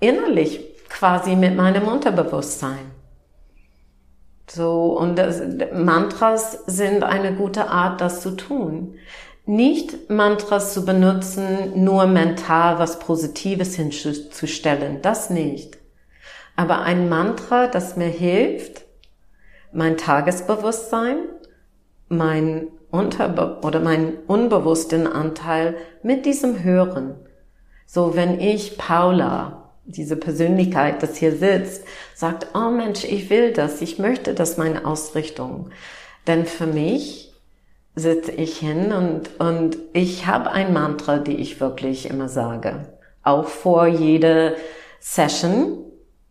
innerlich 0.00 0.60
quasi 0.88 1.34
mit 1.36 1.56
meinem 1.56 1.88
Unterbewusstsein. 1.88 2.89
So, 4.50 4.98
und 4.98 5.16
das, 5.16 5.42
Mantras 5.72 6.58
sind 6.66 7.04
eine 7.04 7.34
gute 7.34 7.68
Art, 7.68 8.00
das 8.00 8.20
zu 8.20 8.32
tun. 8.32 8.96
Nicht 9.46 10.10
Mantras 10.10 10.74
zu 10.74 10.84
benutzen, 10.84 11.84
nur 11.84 12.06
mental 12.06 12.78
was 12.78 12.98
Positives 12.98 13.76
hinzustellen, 13.76 15.02
das 15.02 15.30
nicht. 15.30 15.78
Aber 16.56 16.82
ein 16.82 17.08
Mantra, 17.08 17.68
das 17.68 17.96
mir 17.96 18.08
hilft, 18.08 18.82
mein 19.72 19.96
Tagesbewusstsein, 19.96 21.16
mein 22.08 22.66
Unterbe 22.90 23.60
oder 23.62 23.78
mein 23.78 24.14
unbewussten 24.26 25.06
Anteil 25.06 25.76
mit 26.02 26.26
diesem 26.26 26.64
Hören. 26.64 27.14
So, 27.86 28.16
wenn 28.16 28.40
ich 28.40 28.78
Paula 28.78 29.70
diese 29.84 30.16
Persönlichkeit, 30.16 31.02
das 31.02 31.16
hier 31.16 31.36
sitzt, 31.36 31.84
sagt, 32.20 32.48
oh 32.54 32.70
Mensch, 32.70 33.04
ich 33.04 33.30
will 33.30 33.52
das, 33.52 33.80
ich 33.80 33.98
möchte 33.98 34.34
das 34.34 34.58
meine 34.58 34.84
Ausrichtung. 34.84 35.70
Denn 36.26 36.44
für 36.44 36.66
mich 36.66 37.32
sitze 37.96 38.30
ich 38.32 38.58
hin 38.58 38.92
und, 38.92 39.40
und 39.40 39.78
ich 39.94 40.26
habe 40.26 40.50
ein 40.50 40.72
Mantra, 40.72 41.18
die 41.18 41.36
ich 41.36 41.60
wirklich 41.60 42.08
immer 42.08 42.28
sage. 42.28 42.92
Auch 43.22 43.48
vor 43.48 43.86
jeder 43.86 44.54
Session, 45.00 45.78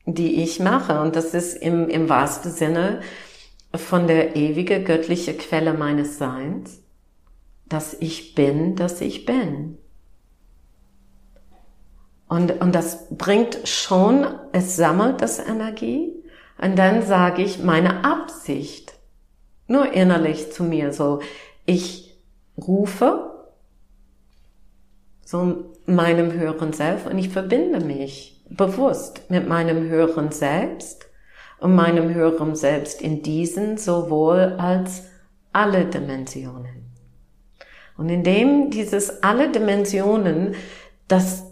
die 0.05 0.43
ich 0.43 0.59
mache. 0.59 1.01
Und 1.01 1.15
das 1.15 1.33
ist 1.33 1.55
im, 1.55 1.89
im 1.89 2.07
wahrsten 2.07 2.51
Sinne 2.51 3.01
von 3.75 4.07
der 4.07 4.35
ewige 4.35 4.83
göttliche 4.83 5.33
Quelle 5.33 5.73
meines 5.73 6.19
Seins, 6.19 6.81
dass 7.67 7.95
ich 7.99 8.35
bin, 8.35 8.75
dass 8.75 9.01
ich 9.01 9.25
bin. 9.25 9.79
Und, 12.29 12.61
und 12.61 12.73
das 12.73 13.07
bringt 13.09 13.67
schon, 13.67 14.25
es 14.53 14.75
sammelt 14.77 15.21
das 15.21 15.39
Energie. 15.39 16.13
Und 16.61 16.77
dann 16.77 17.01
sage 17.01 17.41
ich 17.41 17.63
meine 17.63 18.05
Absicht, 18.05 18.93
nur 19.67 19.91
innerlich 19.91 20.51
zu 20.51 20.63
mir 20.63 20.93
so, 20.93 21.21
ich 21.65 22.15
rufe 22.57 23.31
so 25.25 25.71
meinem 25.85 26.31
höheren 26.31 26.71
Selbst 26.71 27.07
und 27.07 27.17
ich 27.17 27.29
verbinde 27.29 27.79
mich 27.79 28.43
bewusst 28.49 29.29
mit 29.29 29.47
meinem 29.47 29.89
höheren 29.89 30.31
Selbst 30.31 31.07
und 31.59 31.75
meinem 31.75 32.13
höheren 32.13 32.55
Selbst 32.55 33.01
in 33.01 33.23
diesen 33.23 33.77
sowohl 33.77 34.55
als 34.57 35.03
alle 35.51 35.85
Dimensionen. 35.85 36.93
Und 37.97 38.09
indem 38.09 38.69
dieses 38.69 39.23
alle 39.23 39.51
Dimensionen, 39.51 40.55
das 41.07 41.48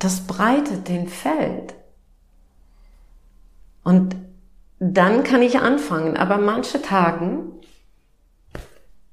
das 0.00 0.26
breitet 0.26 0.88
den 0.88 1.08
Feld. 1.08 1.74
Und 3.84 4.16
dann 4.78 5.22
kann 5.22 5.42
ich 5.42 5.60
anfangen. 5.60 6.16
Aber 6.16 6.38
manche 6.38 6.82
Tagen, 6.82 7.52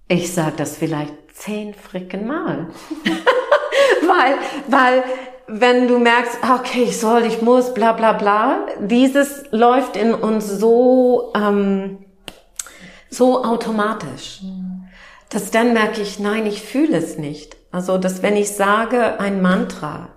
ich 0.08 0.34
sage 0.34 0.56
das 0.58 0.78
vielleicht 0.78 1.14
zehn 1.34 1.74
fricken 1.74 2.26
Mal. 2.26 2.70
weil, 4.08 4.36
weil, 4.68 5.04
wenn 5.48 5.88
du 5.88 6.00
merkst, 6.00 6.40
okay, 6.44 6.84
ich 6.84 7.00
soll, 7.00 7.24
ich 7.24 7.42
muss, 7.42 7.74
bla 7.74 7.94
bla 7.94 8.14
bla, 8.14 8.66
dieses 8.80 9.46
läuft 9.52 9.96
in 9.96 10.14
uns 10.14 10.48
so, 10.48 11.32
ähm, 11.36 12.00
so 13.10 13.44
automatisch. 13.44 14.42
Dass 15.30 15.52
dann 15.52 15.74
merke 15.74 16.02
ich, 16.02 16.20
nein, 16.20 16.46
ich 16.46 16.62
fühle 16.62 16.98
es 16.98 17.18
nicht. 17.18 17.58
Also, 17.72 17.98
dass 17.98 18.24
wenn 18.24 18.38
ich 18.38 18.52
sage 18.52 19.20
ein 19.20 19.42
Mantra, 19.42 20.17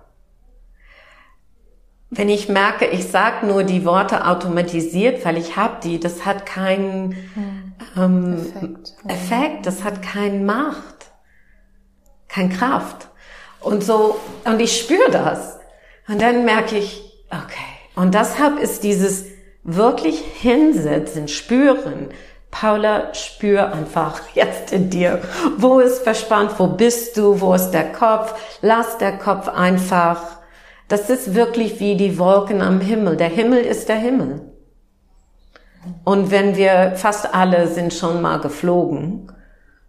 wenn 2.13 2.27
ich 2.27 2.49
merke, 2.49 2.85
ich 2.85 3.07
sage 3.07 3.45
nur 3.47 3.63
die 3.63 3.85
Worte 3.85 4.27
automatisiert, 4.27 5.23
weil 5.23 5.37
ich 5.37 5.55
habe 5.55 5.77
die, 5.81 5.97
das 5.97 6.25
hat 6.25 6.45
keinen 6.45 7.15
ähm, 7.97 8.33
Effekt. 8.33 8.93
Effekt, 9.07 9.65
das 9.65 9.83
hat 9.85 10.01
keine 10.01 10.39
Macht, 10.39 11.11
keine 12.27 12.49
Kraft. 12.49 13.07
Und 13.61 13.81
so, 13.81 14.19
und 14.43 14.59
ich 14.59 14.77
spüre 14.77 15.09
das. 15.09 15.57
Und 16.09 16.21
dann 16.21 16.43
merke 16.43 16.77
ich, 16.77 17.01
okay. 17.29 17.71
Und 17.95 18.13
deshalb 18.13 18.59
ist 18.59 18.83
dieses 18.83 19.25
wirklich 19.63 20.19
hinsetzen, 20.19 21.29
spüren. 21.29 22.09
Paula, 22.49 23.13
spür 23.13 23.71
einfach 23.71 24.19
jetzt 24.33 24.73
in 24.73 24.89
dir. 24.89 25.21
Wo 25.55 25.79
ist 25.79 26.03
verspannt? 26.03 26.51
Wo 26.57 26.67
bist 26.67 27.15
du? 27.15 27.39
Wo 27.39 27.53
ist 27.53 27.71
der 27.71 27.93
Kopf? 27.93 28.33
Lass 28.61 28.97
der 28.97 29.17
Kopf 29.17 29.47
einfach. 29.47 30.40
Das 30.91 31.09
ist 31.09 31.35
wirklich 31.35 31.79
wie 31.79 31.95
die 31.95 32.19
Wolken 32.19 32.61
am 32.61 32.81
Himmel. 32.81 33.15
Der 33.15 33.29
Himmel 33.29 33.63
ist 33.63 33.87
der 33.87 33.95
Himmel. 33.95 34.41
Und 36.03 36.31
wenn 36.31 36.57
wir, 36.57 36.95
fast 36.97 37.33
alle 37.33 37.69
sind 37.69 37.93
schon 37.93 38.21
mal 38.21 38.41
geflogen, 38.41 39.31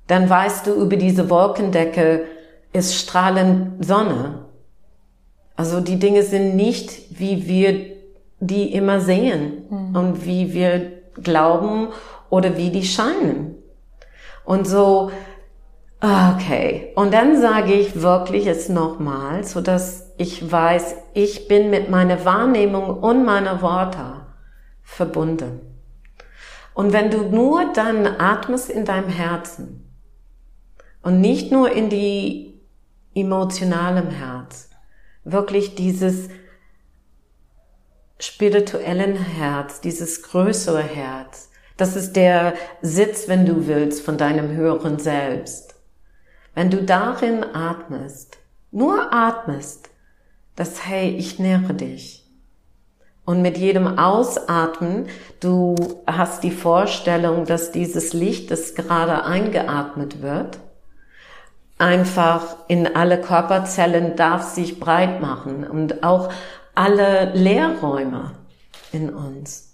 dann 0.07 0.31
weißt 0.31 0.69
du, 0.69 0.75
über 0.75 0.97
diese 0.97 1.29
Wolkendecke 1.29 2.27
ist 2.73 2.95
strahlend 2.95 3.85
Sonne. 3.85 4.47
Also 5.57 5.81
die 5.81 5.99
Dinge 5.99 6.23
sind 6.23 6.55
nicht, 6.55 7.19
wie 7.19 7.49
wir 7.49 7.97
die 8.39 8.73
immer 8.73 9.01
sehen 9.01 9.65
mhm. 9.71 9.97
und 9.97 10.25
wie 10.25 10.55
wir 10.55 10.93
glauben 11.21 11.89
oder 12.31 12.57
wie 12.57 12.71
die 12.71 12.85
scheinen. 12.85 13.57
Und 14.45 14.69
so, 14.69 15.11
okay. 16.01 16.93
Und 16.95 17.13
dann 17.13 17.41
sage 17.41 17.73
ich 17.73 18.01
wirklich 18.01 18.47
es 18.47 18.69
nochmal, 18.69 19.43
so 19.43 19.61
dass 19.61 20.02
ich 20.23 20.53
weiß, 20.53 20.95
ich 21.15 21.49
bin 21.49 21.69
mit 21.69 21.91
meiner 21.91 22.25
Wahrnehmung 22.25 23.01
und 23.01 23.25
meiner 23.25 23.61
Worte 23.61 24.25
verbunden. 24.81 25.61
Und 26.75 26.93
wenn 26.93 27.11
du 27.11 27.25
nur 27.25 27.73
dann 27.73 28.07
atmest 28.07 28.71
in 28.71 28.85
deinem 28.85 29.09
Herzen 29.09 29.93
und 31.03 31.21
nicht 31.21 31.51
nur 31.51 31.73
in 31.73 31.91
die 31.91 32.61
emotionalem 33.15 34.11
Herz, 34.11 34.71
wirklich 35.25 35.75
dieses 35.75 36.29
spirituellen 38.21 39.17
Herz, 39.17 39.81
dieses 39.81 40.23
größere 40.23 40.85
Herz, 40.85 41.51
das 41.77 41.97
ist 41.97 42.15
der 42.15 42.55
Sitz, 42.81 43.27
wenn 43.27 43.45
du 43.45 43.67
willst, 43.67 44.03
von 44.03 44.17
deinem 44.17 44.53
höheren 44.53 45.01
Selbst. 45.01 45.75
Wenn 46.55 46.71
du 46.71 46.85
darin 46.85 47.43
atmest, 47.43 48.39
nur 48.71 49.13
atmest, 49.13 49.92
dass, 50.57 50.87
hey, 50.87 51.11
ich 51.11 51.39
nähere 51.39 51.75
dich. 51.75 52.25
Und 53.25 53.41
mit 53.41 53.57
jedem 53.57 53.99
Ausatmen, 53.99 55.07
du 55.41 55.77
hast 56.07 56.43
die 56.43 56.51
Vorstellung, 56.51 57.45
dass 57.47 57.71
dieses 57.71 58.13
Licht, 58.13 58.51
das 58.51 58.75
gerade 58.75 59.25
eingeatmet 59.25 60.23
wird, 60.23 60.59
einfach 61.79 62.57
in 62.69 62.97
alle 62.97 63.21
Körperzellen 63.21 64.17
darf 64.17 64.43
sich 64.43 64.81
breit 64.81 65.21
machen 65.21 65.65
und 65.65 66.03
auch 66.03 66.31
alle 66.75 67.33
Leerräume 67.35 68.33
in 68.93 69.11
uns 69.11 69.73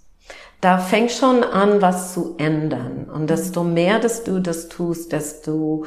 da 0.61 0.77
fängt 0.77 1.11
schon 1.11 1.43
an, 1.43 1.81
was 1.81 2.13
zu 2.13 2.35
ändern. 2.37 3.05
Und 3.05 3.29
desto 3.29 3.63
mehr, 3.63 3.99
dass 3.99 4.23
du 4.23 4.39
das 4.39 4.67
tust, 4.67 5.11
desto 5.11 5.85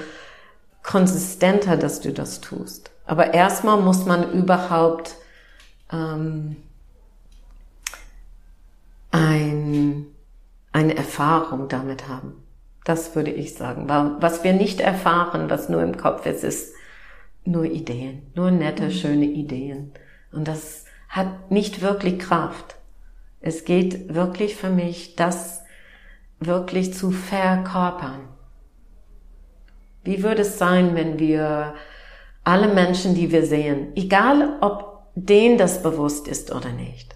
konsistenter, 0.83 1.77
dass 1.77 2.01
du 2.01 2.13
das 2.13 2.41
tust. 2.41 2.91
Aber 3.05 3.35
erstmal 3.35 3.81
muss 3.81 4.05
man 4.07 4.33
überhaupt 4.33 5.17
ähm, 5.93 6.57
ein, 9.11 10.07
eine 10.73 10.97
Erfahrung 10.97 11.69
damit 11.69 12.09
haben. 12.09 12.43
Das 12.85 13.15
würde 13.15 13.31
ich 13.31 13.55
sagen. 13.55 13.89
Was 14.21 14.43
wir 14.43 14.53
nicht 14.53 14.81
erfahren, 14.81 15.51
was 15.51 15.69
nur 15.69 15.83
im 15.83 15.97
Kopf 15.97 16.27
ist, 16.27 16.43
ist 16.43 16.75
nur 17.45 17.65
Ideen, 17.65 18.31
nur 18.35 18.51
nette, 18.51 18.85
mhm. 18.85 18.91
schöne 18.91 19.27
Ideen. 19.27 19.93
Und 20.33 20.49
das 20.49 20.85
hat 21.09 21.51
nicht 21.51 21.83
wirklich 21.83 22.19
Kraft. 22.19 22.77
Es 23.41 23.65
geht 23.65 24.15
wirklich 24.15 24.57
für 24.57 24.71
mich, 24.71 25.17
das 25.17 25.63
wirklich 26.41 26.95
zu 26.95 27.11
verkörpern. 27.11 28.21
Wie 30.05 30.23
würde 30.23 30.43
es 30.43 30.59
sein, 30.59 30.95
wenn 30.95 31.19
wir 31.19 31.75
alle 32.45 32.73
Menschen, 32.73 33.15
die 33.15 33.31
wir 33.31 33.47
sehen, 33.47 33.89
egal 33.95 34.57
ob 34.61 35.03
denen 35.15 35.59
das 35.59 35.83
bewusst 35.83 36.29
ist 36.29 36.55
oder 36.55 36.71
nicht, 36.71 37.15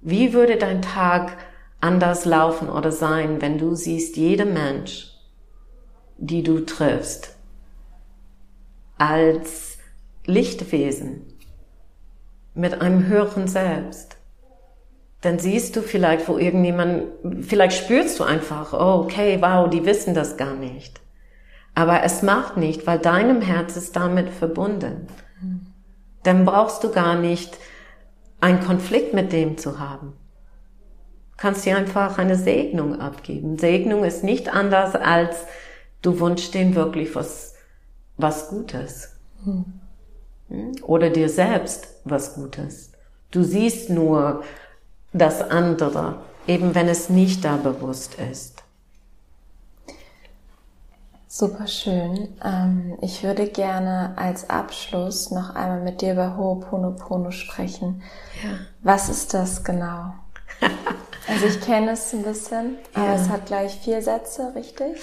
wie 0.00 0.32
würde 0.32 0.56
dein 0.56 0.82
Tag 0.82 1.36
anders 1.80 2.24
laufen 2.24 2.68
oder 2.68 2.92
sein, 2.92 3.40
wenn 3.40 3.58
du 3.58 3.74
siehst, 3.74 4.16
jeder 4.16 4.46
Mensch, 4.46 5.10
die 6.16 6.42
du 6.42 6.60
triffst, 6.60 7.36
als 8.96 9.78
Lichtwesen 10.24 11.26
mit 12.54 12.80
einem 12.80 13.06
höheren 13.06 13.48
Selbst 13.48 14.16
dann 15.24 15.38
siehst 15.38 15.74
du 15.74 15.80
vielleicht, 15.80 16.28
wo 16.28 16.36
irgendjemand, 16.36 17.04
vielleicht 17.40 17.78
spürst 17.82 18.20
du 18.20 18.24
einfach, 18.24 18.74
oh, 18.74 19.04
okay, 19.04 19.38
wow, 19.40 19.70
die 19.70 19.86
wissen 19.86 20.12
das 20.12 20.36
gar 20.36 20.54
nicht. 20.54 21.00
Aber 21.74 22.02
es 22.02 22.22
macht 22.22 22.56
nicht, 22.56 22.86
weil 22.86 22.98
deinem 22.98 23.40
Herz 23.40 23.76
ist 23.76 23.96
damit 23.96 24.30
verbunden. 24.30 25.08
Dann 26.22 26.44
brauchst 26.44 26.84
du 26.84 26.90
gar 26.90 27.16
nicht 27.16 27.58
einen 28.40 28.64
Konflikt 28.64 29.12
mit 29.12 29.32
dem 29.32 29.58
zu 29.58 29.78
haben. 29.78 30.12
Du 31.32 31.36
kannst 31.38 31.64
dir 31.66 31.76
einfach 31.76 32.18
eine 32.18 32.36
Segnung 32.36 33.00
abgeben. 33.00 33.58
Segnung 33.58 34.04
ist 34.04 34.22
nicht 34.22 34.48
anders 34.54 34.94
als 34.94 35.36
du 36.02 36.20
wünschst 36.20 36.54
dem 36.54 36.74
wirklich 36.74 37.14
was, 37.14 37.54
was 38.16 38.48
Gutes. 38.48 39.16
Hm? 39.44 39.64
Oder 40.82 41.10
dir 41.10 41.28
selbst 41.28 41.88
was 42.04 42.34
Gutes. 42.34 42.92
Du 43.30 43.42
siehst 43.42 43.90
nur, 43.90 44.44
das 45.14 45.40
andere, 45.48 46.16
eben 46.46 46.74
wenn 46.74 46.88
es 46.88 47.08
nicht 47.08 47.44
da 47.44 47.56
bewusst 47.56 48.16
ist. 48.30 48.53
Super 51.36 51.66
schön. 51.66 52.28
Ähm, 52.44 52.96
ich 53.00 53.24
würde 53.24 53.48
gerne 53.48 54.12
als 54.14 54.48
Abschluss 54.50 55.32
noch 55.32 55.56
einmal 55.56 55.80
mit 55.80 56.00
dir 56.00 56.12
über 56.12 56.36
Ho'oponopono 56.38 57.32
sprechen. 57.32 58.02
Ja. 58.40 58.50
Was 58.84 59.08
ist 59.08 59.34
das 59.34 59.64
genau? 59.64 60.14
also 61.28 61.46
ich 61.46 61.60
kenne 61.60 61.90
es 61.90 62.12
ein 62.14 62.22
bisschen, 62.22 62.76
aber 62.94 63.06
ja. 63.06 63.14
es 63.16 63.28
hat 63.28 63.46
gleich 63.46 63.80
vier 63.80 64.00
Sätze, 64.00 64.52
richtig? 64.54 65.02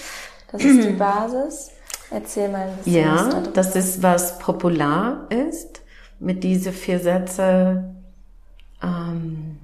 Das 0.50 0.64
ist 0.64 0.88
die 0.88 0.92
Basis. 0.98 1.70
Erzähl 2.10 2.48
mal 2.48 2.66
ein 2.66 2.76
bisschen. 2.78 2.94
Ja, 2.94 3.30
was 3.30 3.52
das 3.52 3.76
ist, 3.76 4.02
was 4.02 4.38
popular 4.38 5.26
ist. 5.28 5.82
Mit 6.18 6.42
diese 6.44 6.72
vier 6.72 6.98
Sätze 6.98 7.92
ähm, 8.82 9.58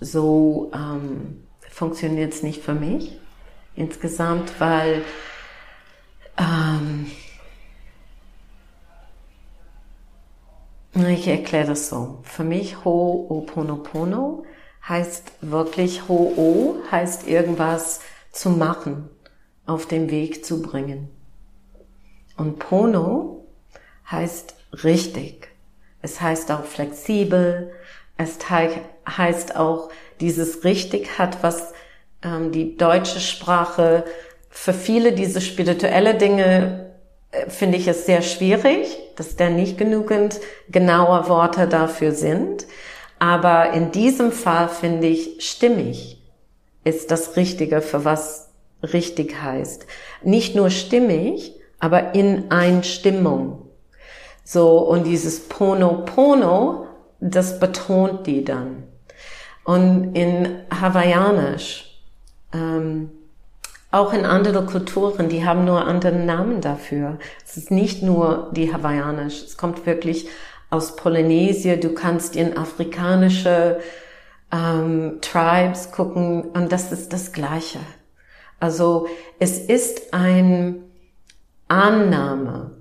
so 0.00 0.70
ähm, 0.74 1.44
funktioniert 1.70 2.32
es 2.32 2.42
nicht 2.42 2.62
für 2.62 2.74
mich 2.74 3.18
insgesamt, 3.74 4.60
weil 4.60 5.04
ähm, 6.36 7.10
ich 10.94 11.28
erkläre 11.28 11.68
das 11.68 11.88
so. 11.88 12.18
Für 12.22 12.44
mich 12.44 12.76
Ho'oponopono 12.84 14.44
heißt 14.88 15.32
wirklich 15.42 16.02
Ho'o 16.08 16.76
heißt 16.90 17.28
irgendwas 17.28 18.00
zu 18.32 18.50
machen, 18.50 19.08
auf 19.66 19.86
dem 19.86 20.10
Weg 20.10 20.44
zu 20.44 20.62
bringen. 20.62 21.08
Und 22.36 22.58
Pono 22.58 23.46
heißt 24.10 24.54
richtig. 24.84 25.48
Es 26.00 26.20
heißt 26.20 26.50
auch 26.52 26.64
flexibel. 26.64 27.72
Es 28.18 28.38
heißt 28.50 29.56
auch, 29.56 29.88
dieses 30.20 30.64
richtig 30.64 31.18
hat, 31.18 31.42
was 31.42 31.72
ähm, 32.22 32.52
die 32.52 32.76
deutsche 32.76 33.20
Sprache 33.20 34.04
für 34.50 34.74
viele 34.74 35.12
diese 35.12 35.40
spirituelle 35.40 36.14
Dinge 36.14 36.90
äh, 37.30 37.48
finde 37.48 37.78
ich 37.78 37.88
es 37.88 38.06
sehr 38.06 38.22
schwierig, 38.22 38.98
dass 39.16 39.36
da 39.36 39.48
nicht 39.48 39.78
genügend 39.78 40.40
genaue 40.68 41.28
Worte 41.28 41.68
dafür 41.68 42.12
sind. 42.12 42.66
Aber 43.18 43.72
in 43.72 43.92
diesem 43.92 44.32
Fall 44.32 44.68
finde 44.68 45.06
ich 45.06 45.48
stimmig 45.48 46.18
ist 46.84 47.10
das 47.10 47.36
Richtige, 47.36 47.82
für 47.82 48.04
was 48.04 48.48
richtig 48.82 49.42
heißt. 49.42 49.86
Nicht 50.22 50.54
nur 50.54 50.70
stimmig, 50.70 51.54
aber 51.78 52.14
in 52.14 52.50
Einstimmung. 52.50 53.68
So, 54.44 54.78
und 54.78 55.04
dieses 55.04 55.48
Pono 55.48 56.04
Pono, 56.04 56.86
das 57.20 57.58
betont 57.58 58.26
die 58.26 58.44
dann. 58.44 58.84
Und 59.64 60.14
in 60.14 60.62
Hawaiianisch, 60.70 62.00
ähm, 62.52 63.10
auch 63.90 64.12
in 64.12 64.24
andere 64.24 64.64
Kulturen, 64.66 65.28
die 65.28 65.44
haben 65.44 65.64
nur 65.64 65.86
anderen 65.86 66.26
Namen 66.26 66.60
dafür. 66.60 67.18
Es 67.46 67.56
ist 67.56 67.70
nicht 67.70 68.02
nur 68.02 68.50
die 68.52 68.72
Hawaiianisch, 68.72 69.42
es 69.42 69.56
kommt 69.56 69.86
wirklich 69.86 70.28
aus 70.70 70.96
Polynesien. 70.96 71.80
Du 71.80 71.94
kannst 71.94 72.36
in 72.36 72.56
afrikanische 72.56 73.80
ähm, 74.52 75.18
Tribes 75.20 75.90
gucken 75.92 76.42
und 76.42 76.72
das 76.72 76.92
ist 76.92 77.12
das 77.12 77.32
Gleiche. 77.32 77.80
Also 78.60 79.06
es 79.38 79.58
ist 79.58 80.12
ein 80.12 80.82
Annahme, 81.68 82.72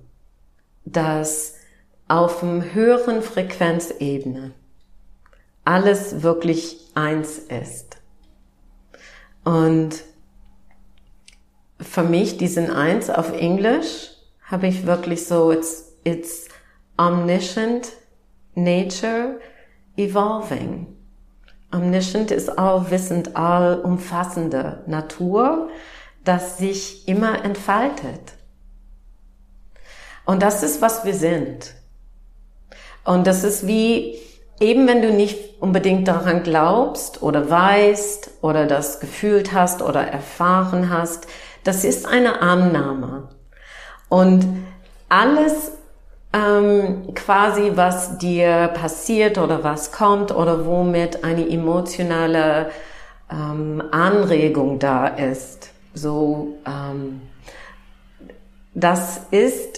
dass 0.85 1.57
auf 2.08 2.39
dem 2.39 2.74
höheren 2.74 3.22
Frequenzebene 3.22 4.53
alles 5.68 6.24
wirklich 6.24 6.80
eins 6.95 7.38
ist. 7.39 7.97
Und 9.43 10.03
für 11.80 12.03
mich 12.03 12.38
diesen 12.38 12.72
eins 12.72 13.10
auf 13.10 13.34
Englisch 13.34 14.12
habe 14.43 14.68
ich 14.68 14.86
wirklich 14.86 15.28
so, 15.28 15.51
it's, 15.51 15.93
it's 16.05 16.47
omniscient 16.97 17.91
nature 18.55 19.39
evolving. 19.97 20.88
Omniscient 21.74 22.32
ist 22.32 22.49
allwissend, 22.58 23.36
allumfassende 23.36 24.84
Natur, 24.88 25.70
das 26.24 26.58
sich 26.58 27.08
immer 27.10 27.43
entfaltet. 27.43 28.34
Und 30.26 30.41
das 30.41 30.64
ist, 30.64 30.82
was 30.82 31.03
wir 31.03 31.14
sind. 31.14 31.76
Und 33.08 33.26
das 33.26 33.45
ist 33.45 33.66
wie, 33.66 34.20
eben 34.60 34.86
wenn 34.86 35.01
du 35.01 35.14
nicht 35.14 35.62
unbedingt 35.62 36.10
daran 36.10 36.43
glaubst 36.43 37.24
oder 37.24 37.49
weißt 37.49 38.32
oder 38.41 38.66
das 38.66 38.99
gefühlt 38.99 39.53
hast 39.53 39.82
oder 39.82 40.01
erfahren 40.01 40.89
hast, 40.89 41.26
das 41.64 41.86
ist 41.86 42.05
eine 42.05 42.41
Annahme. 42.41 43.30
Und 44.10 44.45
alles 45.08 45.72
ähm, 46.34 47.14
quasi, 47.16 47.72
was 47.76 48.18
dir 48.18 48.72
passiert 48.74 49.38
oder 49.38 49.64
was 49.64 49.93
kommt 49.93 50.36
oder 50.36 50.66
womit 50.66 51.24
eine 51.24 51.47
emotionale 51.49 52.72
ähm, 53.32 53.82
Anregung 53.89 54.80
da 54.80 55.08
ist, 55.08 55.70
so 55.93 56.58
ähm, 56.66 57.22
das 58.74 59.22
ist, 59.32 59.76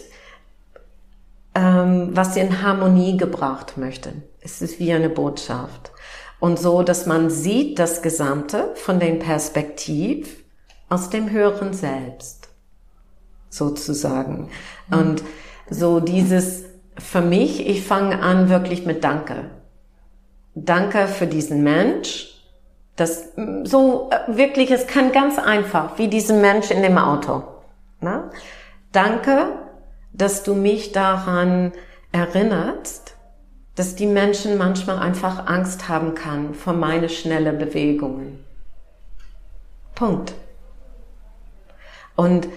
ähm, 1.59 2.11
was 2.13 2.37
in 2.37 2.61
Harmonie 2.61 3.17
gebracht 3.17 3.77
möchte. 3.77 4.13
Es 4.41 4.61
ist 4.61 4.79
wie 4.79 4.93
eine 4.93 5.09
Botschaft. 5.09 5.91
Und 6.39 6.57
so, 6.57 6.83
dass 6.83 7.05
man 7.05 7.29
sieht 7.29 7.79
das 7.79 8.01
Gesamte 8.01 8.71
von 8.75 8.99
dem 8.99 9.19
Perspektiv 9.19 10.37
aus 10.87 11.09
dem 11.09 11.29
höheren 11.31 11.73
Selbst, 11.73 12.47
sozusagen. 13.49 14.49
Mhm. 14.89 14.97
Und 14.97 15.23
so 15.69 15.99
dieses, 15.99 16.63
für 16.97 17.21
mich, 17.21 17.67
ich 17.67 17.83
fange 17.83 18.21
an 18.21 18.49
wirklich 18.49 18.85
mit 18.85 19.03
Danke. 19.03 19.49
Danke 20.55 21.07
für 21.07 21.27
diesen 21.27 21.61
Mensch. 21.63 22.41
Das, 22.95 23.33
so, 23.63 24.09
äh, 24.11 24.37
wirklich, 24.37 24.71
es 24.71 24.87
kann 24.87 25.11
ganz 25.11 25.37
einfach, 25.37 25.97
wie 25.97 26.07
diesen 26.07 26.39
Mensch 26.39 26.71
in 26.71 26.81
dem 26.81 26.97
Auto. 26.97 27.43
Na? 27.99 28.31
Danke, 28.91 29.58
dass 30.13 30.43
du 30.43 30.53
mich 30.53 30.91
daran 30.91 31.71
erinnerst, 32.11 33.15
dass 33.75 33.95
die 33.95 34.07
Menschen 34.07 34.57
manchmal 34.57 34.99
einfach 34.99 35.47
Angst 35.47 35.87
haben 35.87 36.15
kann 36.15 36.53
vor 36.53 36.73
meine 36.73 37.07
schnelle 37.07 37.53
Bewegungen. 37.53 38.43
Punkt. 39.95 40.33
Und 42.15 42.47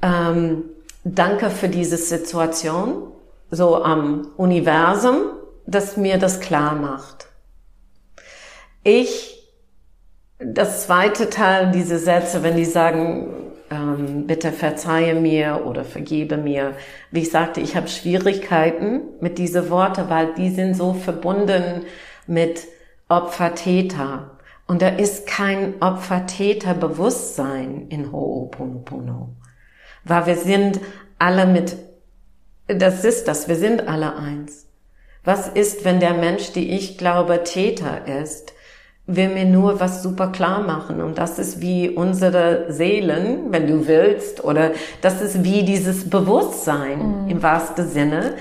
ähm, 0.00 0.64
danke 1.04 1.50
für 1.50 1.68
diese 1.68 1.98
Situation, 1.98 3.12
so 3.50 3.82
am 3.82 4.28
Universum, 4.36 5.32
das 5.66 5.96
mir 5.96 6.18
das 6.18 6.40
klar 6.40 6.74
macht. 6.74 7.26
Ich, 8.82 9.46
das 10.38 10.86
zweite 10.86 11.28
Teil, 11.28 11.70
diese 11.72 11.98
Sätze, 11.98 12.42
wenn 12.42 12.56
die 12.56 12.64
sagen, 12.64 13.49
ähm, 13.70 14.26
bitte 14.26 14.52
verzeihe 14.52 15.14
mir 15.14 15.62
oder 15.64 15.84
vergebe 15.84 16.36
mir. 16.36 16.74
Wie 17.10 17.20
ich 17.20 17.30
sagte, 17.30 17.60
ich 17.60 17.76
habe 17.76 17.88
Schwierigkeiten 17.88 19.00
mit 19.20 19.38
diese 19.38 19.70
Worte, 19.70 20.10
weil 20.10 20.34
die 20.34 20.50
sind 20.50 20.74
so 20.74 20.92
verbunden 20.92 21.86
mit 22.26 22.66
Opfer-Täter. 23.08 24.38
Und 24.66 24.82
da 24.82 24.88
ist 24.88 25.26
kein 25.26 25.80
Opfer-Täter-Bewusstsein 25.80 27.86
in 27.88 28.12
Ho'oponopono. 28.12 29.36
Weil 30.04 30.26
wir 30.26 30.36
sind 30.36 30.78
alle 31.18 31.46
mit, 31.46 31.78
das 32.66 33.04
ist 33.04 33.26
das, 33.28 33.48
wir 33.48 33.56
sind 33.56 33.88
alle 33.88 34.16
eins. 34.16 34.66
Was 35.24 35.48
ist, 35.48 35.84
wenn 35.84 36.00
der 36.00 36.14
Mensch, 36.14 36.52
die 36.52 36.70
ich 36.70 36.96
glaube, 36.98 37.44
Täter 37.44 38.06
ist, 38.06 38.54
will 39.16 39.28
mir 39.28 39.44
nur 39.44 39.80
was 39.80 40.02
super 40.02 40.28
klar 40.28 40.62
machen. 40.62 41.00
Und 41.00 41.18
das 41.18 41.38
ist 41.38 41.60
wie 41.60 41.90
unsere 41.90 42.72
Seelen, 42.72 43.52
wenn 43.52 43.66
du 43.66 43.86
willst, 43.86 44.44
oder 44.44 44.70
das 45.02 45.20
ist 45.20 45.44
wie 45.44 45.64
dieses 45.64 46.08
Bewusstsein 46.08 47.24
mhm. 47.24 47.30
im 47.30 47.42
wahrsten 47.42 47.88
Sinne, 47.88 48.36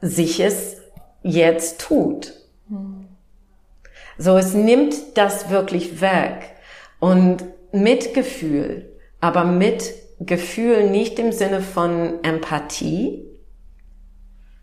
sich 0.00 0.40
es 0.40 0.76
jetzt 1.22 1.80
tut. 1.80 2.32
Mhm. 2.68 3.08
So, 4.18 4.36
es 4.36 4.54
nimmt 4.54 4.94
das 5.16 5.50
wirklich 5.50 6.00
weg. 6.00 6.50
Und 7.00 7.44
Mitgefühl, 7.72 8.90
aber 9.20 9.44
mit 9.44 9.94
Gefühl 10.20 10.90
nicht 10.90 11.18
im 11.18 11.32
Sinne 11.32 11.62
von 11.62 12.22
Empathie, 12.22 13.24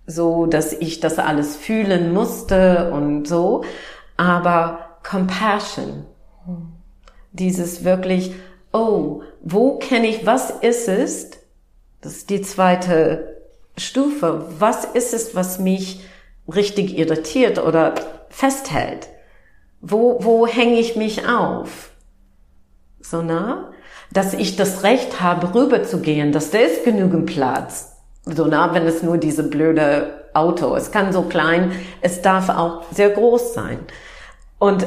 so 0.05 0.45
dass 0.45 0.73
ich 0.73 0.99
das 0.99 1.19
alles 1.19 1.55
fühlen 1.55 2.13
musste 2.13 2.91
und 2.91 3.27
so, 3.27 3.63
aber 4.15 4.88
Compassion. 5.03 6.05
Dieses 7.31 7.83
wirklich, 7.83 8.33
oh, 8.73 9.21
wo 9.41 9.77
kenne 9.77 10.07
ich, 10.07 10.25
was 10.25 10.49
ist 10.49 10.87
es? 10.87 11.31
Das 12.01 12.13
ist 12.17 12.29
die 12.29 12.41
zweite 12.41 13.37
Stufe. 13.77 14.45
Was 14.59 14.85
ist 14.85 15.13
es, 15.13 15.35
was 15.35 15.59
mich 15.59 16.01
richtig 16.47 16.97
irritiert 16.97 17.59
oder 17.59 17.95
festhält? 18.29 19.09
Wo, 19.81 20.23
wo 20.23 20.47
hänge 20.47 20.79
ich 20.79 20.95
mich 20.95 21.27
auf? 21.27 21.91
So 23.01 23.21
nah, 23.21 23.71
dass 24.11 24.33
ich 24.33 24.55
das 24.55 24.83
Recht 24.83 25.21
habe, 25.21 25.53
rüber 25.53 25.83
zu 25.83 25.99
gehen, 25.99 26.31
dass 26.31 26.51
da 26.51 26.59
ist 26.59 26.83
genügend 26.83 27.27
Platz. 27.27 27.95
So 28.25 28.45
nah, 28.45 28.73
wenn 28.73 28.85
es 28.85 29.03
nur 29.03 29.17
diese 29.17 29.43
blöde 29.43 30.25
Auto. 30.33 30.75
Es 30.75 30.91
kann 30.91 31.13
so 31.13 31.23
klein, 31.23 31.71
es 32.01 32.21
darf 32.21 32.49
auch 32.49 32.83
sehr 32.91 33.09
groß 33.09 33.53
sein. 33.53 33.79
Und, 34.59 34.85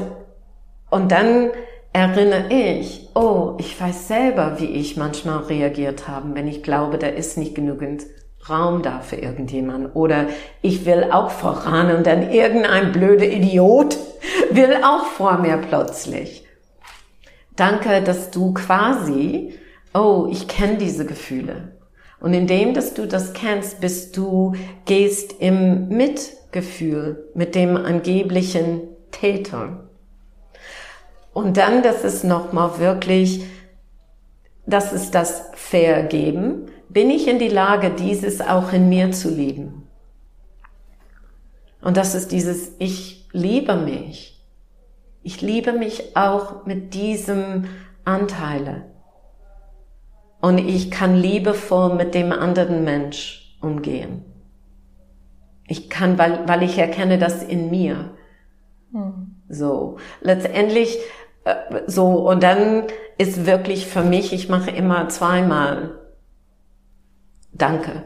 und 0.91 1.11
dann 1.11 1.51
erinnere 1.93 2.53
ich, 2.53 3.09
oh, 3.15 3.55
ich 3.59 3.79
weiß 3.81 4.09
selber, 4.09 4.57
wie 4.59 4.67
ich 4.67 4.97
manchmal 4.97 5.45
reagiert 5.45 6.09
habe, 6.09 6.35
wenn 6.35 6.49
ich 6.49 6.63
glaube, 6.63 6.99
da 6.99 7.09
ist 7.09 7.37
nicht 7.37 7.55
genügend 7.55 8.05
Raum 8.49 8.83
da 8.83 9.01
für 9.01 9.17
irgendjemand. 9.17 9.95
Oder 9.95 10.27
ich 10.63 10.85
will 10.85 11.09
auch 11.11 11.31
voran 11.31 11.95
und 11.95 12.07
dann 12.07 12.31
irgendein 12.31 12.93
blöder 12.93 13.27
Idiot 13.27 13.97
will 14.51 14.77
auch 14.85 15.07
vor 15.07 15.39
mir 15.39 15.59
plötzlich. 15.59 16.47
Danke, 17.57 18.03
dass 18.03 18.31
du 18.31 18.55
quasi, 18.55 19.55
oh, 19.95 20.27
ich 20.31 20.49
kenne 20.49 20.79
diese 20.79 21.05
Gefühle. 21.05 21.77
Und 22.21 22.35
indem, 22.35 22.73
dass 22.73 22.95
du 22.95 23.07
das 23.07 23.33
kennst, 23.33 23.81
bist 23.81 24.17
du, 24.17 24.55
gehst 24.87 25.35
im 25.41 25.89
Mitgefühl 25.89 27.29
mit 27.35 27.55
dem 27.55 27.77
angeblichen 27.77 28.92
Täter. 29.13 29.89
Und 31.33 31.57
dann, 31.57 31.83
das 31.83 32.05
ist 32.05 32.25
nochmal 32.25 32.79
wirklich, 32.79 33.45
das 34.67 34.93
ist 34.93 35.15
das 35.15 35.51
Vergeben. 35.55 36.67
Bin 36.89 37.11
ich 37.11 37.29
in 37.29 37.39
die 37.39 37.49
Lage, 37.49 37.91
dieses 37.91 38.41
auch 38.41 38.73
in 38.73 38.89
mir 38.89 39.13
zu 39.13 39.31
lieben? 39.31 39.89
Und 41.81 41.97
das 41.97 42.15
ist 42.15 42.33
dieses, 42.33 42.73
ich 42.79 43.29
liebe 43.33 43.77
mich. 43.77 44.45
Ich 45.23 45.41
liebe 45.41 45.73
mich 45.73 46.17
auch 46.17 46.67
mit 46.67 46.95
diesem 46.95 47.67
Anteile. 48.05 48.91
Und 50.41 50.59
ich 50.59 50.91
kann 50.91 51.15
liebevoll 51.15 51.95
mit 51.95 52.15
dem 52.15 52.33
anderen 52.33 52.85
Mensch 52.85 53.57
umgehen. 53.61 54.25
Ich 55.69 55.89
kann, 55.89 56.19
weil, 56.19 56.47
weil 56.49 56.65
ich 56.65 56.77
erkenne 56.79 57.19
das 57.19 57.43
in 57.43 57.71
mir. 57.71 58.11
Mhm. 58.93 59.35
So, 59.49 59.97
letztendlich 60.21 60.99
äh, 61.45 61.55
so 61.87 62.29
und 62.29 62.43
dann 62.43 62.85
ist 63.19 63.47
wirklich 63.47 63.87
für 63.87 64.03
mich, 64.03 64.33
ich 64.33 64.49
mache 64.49 64.71
immer 64.71 65.09
zweimal 65.09 65.99
Danke. 67.53 68.05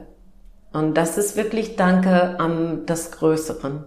Und 0.73 0.95
das 0.95 1.17
ist 1.17 1.37
wirklich 1.37 1.77
Danke 1.77 2.39
am 2.39 2.85
das 2.85 3.13
Größeren. 3.13 3.85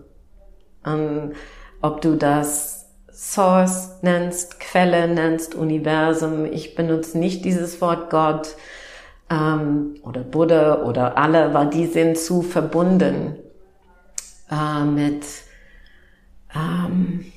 An, 0.81 1.33
ob 1.81 2.01
du 2.01 2.15
das 2.15 2.87
Source 3.11 4.01
nennst, 4.01 4.59
Quelle 4.59 5.07
nennst, 5.07 5.53
Universum. 5.53 6.45
Ich 6.45 6.75
benutze 6.75 7.17
nicht 7.19 7.43
dieses 7.43 7.81
Wort 7.81 8.09
Gott 8.09 8.55
ähm, 9.29 9.95
oder 10.03 10.21
Buddha 10.21 10.83
oder 10.83 11.17
alle, 11.17 11.53
weil 11.53 11.69
die 11.69 11.85
sind 11.85 12.17
zu 12.17 12.41
verbunden 12.41 13.35
äh, 14.49 14.83
mit 14.85 15.25
ähm, 16.55 17.31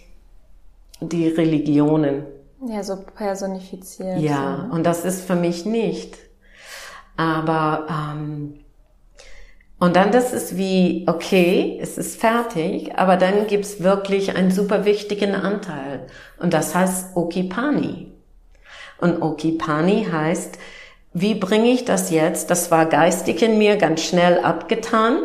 die 1.01 1.29
Religionen. 1.29 2.25
Ja, 2.67 2.83
so 2.85 2.97
personifiziert. 2.97 4.21
Ja, 4.21 4.69
so. 4.69 4.77
und 4.77 4.85
das 4.85 5.05
ist 5.05 5.23
für 5.27 5.35
mich 5.35 5.65
nicht. 5.67 6.17
Aber 7.17 7.87
ähm, 7.91 8.61
Und 9.79 9.97
dann 9.97 10.13
das 10.13 10.33
ist 10.33 10.57
wie, 10.57 11.05
okay, 11.09 11.77
es 11.83 11.99
ist 11.99 12.21
fertig, 12.21 12.97
aber 12.97 13.17
dann 13.17 13.49
gibt's 13.49 13.83
wirklich 13.83 14.37
einen 14.37 14.53
super 14.53 14.85
wichtigen 14.85 15.35
Anteil. 15.35 16.07
Und 16.39 16.55
das 16.55 16.73
heißt 16.73 17.17
Okipani. 17.17 18.13
Und 19.01 19.21
Okipani 19.21 20.07
heißt, 20.11 20.57
wie 21.15 21.35
bringe 21.35 21.71
ich 21.73 21.85
das 21.85 22.11
jetzt? 22.11 22.49
Das 22.51 22.71
war 22.71 22.87
geistig 22.87 23.43
in 23.43 23.59
mir 23.59 23.77
ganz 23.77 24.03
schnell 24.03 24.39
abgetan. 24.39 25.19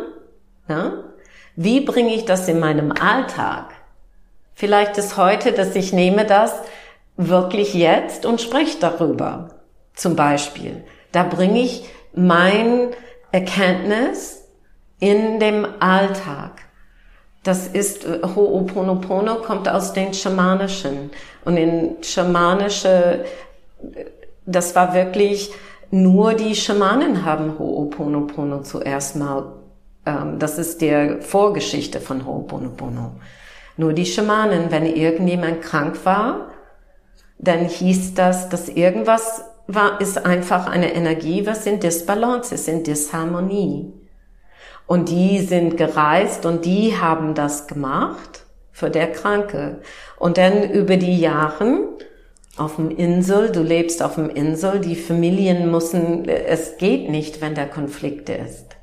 Ja? 0.68 1.04
Wie 1.54 1.80
bringe 1.80 2.12
ich 2.14 2.24
das 2.24 2.48
in 2.48 2.58
meinem 2.58 2.90
Alltag? 2.90 3.74
Vielleicht 4.58 4.98
ist 4.98 5.16
heute, 5.16 5.52
dass 5.52 5.76
ich 5.76 5.92
nehme 5.92 6.26
das 6.26 6.52
wirklich 7.16 7.74
jetzt 7.74 8.26
und 8.26 8.40
spreche 8.40 8.76
darüber. 8.80 9.50
Zum 9.94 10.16
Beispiel. 10.16 10.82
Da 11.12 11.22
bringe 11.22 11.60
ich 11.60 11.88
mein 12.12 12.88
Erkenntnis 13.30 14.48
in 14.98 15.38
dem 15.38 15.64
Alltag. 15.78 16.62
Das 17.44 17.68
ist, 17.68 18.04
Ho'oponopono 18.04 19.42
kommt 19.42 19.68
aus 19.68 19.92
den 19.92 20.12
Schamanischen. 20.12 21.12
Und 21.44 21.56
in 21.56 22.02
Schamanische, 22.02 23.26
das 24.44 24.74
war 24.74 24.92
wirklich, 24.92 25.52
nur 25.92 26.34
die 26.34 26.56
Schamanen 26.56 27.24
haben 27.24 27.56
Ho'oponopono 27.60 28.64
zuerst 28.64 29.14
mal. 29.14 29.52
Ähm, 30.04 30.40
das 30.40 30.58
ist 30.58 30.80
der 30.80 31.22
Vorgeschichte 31.22 32.00
von 32.00 32.26
Ho'oponopono. 32.26 33.12
Nur 33.78 33.92
die 33.92 34.06
Schamanen, 34.06 34.72
wenn 34.72 34.84
irgendjemand 34.84 35.62
krank 35.62 36.04
war, 36.04 36.48
dann 37.38 37.66
hieß 37.66 38.14
das, 38.14 38.48
dass 38.48 38.68
irgendwas 38.68 39.44
war, 39.68 40.00
ist 40.00 40.26
einfach 40.26 40.66
eine 40.66 40.92
Energie, 40.94 41.46
was 41.46 41.64
in 41.64 41.78
Disbalance 41.78 42.52
ist, 42.52 42.66
in 42.66 42.82
Disharmonie. 42.82 43.92
Und 44.88 45.08
die 45.10 45.38
sind 45.38 45.76
gereist 45.76 46.44
und 46.44 46.64
die 46.64 46.98
haben 46.98 47.34
das 47.34 47.68
gemacht 47.68 48.46
für 48.72 48.90
der 48.90 49.12
Kranke. 49.12 49.78
Und 50.18 50.38
dann 50.38 50.68
über 50.70 50.96
die 50.96 51.20
Jahren 51.20 51.84
auf 52.56 52.76
dem 52.76 52.90
Insel, 52.90 53.52
du 53.52 53.62
lebst 53.62 54.02
auf 54.02 54.16
dem 54.16 54.28
Insel, 54.28 54.80
die 54.80 54.96
Familien 54.96 55.70
müssen, 55.70 56.28
es 56.28 56.78
geht 56.78 57.10
nicht, 57.10 57.40
wenn 57.40 57.54
der 57.54 57.68
Konflikt 57.68 58.28
ist. 58.28 58.76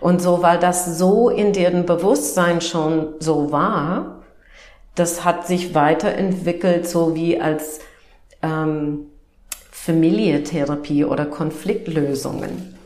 Und 0.00 0.22
so, 0.22 0.40
weil 0.42 0.58
das 0.58 0.96
so 0.96 1.28
in 1.28 1.52
deren 1.52 1.84
Bewusstsein 1.84 2.62
schon 2.62 3.16
so 3.18 3.52
war, 3.52 4.19
das 4.94 5.24
hat 5.24 5.46
sich 5.46 5.74
weiterentwickelt, 5.74 6.88
so 6.88 7.14
wie 7.14 7.40
als 7.40 7.80
ähm, 8.42 9.06
Familientherapie 9.70 11.04
oder 11.04 11.26
Konfliktlösungen. 11.26 12.76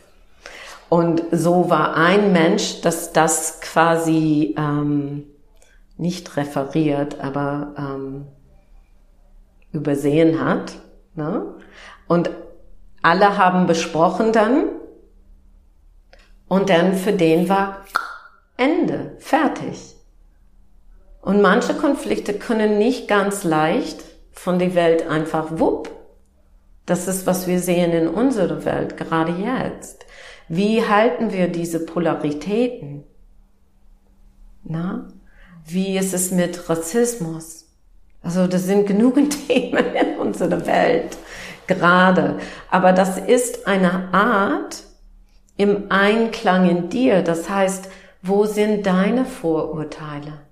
Und 0.88 1.24
so 1.32 1.70
war 1.70 1.96
ein 1.96 2.32
Mensch, 2.32 2.80
dass 2.82 3.12
das 3.12 3.60
quasi 3.60 4.54
ähm, 4.56 5.24
nicht 5.96 6.36
referiert, 6.36 7.20
aber 7.20 7.74
ähm, 7.76 8.26
übersehen 9.72 10.44
hat. 10.44 10.74
Ne? 11.14 11.54
Und 12.06 12.30
alle 13.02 13.36
haben 13.38 13.66
besprochen 13.66 14.32
dann. 14.32 14.68
Und 16.46 16.70
dann 16.70 16.94
für 16.94 17.12
den 17.12 17.48
war 17.48 17.84
Ende, 18.56 19.16
fertig. 19.18 19.93
Und 21.24 21.40
manche 21.40 21.72
Konflikte 21.72 22.34
können 22.34 22.76
nicht 22.76 23.08
ganz 23.08 23.44
leicht 23.44 24.04
von 24.32 24.58
der 24.58 24.74
Welt 24.74 25.08
einfach 25.08 25.58
wupp. 25.58 25.90
Das 26.84 27.08
ist, 27.08 27.26
was 27.26 27.46
wir 27.46 27.60
sehen 27.60 27.92
in 27.92 28.08
unserer 28.08 28.66
Welt, 28.66 28.98
gerade 28.98 29.32
jetzt. 29.32 30.04
Wie 30.48 30.86
halten 30.86 31.32
wir 31.32 31.48
diese 31.48 31.86
Polaritäten? 31.86 33.04
Na? 34.64 35.08
Wie 35.64 35.96
ist 35.96 36.12
es 36.12 36.30
mit 36.30 36.68
Rassismus? 36.68 37.70
Also 38.22 38.46
das 38.46 38.64
sind 38.64 38.86
genügend 38.86 39.46
Themen 39.48 39.94
in 39.94 40.18
unserer 40.18 40.66
Welt 40.66 41.16
gerade. 41.66 42.38
Aber 42.70 42.92
das 42.92 43.16
ist 43.16 43.66
eine 43.66 44.12
Art 44.12 44.82
im 45.56 45.90
Einklang 45.90 46.68
in 46.68 46.90
dir. 46.90 47.22
Das 47.22 47.48
heißt, 47.48 47.88
wo 48.20 48.44
sind 48.44 48.84
deine 48.84 49.24
Vorurteile? 49.24 50.43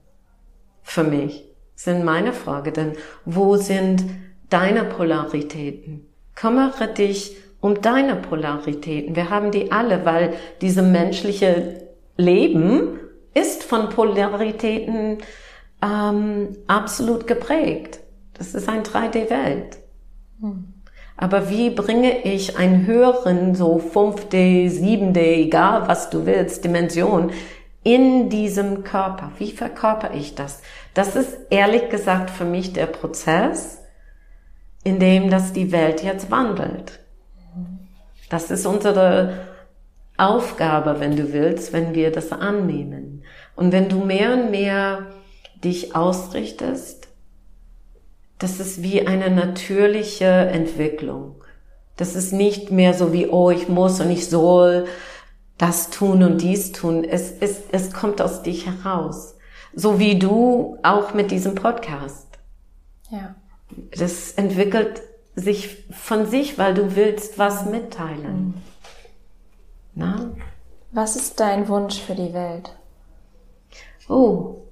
Für 0.83 1.05
mich 1.05 1.45
sind 1.75 2.05
meine 2.05 2.33
Frage 2.33 2.73
denn, 2.73 2.93
wo 3.25 3.57
sind 3.57 4.05
deine 4.51 4.85
Polaritäten? 4.85 6.07
Kümmere 6.35 6.89
dich 6.89 7.37
um 7.61 7.81
deine 7.81 8.17
Polaritäten. 8.17 9.17
Wir 9.17 9.31
haben 9.31 9.51
die 9.51 9.73
alle, 9.73 10.05
weil 10.05 10.35
diese 10.61 10.83
menschliche 10.83 11.89
Leben 12.17 12.99
ist 13.35 13.63
von 13.65 13.89
Polaritäten 13.89 15.19
ähm, 15.83 16.57
absolut 16.67 17.27
geprägt. 17.27 18.01
Das 18.35 18.55
ist 18.55 18.69
ein 18.69 18.83
3D-Welt. 18.83 19.79
Hm. 20.41 20.75
Aber 21.17 21.51
wie 21.51 21.71
bringe 21.71 22.25
ich 22.25 22.59
einen 22.59 22.87
höheren, 22.87 23.55
so 23.55 23.77
5D, 23.77 24.69
7D, 24.69 25.19
egal 25.19 25.87
was 25.87 26.11
du 26.11 26.27
willst, 26.27 26.65
Dimension 26.65 27.31
in 27.85 28.29
diesem 28.29 28.85
Körper? 28.85 29.33
Wie 29.39 29.53
verkörper 29.53 30.15
ich 30.15 30.35
das? 30.35 30.63
Das 30.95 31.17
ist 31.17 31.37
ehrlich 31.51 31.89
gesagt 31.89 32.31
für 32.31 32.45
mich 32.45 32.73
der 32.73 32.87
Prozess, 32.87 33.81
in 34.85 34.99
dem 34.99 35.31
das 35.31 35.53
die 35.53 35.73
Welt 35.73 36.03
jetzt 36.03 36.31
wandelt. 36.31 37.01
Das 38.29 38.51
ist 38.51 38.67
unsere 38.67 39.47
Aufgabe, 40.17 41.01
wenn 41.01 41.17
du 41.17 41.33
willst, 41.33 41.73
wenn 41.73 41.95
wir 41.95 42.13
das 42.13 42.33
annehmen. 42.33 43.25
Und 43.57 43.73
wenn 43.73 43.89
du 43.89 43.99
mehr 44.05 44.33
und 44.33 44.51
mehr 44.51 45.07
dich 45.63 45.95
ausrichtest, 45.95 47.09
das 48.39 48.59
ist 48.59 48.83
wie 48.83 49.07
eine 49.07 49.31
natürliche 49.31 50.25
Entwicklung. 50.25 51.37
Das 51.97 52.17
ist 52.17 52.33
nicht 52.33 52.71
mehr 52.71 52.95
so 52.95 53.13
wie, 53.13 53.29
oh, 53.29 53.51
ich 53.51 53.69
muss 53.69 54.01
und 54.01 54.11
ich 54.11 54.29
soll 54.29 54.87
das 55.63 55.91
tun 55.91 56.25
und 56.25 56.43
dies 56.43 56.73
tun. 56.73 57.05
Es, 57.05 57.31
es, 57.39 57.63
es 57.71 57.93
kommt 57.93 58.21
aus 58.21 58.43
dich 58.43 58.67
heraus. 58.67 59.37
So 59.73 60.01
wie 60.01 60.19
du 60.19 60.77
auch 60.83 61.15
mit 61.15 61.31
diesem 61.31 61.55
Podcast. 61.55 62.27
Ja. 63.11 63.37
Das 63.97 64.33
entwickelt 64.33 65.03
sich 65.37 65.85
von 65.93 66.27
sich, 66.27 66.59
weil 66.59 66.75
du 66.75 66.97
willst 66.97 67.39
was 67.39 67.65
mitteilen. 67.65 68.47
Mhm. 68.47 68.55
Na? 69.95 70.33
Was 70.91 71.15
ist 71.15 71.39
dein 71.39 71.69
Wunsch 71.69 72.01
für 72.01 72.17
die 72.17 72.35
Welt? 72.35 72.75
Oh. 74.09 74.63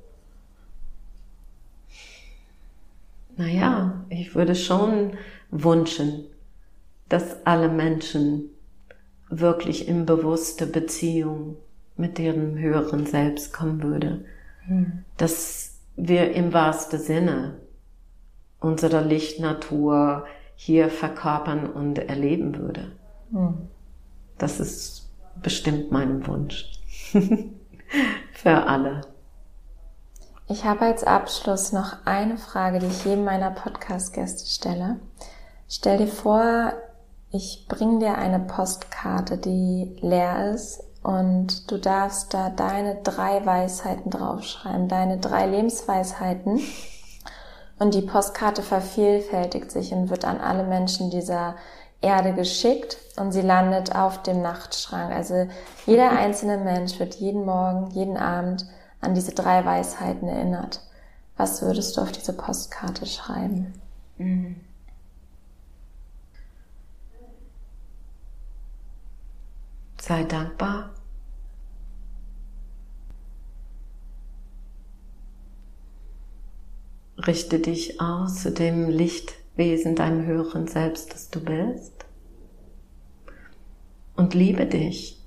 Naja, 3.37 4.05
ich 4.09 4.35
würde 4.35 4.57
schon 4.57 5.17
wünschen, 5.53 6.25
dass 7.09 7.47
alle 7.47 7.69
Menschen 7.69 8.51
wirklich 9.31 9.89
in 9.89 10.05
bewusste 10.05 10.67
Beziehung 10.67 11.57
mit 11.97 12.19
ihrem 12.19 12.59
höheren 12.59 13.07
Selbst 13.07 13.53
kommen 13.53 13.83
würde. 13.83 14.25
Mhm. 14.67 15.05
Dass 15.17 15.79
wir 15.97 16.33
im 16.35 16.53
wahrsten 16.53 16.99
Sinne 16.99 17.55
unserer 18.59 19.03
Lichtnatur 19.03 20.27
hier 20.55 20.91
verkörpern 20.91 21.71
und 21.71 21.99
erleben 21.99 22.59
würde. 22.59 22.93
Hm. 23.33 23.69
Das 24.37 24.61
ist 24.61 25.09
bestimmt 25.43 25.91
mein 25.91 26.27
Wunsch. 26.27 26.71
Für 28.35 28.67
alle. 28.67 29.03
Ich 30.49 30.65
habe 30.65 30.83
als 30.83 31.05
Abschluss 31.05 31.73
noch 31.73 32.05
eine 32.05 32.37
Frage, 32.37 32.79
die 32.79 32.87
ich 32.87 33.05
jedem 33.05 33.25
meiner 33.25 33.51
Podcast-Gäste 33.51 34.47
stelle. 34.47 34.97
Stell 35.69 35.99
dir 35.99 36.09
vor, 36.09 36.73
ich 37.33 37.67
bringe 37.69 38.01
dir 38.01 38.19
eine 38.19 38.41
Postkarte, 38.41 39.39
die 39.39 39.97
leer 40.01 40.53
ist 40.53 40.83
und 41.03 41.71
du 41.71 41.79
darfst 41.79 42.35
da 42.35 42.51
deine 42.51 42.97
drei 43.03 43.45
Weisheiten 43.45 44.11
draufschreiben, 44.11 44.89
deine 44.89 45.19
drei 45.19 45.47
Lebensweisheiten 45.47 46.61
und 47.79 47.95
die 47.95 48.03
Postkarte 48.03 48.63
vervielfältigt 48.63 49.71
sich 49.71 49.93
und 49.93 50.11
wird 50.11 50.25
an 50.25 50.41
alle 50.41 50.65
Menschen 50.65 51.11
dieser 51.11 51.55
Erde 52.03 52.33
geschickt 52.33 52.99
und 53.17 53.33
sie 53.33 53.43
landet 53.43 53.95
auf 53.95 54.23
dem 54.23 54.43
Nachtschrank. 54.43 55.13
Also 55.13 55.47
jeder 55.87 56.11
einzelne 56.11 56.59
Mensch 56.59 56.99
wird 56.99 57.15
jeden 57.17 57.45
Morgen, 57.45 57.91
jeden 57.91 58.17
Abend 58.17 58.67
an 59.01 59.15
diese 59.15 59.33
drei 59.33 59.65
Weisheiten 59.65 60.29
erinnert. 60.29 60.81
Was 61.37 61.63
würdest 61.63 61.97
du 61.97 62.03
auf 62.03 62.13
diese 62.13 62.33
Postkarte 62.33 63.07
schreiben? 63.07 63.81
Mhm. 64.19 64.57
Sei 70.01 70.25
dankbar 70.25 70.91
Richte 77.27 77.59
dich 77.59 78.01
aus 78.01 78.43
zu 78.43 78.51
dem 78.51 78.89
Lichtwesen, 78.89 79.95
deinem 79.95 80.25
höheren 80.25 80.67
Selbst, 80.69 81.13
das 81.13 81.29
du 81.29 81.41
bist. 81.41 81.93
Und 84.17 84.35
liebe 84.35 84.67
dich 84.67 85.21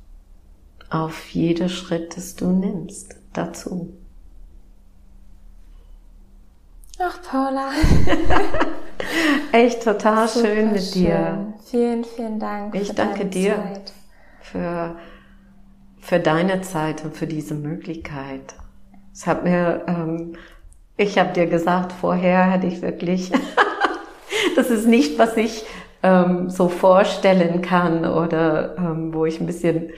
auf 0.89 1.29
jeden 1.29 1.69
Schritt, 1.69 2.17
das 2.17 2.35
du 2.35 2.47
nimmst 2.47 3.15
dazu. 3.33 3.93
Ach, 6.99 7.21
Paula. 7.21 7.71
Echt 9.51 9.83
total 9.83 10.27
Super 10.27 10.47
schön 10.47 10.71
mit 10.71 10.83
schön. 10.83 11.03
dir. 11.03 11.53
Vielen, 11.65 12.03
vielen 12.03 12.39
Dank. 12.39 12.75
Ich 12.75 12.91
danke 12.93 13.25
dir 13.25 13.55
Zeit. 13.55 13.93
Für, 14.53 14.95
für 15.99 16.19
deine 16.19 16.61
Zeit 16.61 17.03
und 17.03 17.15
für 17.15 17.27
diese 17.27 17.55
Möglichkeit. 17.55 18.55
Es 19.11 19.27
hat 19.27 19.43
mir, 19.43 19.83
ähm, 19.87 20.33
ich 20.95 21.17
habe 21.17 21.33
dir 21.33 21.47
gesagt, 21.47 21.91
vorher 21.91 22.51
hätte 22.51 22.67
ich 22.67 22.81
wirklich, 22.81 23.31
das 24.55 24.69
ist 24.69 24.87
nicht, 24.87 25.19
was 25.19 25.35
ich 25.35 25.65
ähm, 26.03 26.49
so 26.49 26.69
vorstellen 26.69 27.61
kann 27.61 28.05
oder 28.05 28.77
ähm, 28.77 29.13
wo 29.13 29.25
ich 29.25 29.41
ein 29.41 29.47
bisschen 29.47 29.89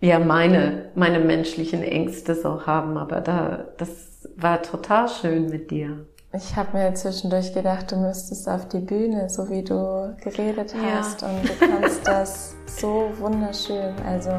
ja 0.00 0.18
meine 0.18 0.90
meine 0.94 1.18
menschlichen 1.18 1.82
Ängste 1.82 2.34
so 2.34 2.66
haben, 2.66 2.98
aber 2.98 3.20
da 3.20 3.64
das 3.78 4.28
war 4.36 4.62
total 4.62 5.08
schön 5.08 5.48
mit 5.48 5.70
dir. 5.70 6.06
Ich 6.36 6.56
habe 6.56 6.76
mir 6.76 6.92
zwischendurch 6.94 7.52
gedacht, 7.54 7.92
du 7.92 7.96
müsstest 7.96 8.48
auf 8.48 8.66
die 8.66 8.80
Bühne, 8.80 9.30
so 9.30 9.48
wie 9.48 9.62
du 9.62 10.16
geredet 10.20 10.74
hast 10.74 11.22
ja. 11.22 11.28
und 11.28 11.48
du 11.48 11.54
kannst 11.54 12.04
das 12.08 12.56
so 12.66 13.12
wunderschön. 13.20 13.94
Also 14.04 14.30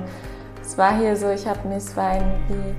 es 0.61 0.77
war 0.77 0.97
hier 0.97 1.15
so, 1.15 1.29
ich 1.29 1.47
habe 1.47 1.65
mich, 1.69 1.77
es 1.77 1.95
war 1.95 2.15
irgendwie 2.15 2.75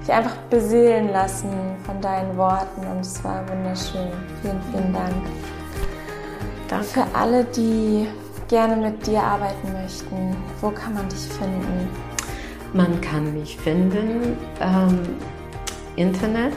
mich 0.00 0.12
einfach 0.12 0.34
beseelen 0.50 1.12
lassen 1.12 1.48
von 1.86 2.00
deinen 2.00 2.36
Worten 2.36 2.84
und 2.88 3.00
es 3.02 3.22
war 3.22 3.48
wunderschön. 3.48 4.10
Vielen, 4.42 4.60
vielen 4.72 4.92
Dank. 4.92 5.14
Danke. 6.68 6.86
Für 6.86 7.06
alle, 7.14 7.44
die 7.44 8.08
gerne 8.48 8.74
mit 8.74 9.06
dir 9.06 9.22
arbeiten 9.22 9.72
möchten, 9.80 10.36
wo 10.60 10.70
kann 10.70 10.94
man 10.94 11.08
dich 11.08 11.28
finden? 11.28 11.88
Man 12.72 13.00
kann 13.00 13.32
mich 13.32 13.56
finden 13.58 14.36
ähm, 14.60 15.00
Internet 15.94 16.54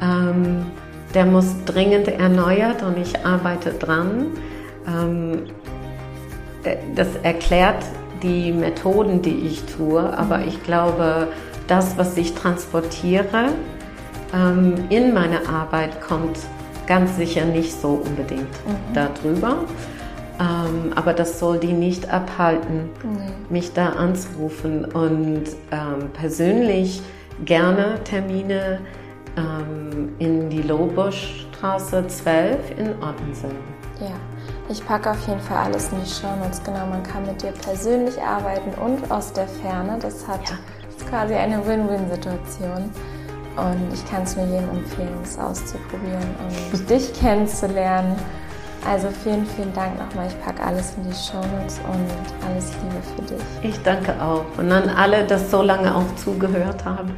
ähm, 0.00 0.66
der 1.14 1.26
muss 1.26 1.64
dringend 1.64 2.08
erneuert 2.08 2.82
und 2.82 2.98
ich 2.98 3.24
arbeite 3.24 3.72
dran. 3.72 4.26
Ähm, 4.86 5.46
äh, 6.62 6.76
das 6.94 7.08
erklärt 7.22 7.84
die 8.22 8.52
Methoden, 8.52 9.20
die 9.20 9.46
ich 9.46 9.64
tue, 9.64 10.16
aber 10.16 10.42
ich 10.46 10.62
glaube, 10.62 11.28
das, 11.66 11.96
was 11.96 12.16
ich 12.16 12.34
transportiere 12.34 13.52
ähm, 14.34 14.74
in 14.90 15.14
meine 15.14 15.48
Arbeit, 15.48 16.00
kommt 16.00 16.38
ganz 16.86 17.16
sicher 17.16 17.44
nicht 17.44 17.80
so 17.80 18.02
unbedingt 18.04 18.42
mhm. 18.42 18.94
darüber. 18.94 19.58
Ähm, 20.38 20.92
aber 20.94 21.14
das 21.14 21.38
soll 21.38 21.58
die 21.58 21.72
nicht 21.72 22.10
abhalten, 22.10 22.90
nee. 23.02 23.30
mich 23.48 23.72
da 23.72 23.90
anzurufen 23.90 24.84
und 24.84 25.44
ähm, 25.70 26.10
persönlich 26.12 27.00
gerne 27.44 28.02
Termine 28.04 28.80
ähm, 29.36 30.10
in 30.18 30.50
die 30.50 30.60
Lohbuschstraße 30.60 32.06
12 32.06 32.78
in 32.78 33.02
Ottensen. 33.02 33.50
Ja, 33.98 34.12
ich 34.68 34.84
packe 34.84 35.10
auf 35.10 35.26
jeden 35.26 35.40
Fall 35.40 35.56
alles 35.56 35.90
in 35.90 36.02
die 36.02 36.10
Show 36.10 36.36
Notes. 36.36 36.62
Genau, 36.62 36.86
man 36.86 37.02
kann 37.02 37.24
mit 37.24 37.42
dir 37.42 37.52
persönlich 37.52 38.20
arbeiten 38.20 38.78
und 38.78 39.10
aus 39.10 39.32
der 39.32 39.48
Ferne. 39.48 39.98
Das 40.00 40.28
hat 40.28 40.50
ja. 40.50 40.56
Quasi 41.08 41.34
eine 41.34 41.64
Win-Win-Situation. 41.66 42.90
Und 43.56 43.92
ich 43.92 44.04
kann 44.10 44.22
es 44.22 44.36
nur 44.36 44.46
jedem 44.46 44.68
empfehlen, 44.70 45.18
es 45.22 45.38
auszuprobieren 45.38 46.26
und 46.72 46.90
dich 46.90 47.12
kennenzulernen. 47.14 48.16
Also 48.86 49.08
vielen, 49.22 49.46
vielen 49.46 49.72
Dank 49.72 49.98
nochmal. 49.98 50.28
Ich 50.28 50.40
packe 50.44 50.62
alles 50.62 50.94
in 50.96 51.04
die 51.04 51.16
Show 51.16 51.38
Notes 51.38 51.80
und 51.88 52.46
alles 52.46 52.72
Liebe 52.82 53.02
für 53.14 53.34
dich. 53.34 53.44
Ich 53.62 53.82
danke 53.82 54.12
auch. 54.22 54.44
Und 54.58 54.70
an 54.70 54.88
alle, 54.90 55.26
das 55.26 55.50
so 55.50 55.62
lange 55.62 55.94
auch 55.94 56.14
zugehört 56.16 56.84
haben. 56.84 57.12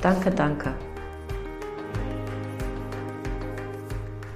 Danke, 0.00 0.30
danke. 0.30 0.72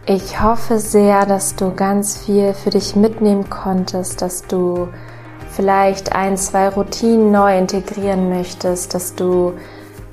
Ich 0.08 0.40
hoffe 0.40 0.78
sehr, 0.78 1.26
dass 1.26 1.56
du 1.56 1.74
ganz 1.74 2.18
viel 2.18 2.54
für 2.54 2.70
dich 2.70 2.94
mitnehmen 2.94 3.50
konntest, 3.50 4.22
dass 4.22 4.42
du 4.46 4.88
vielleicht 5.56 6.14
ein, 6.14 6.36
zwei 6.36 6.68
Routinen 6.68 7.32
neu 7.32 7.56
integrieren 7.56 8.28
möchtest, 8.28 8.94
dass 8.94 9.14
du 9.14 9.54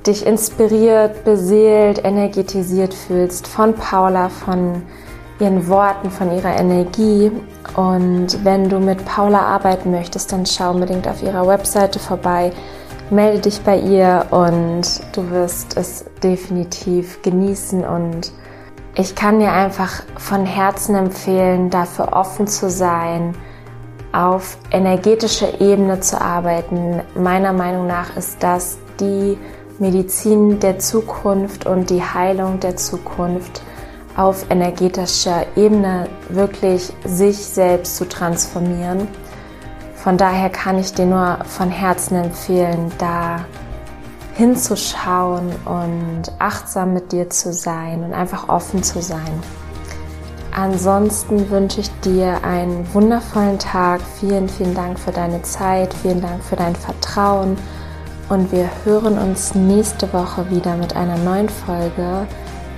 dich 0.06 0.26
inspiriert, 0.26 1.24
beseelt, 1.24 2.04
energetisiert 2.04 2.92
fühlst 2.92 3.46
von 3.46 3.74
Paula, 3.74 4.28
von 4.28 4.82
ihren 5.38 5.68
Worten, 5.68 6.10
von 6.10 6.34
ihrer 6.34 6.58
Energie. 6.58 7.30
Und 7.76 8.44
wenn 8.44 8.68
du 8.68 8.78
mit 8.78 9.04
Paula 9.04 9.40
arbeiten 9.40 9.90
möchtest, 9.90 10.32
dann 10.32 10.46
schau 10.46 10.70
unbedingt 10.70 11.06
auf 11.06 11.22
ihrer 11.22 11.46
Webseite 11.46 11.98
vorbei, 11.98 12.52
melde 13.10 13.40
dich 13.40 13.60
bei 13.60 13.78
ihr 13.78 14.26
und 14.30 14.82
du 15.12 15.30
wirst 15.30 15.76
es 15.76 16.04
definitiv 16.22 17.20
genießen 17.22 17.84
und 17.84 18.32
ich 18.96 19.14
kann 19.14 19.40
dir 19.40 19.52
einfach 19.52 20.04
von 20.16 20.46
Herzen 20.46 20.94
empfehlen, 20.94 21.68
dafür 21.68 22.12
offen 22.12 22.46
zu 22.46 22.70
sein, 22.70 23.34
auf 24.14 24.56
energetischer 24.70 25.60
Ebene 25.60 26.00
zu 26.00 26.20
arbeiten. 26.20 27.02
Meiner 27.14 27.52
Meinung 27.52 27.86
nach 27.86 28.16
ist 28.16 28.42
das 28.42 28.78
die 29.00 29.36
Medizin 29.78 30.60
der 30.60 30.78
Zukunft 30.78 31.66
und 31.66 31.90
die 31.90 32.02
Heilung 32.02 32.60
der 32.60 32.76
Zukunft 32.76 33.62
auf 34.16 34.48
energetischer 34.50 35.44
Ebene 35.56 36.08
wirklich 36.28 36.92
sich 37.04 37.38
selbst 37.38 37.96
zu 37.96 38.08
transformieren. 38.08 39.08
Von 39.96 40.16
daher 40.16 40.50
kann 40.50 40.78
ich 40.78 40.92
dir 40.92 41.06
nur 41.06 41.38
von 41.46 41.70
Herzen 41.70 42.16
empfehlen, 42.16 42.92
da 42.98 43.44
hinzuschauen 44.34 45.50
und 45.64 46.22
achtsam 46.38 46.92
mit 46.94 47.10
dir 47.10 47.30
zu 47.30 47.52
sein 47.52 48.04
und 48.04 48.12
einfach 48.12 48.48
offen 48.48 48.82
zu 48.82 49.00
sein. 49.00 49.42
Ansonsten 50.54 51.50
wünsche 51.50 51.80
ich 51.80 51.90
dir 52.04 52.44
einen 52.44 52.86
wundervollen 52.94 53.58
Tag. 53.58 54.00
Vielen, 54.20 54.48
vielen 54.48 54.74
Dank 54.74 55.00
für 55.00 55.10
deine 55.10 55.42
Zeit. 55.42 55.92
Vielen 55.92 56.20
Dank 56.20 56.44
für 56.44 56.54
dein 56.54 56.76
Vertrauen. 56.76 57.58
Und 58.28 58.52
wir 58.52 58.70
hören 58.84 59.18
uns 59.18 59.56
nächste 59.56 60.10
Woche 60.12 60.48
wieder 60.50 60.76
mit 60.76 60.94
einer 60.94 61.18
neuen 61.18 61.48
Folge. 61.48 62.28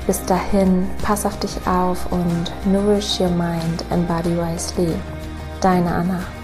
Bis 0.07 0.25
dahin, 0.25 0.89
pass 1.03 1.27
auf 1.27 1.39
dich 1.39 1.55
auf 1.67 2.11
und 2.11 2.51
nourish 2.65 3.21
your 3.21 3.29
mind 3.29 3.85
and 3.91 4.09
body 4.09 4.35
wisely. 4.37 4.95
Deine 5.61 5.95
Anna. 5.95 6.36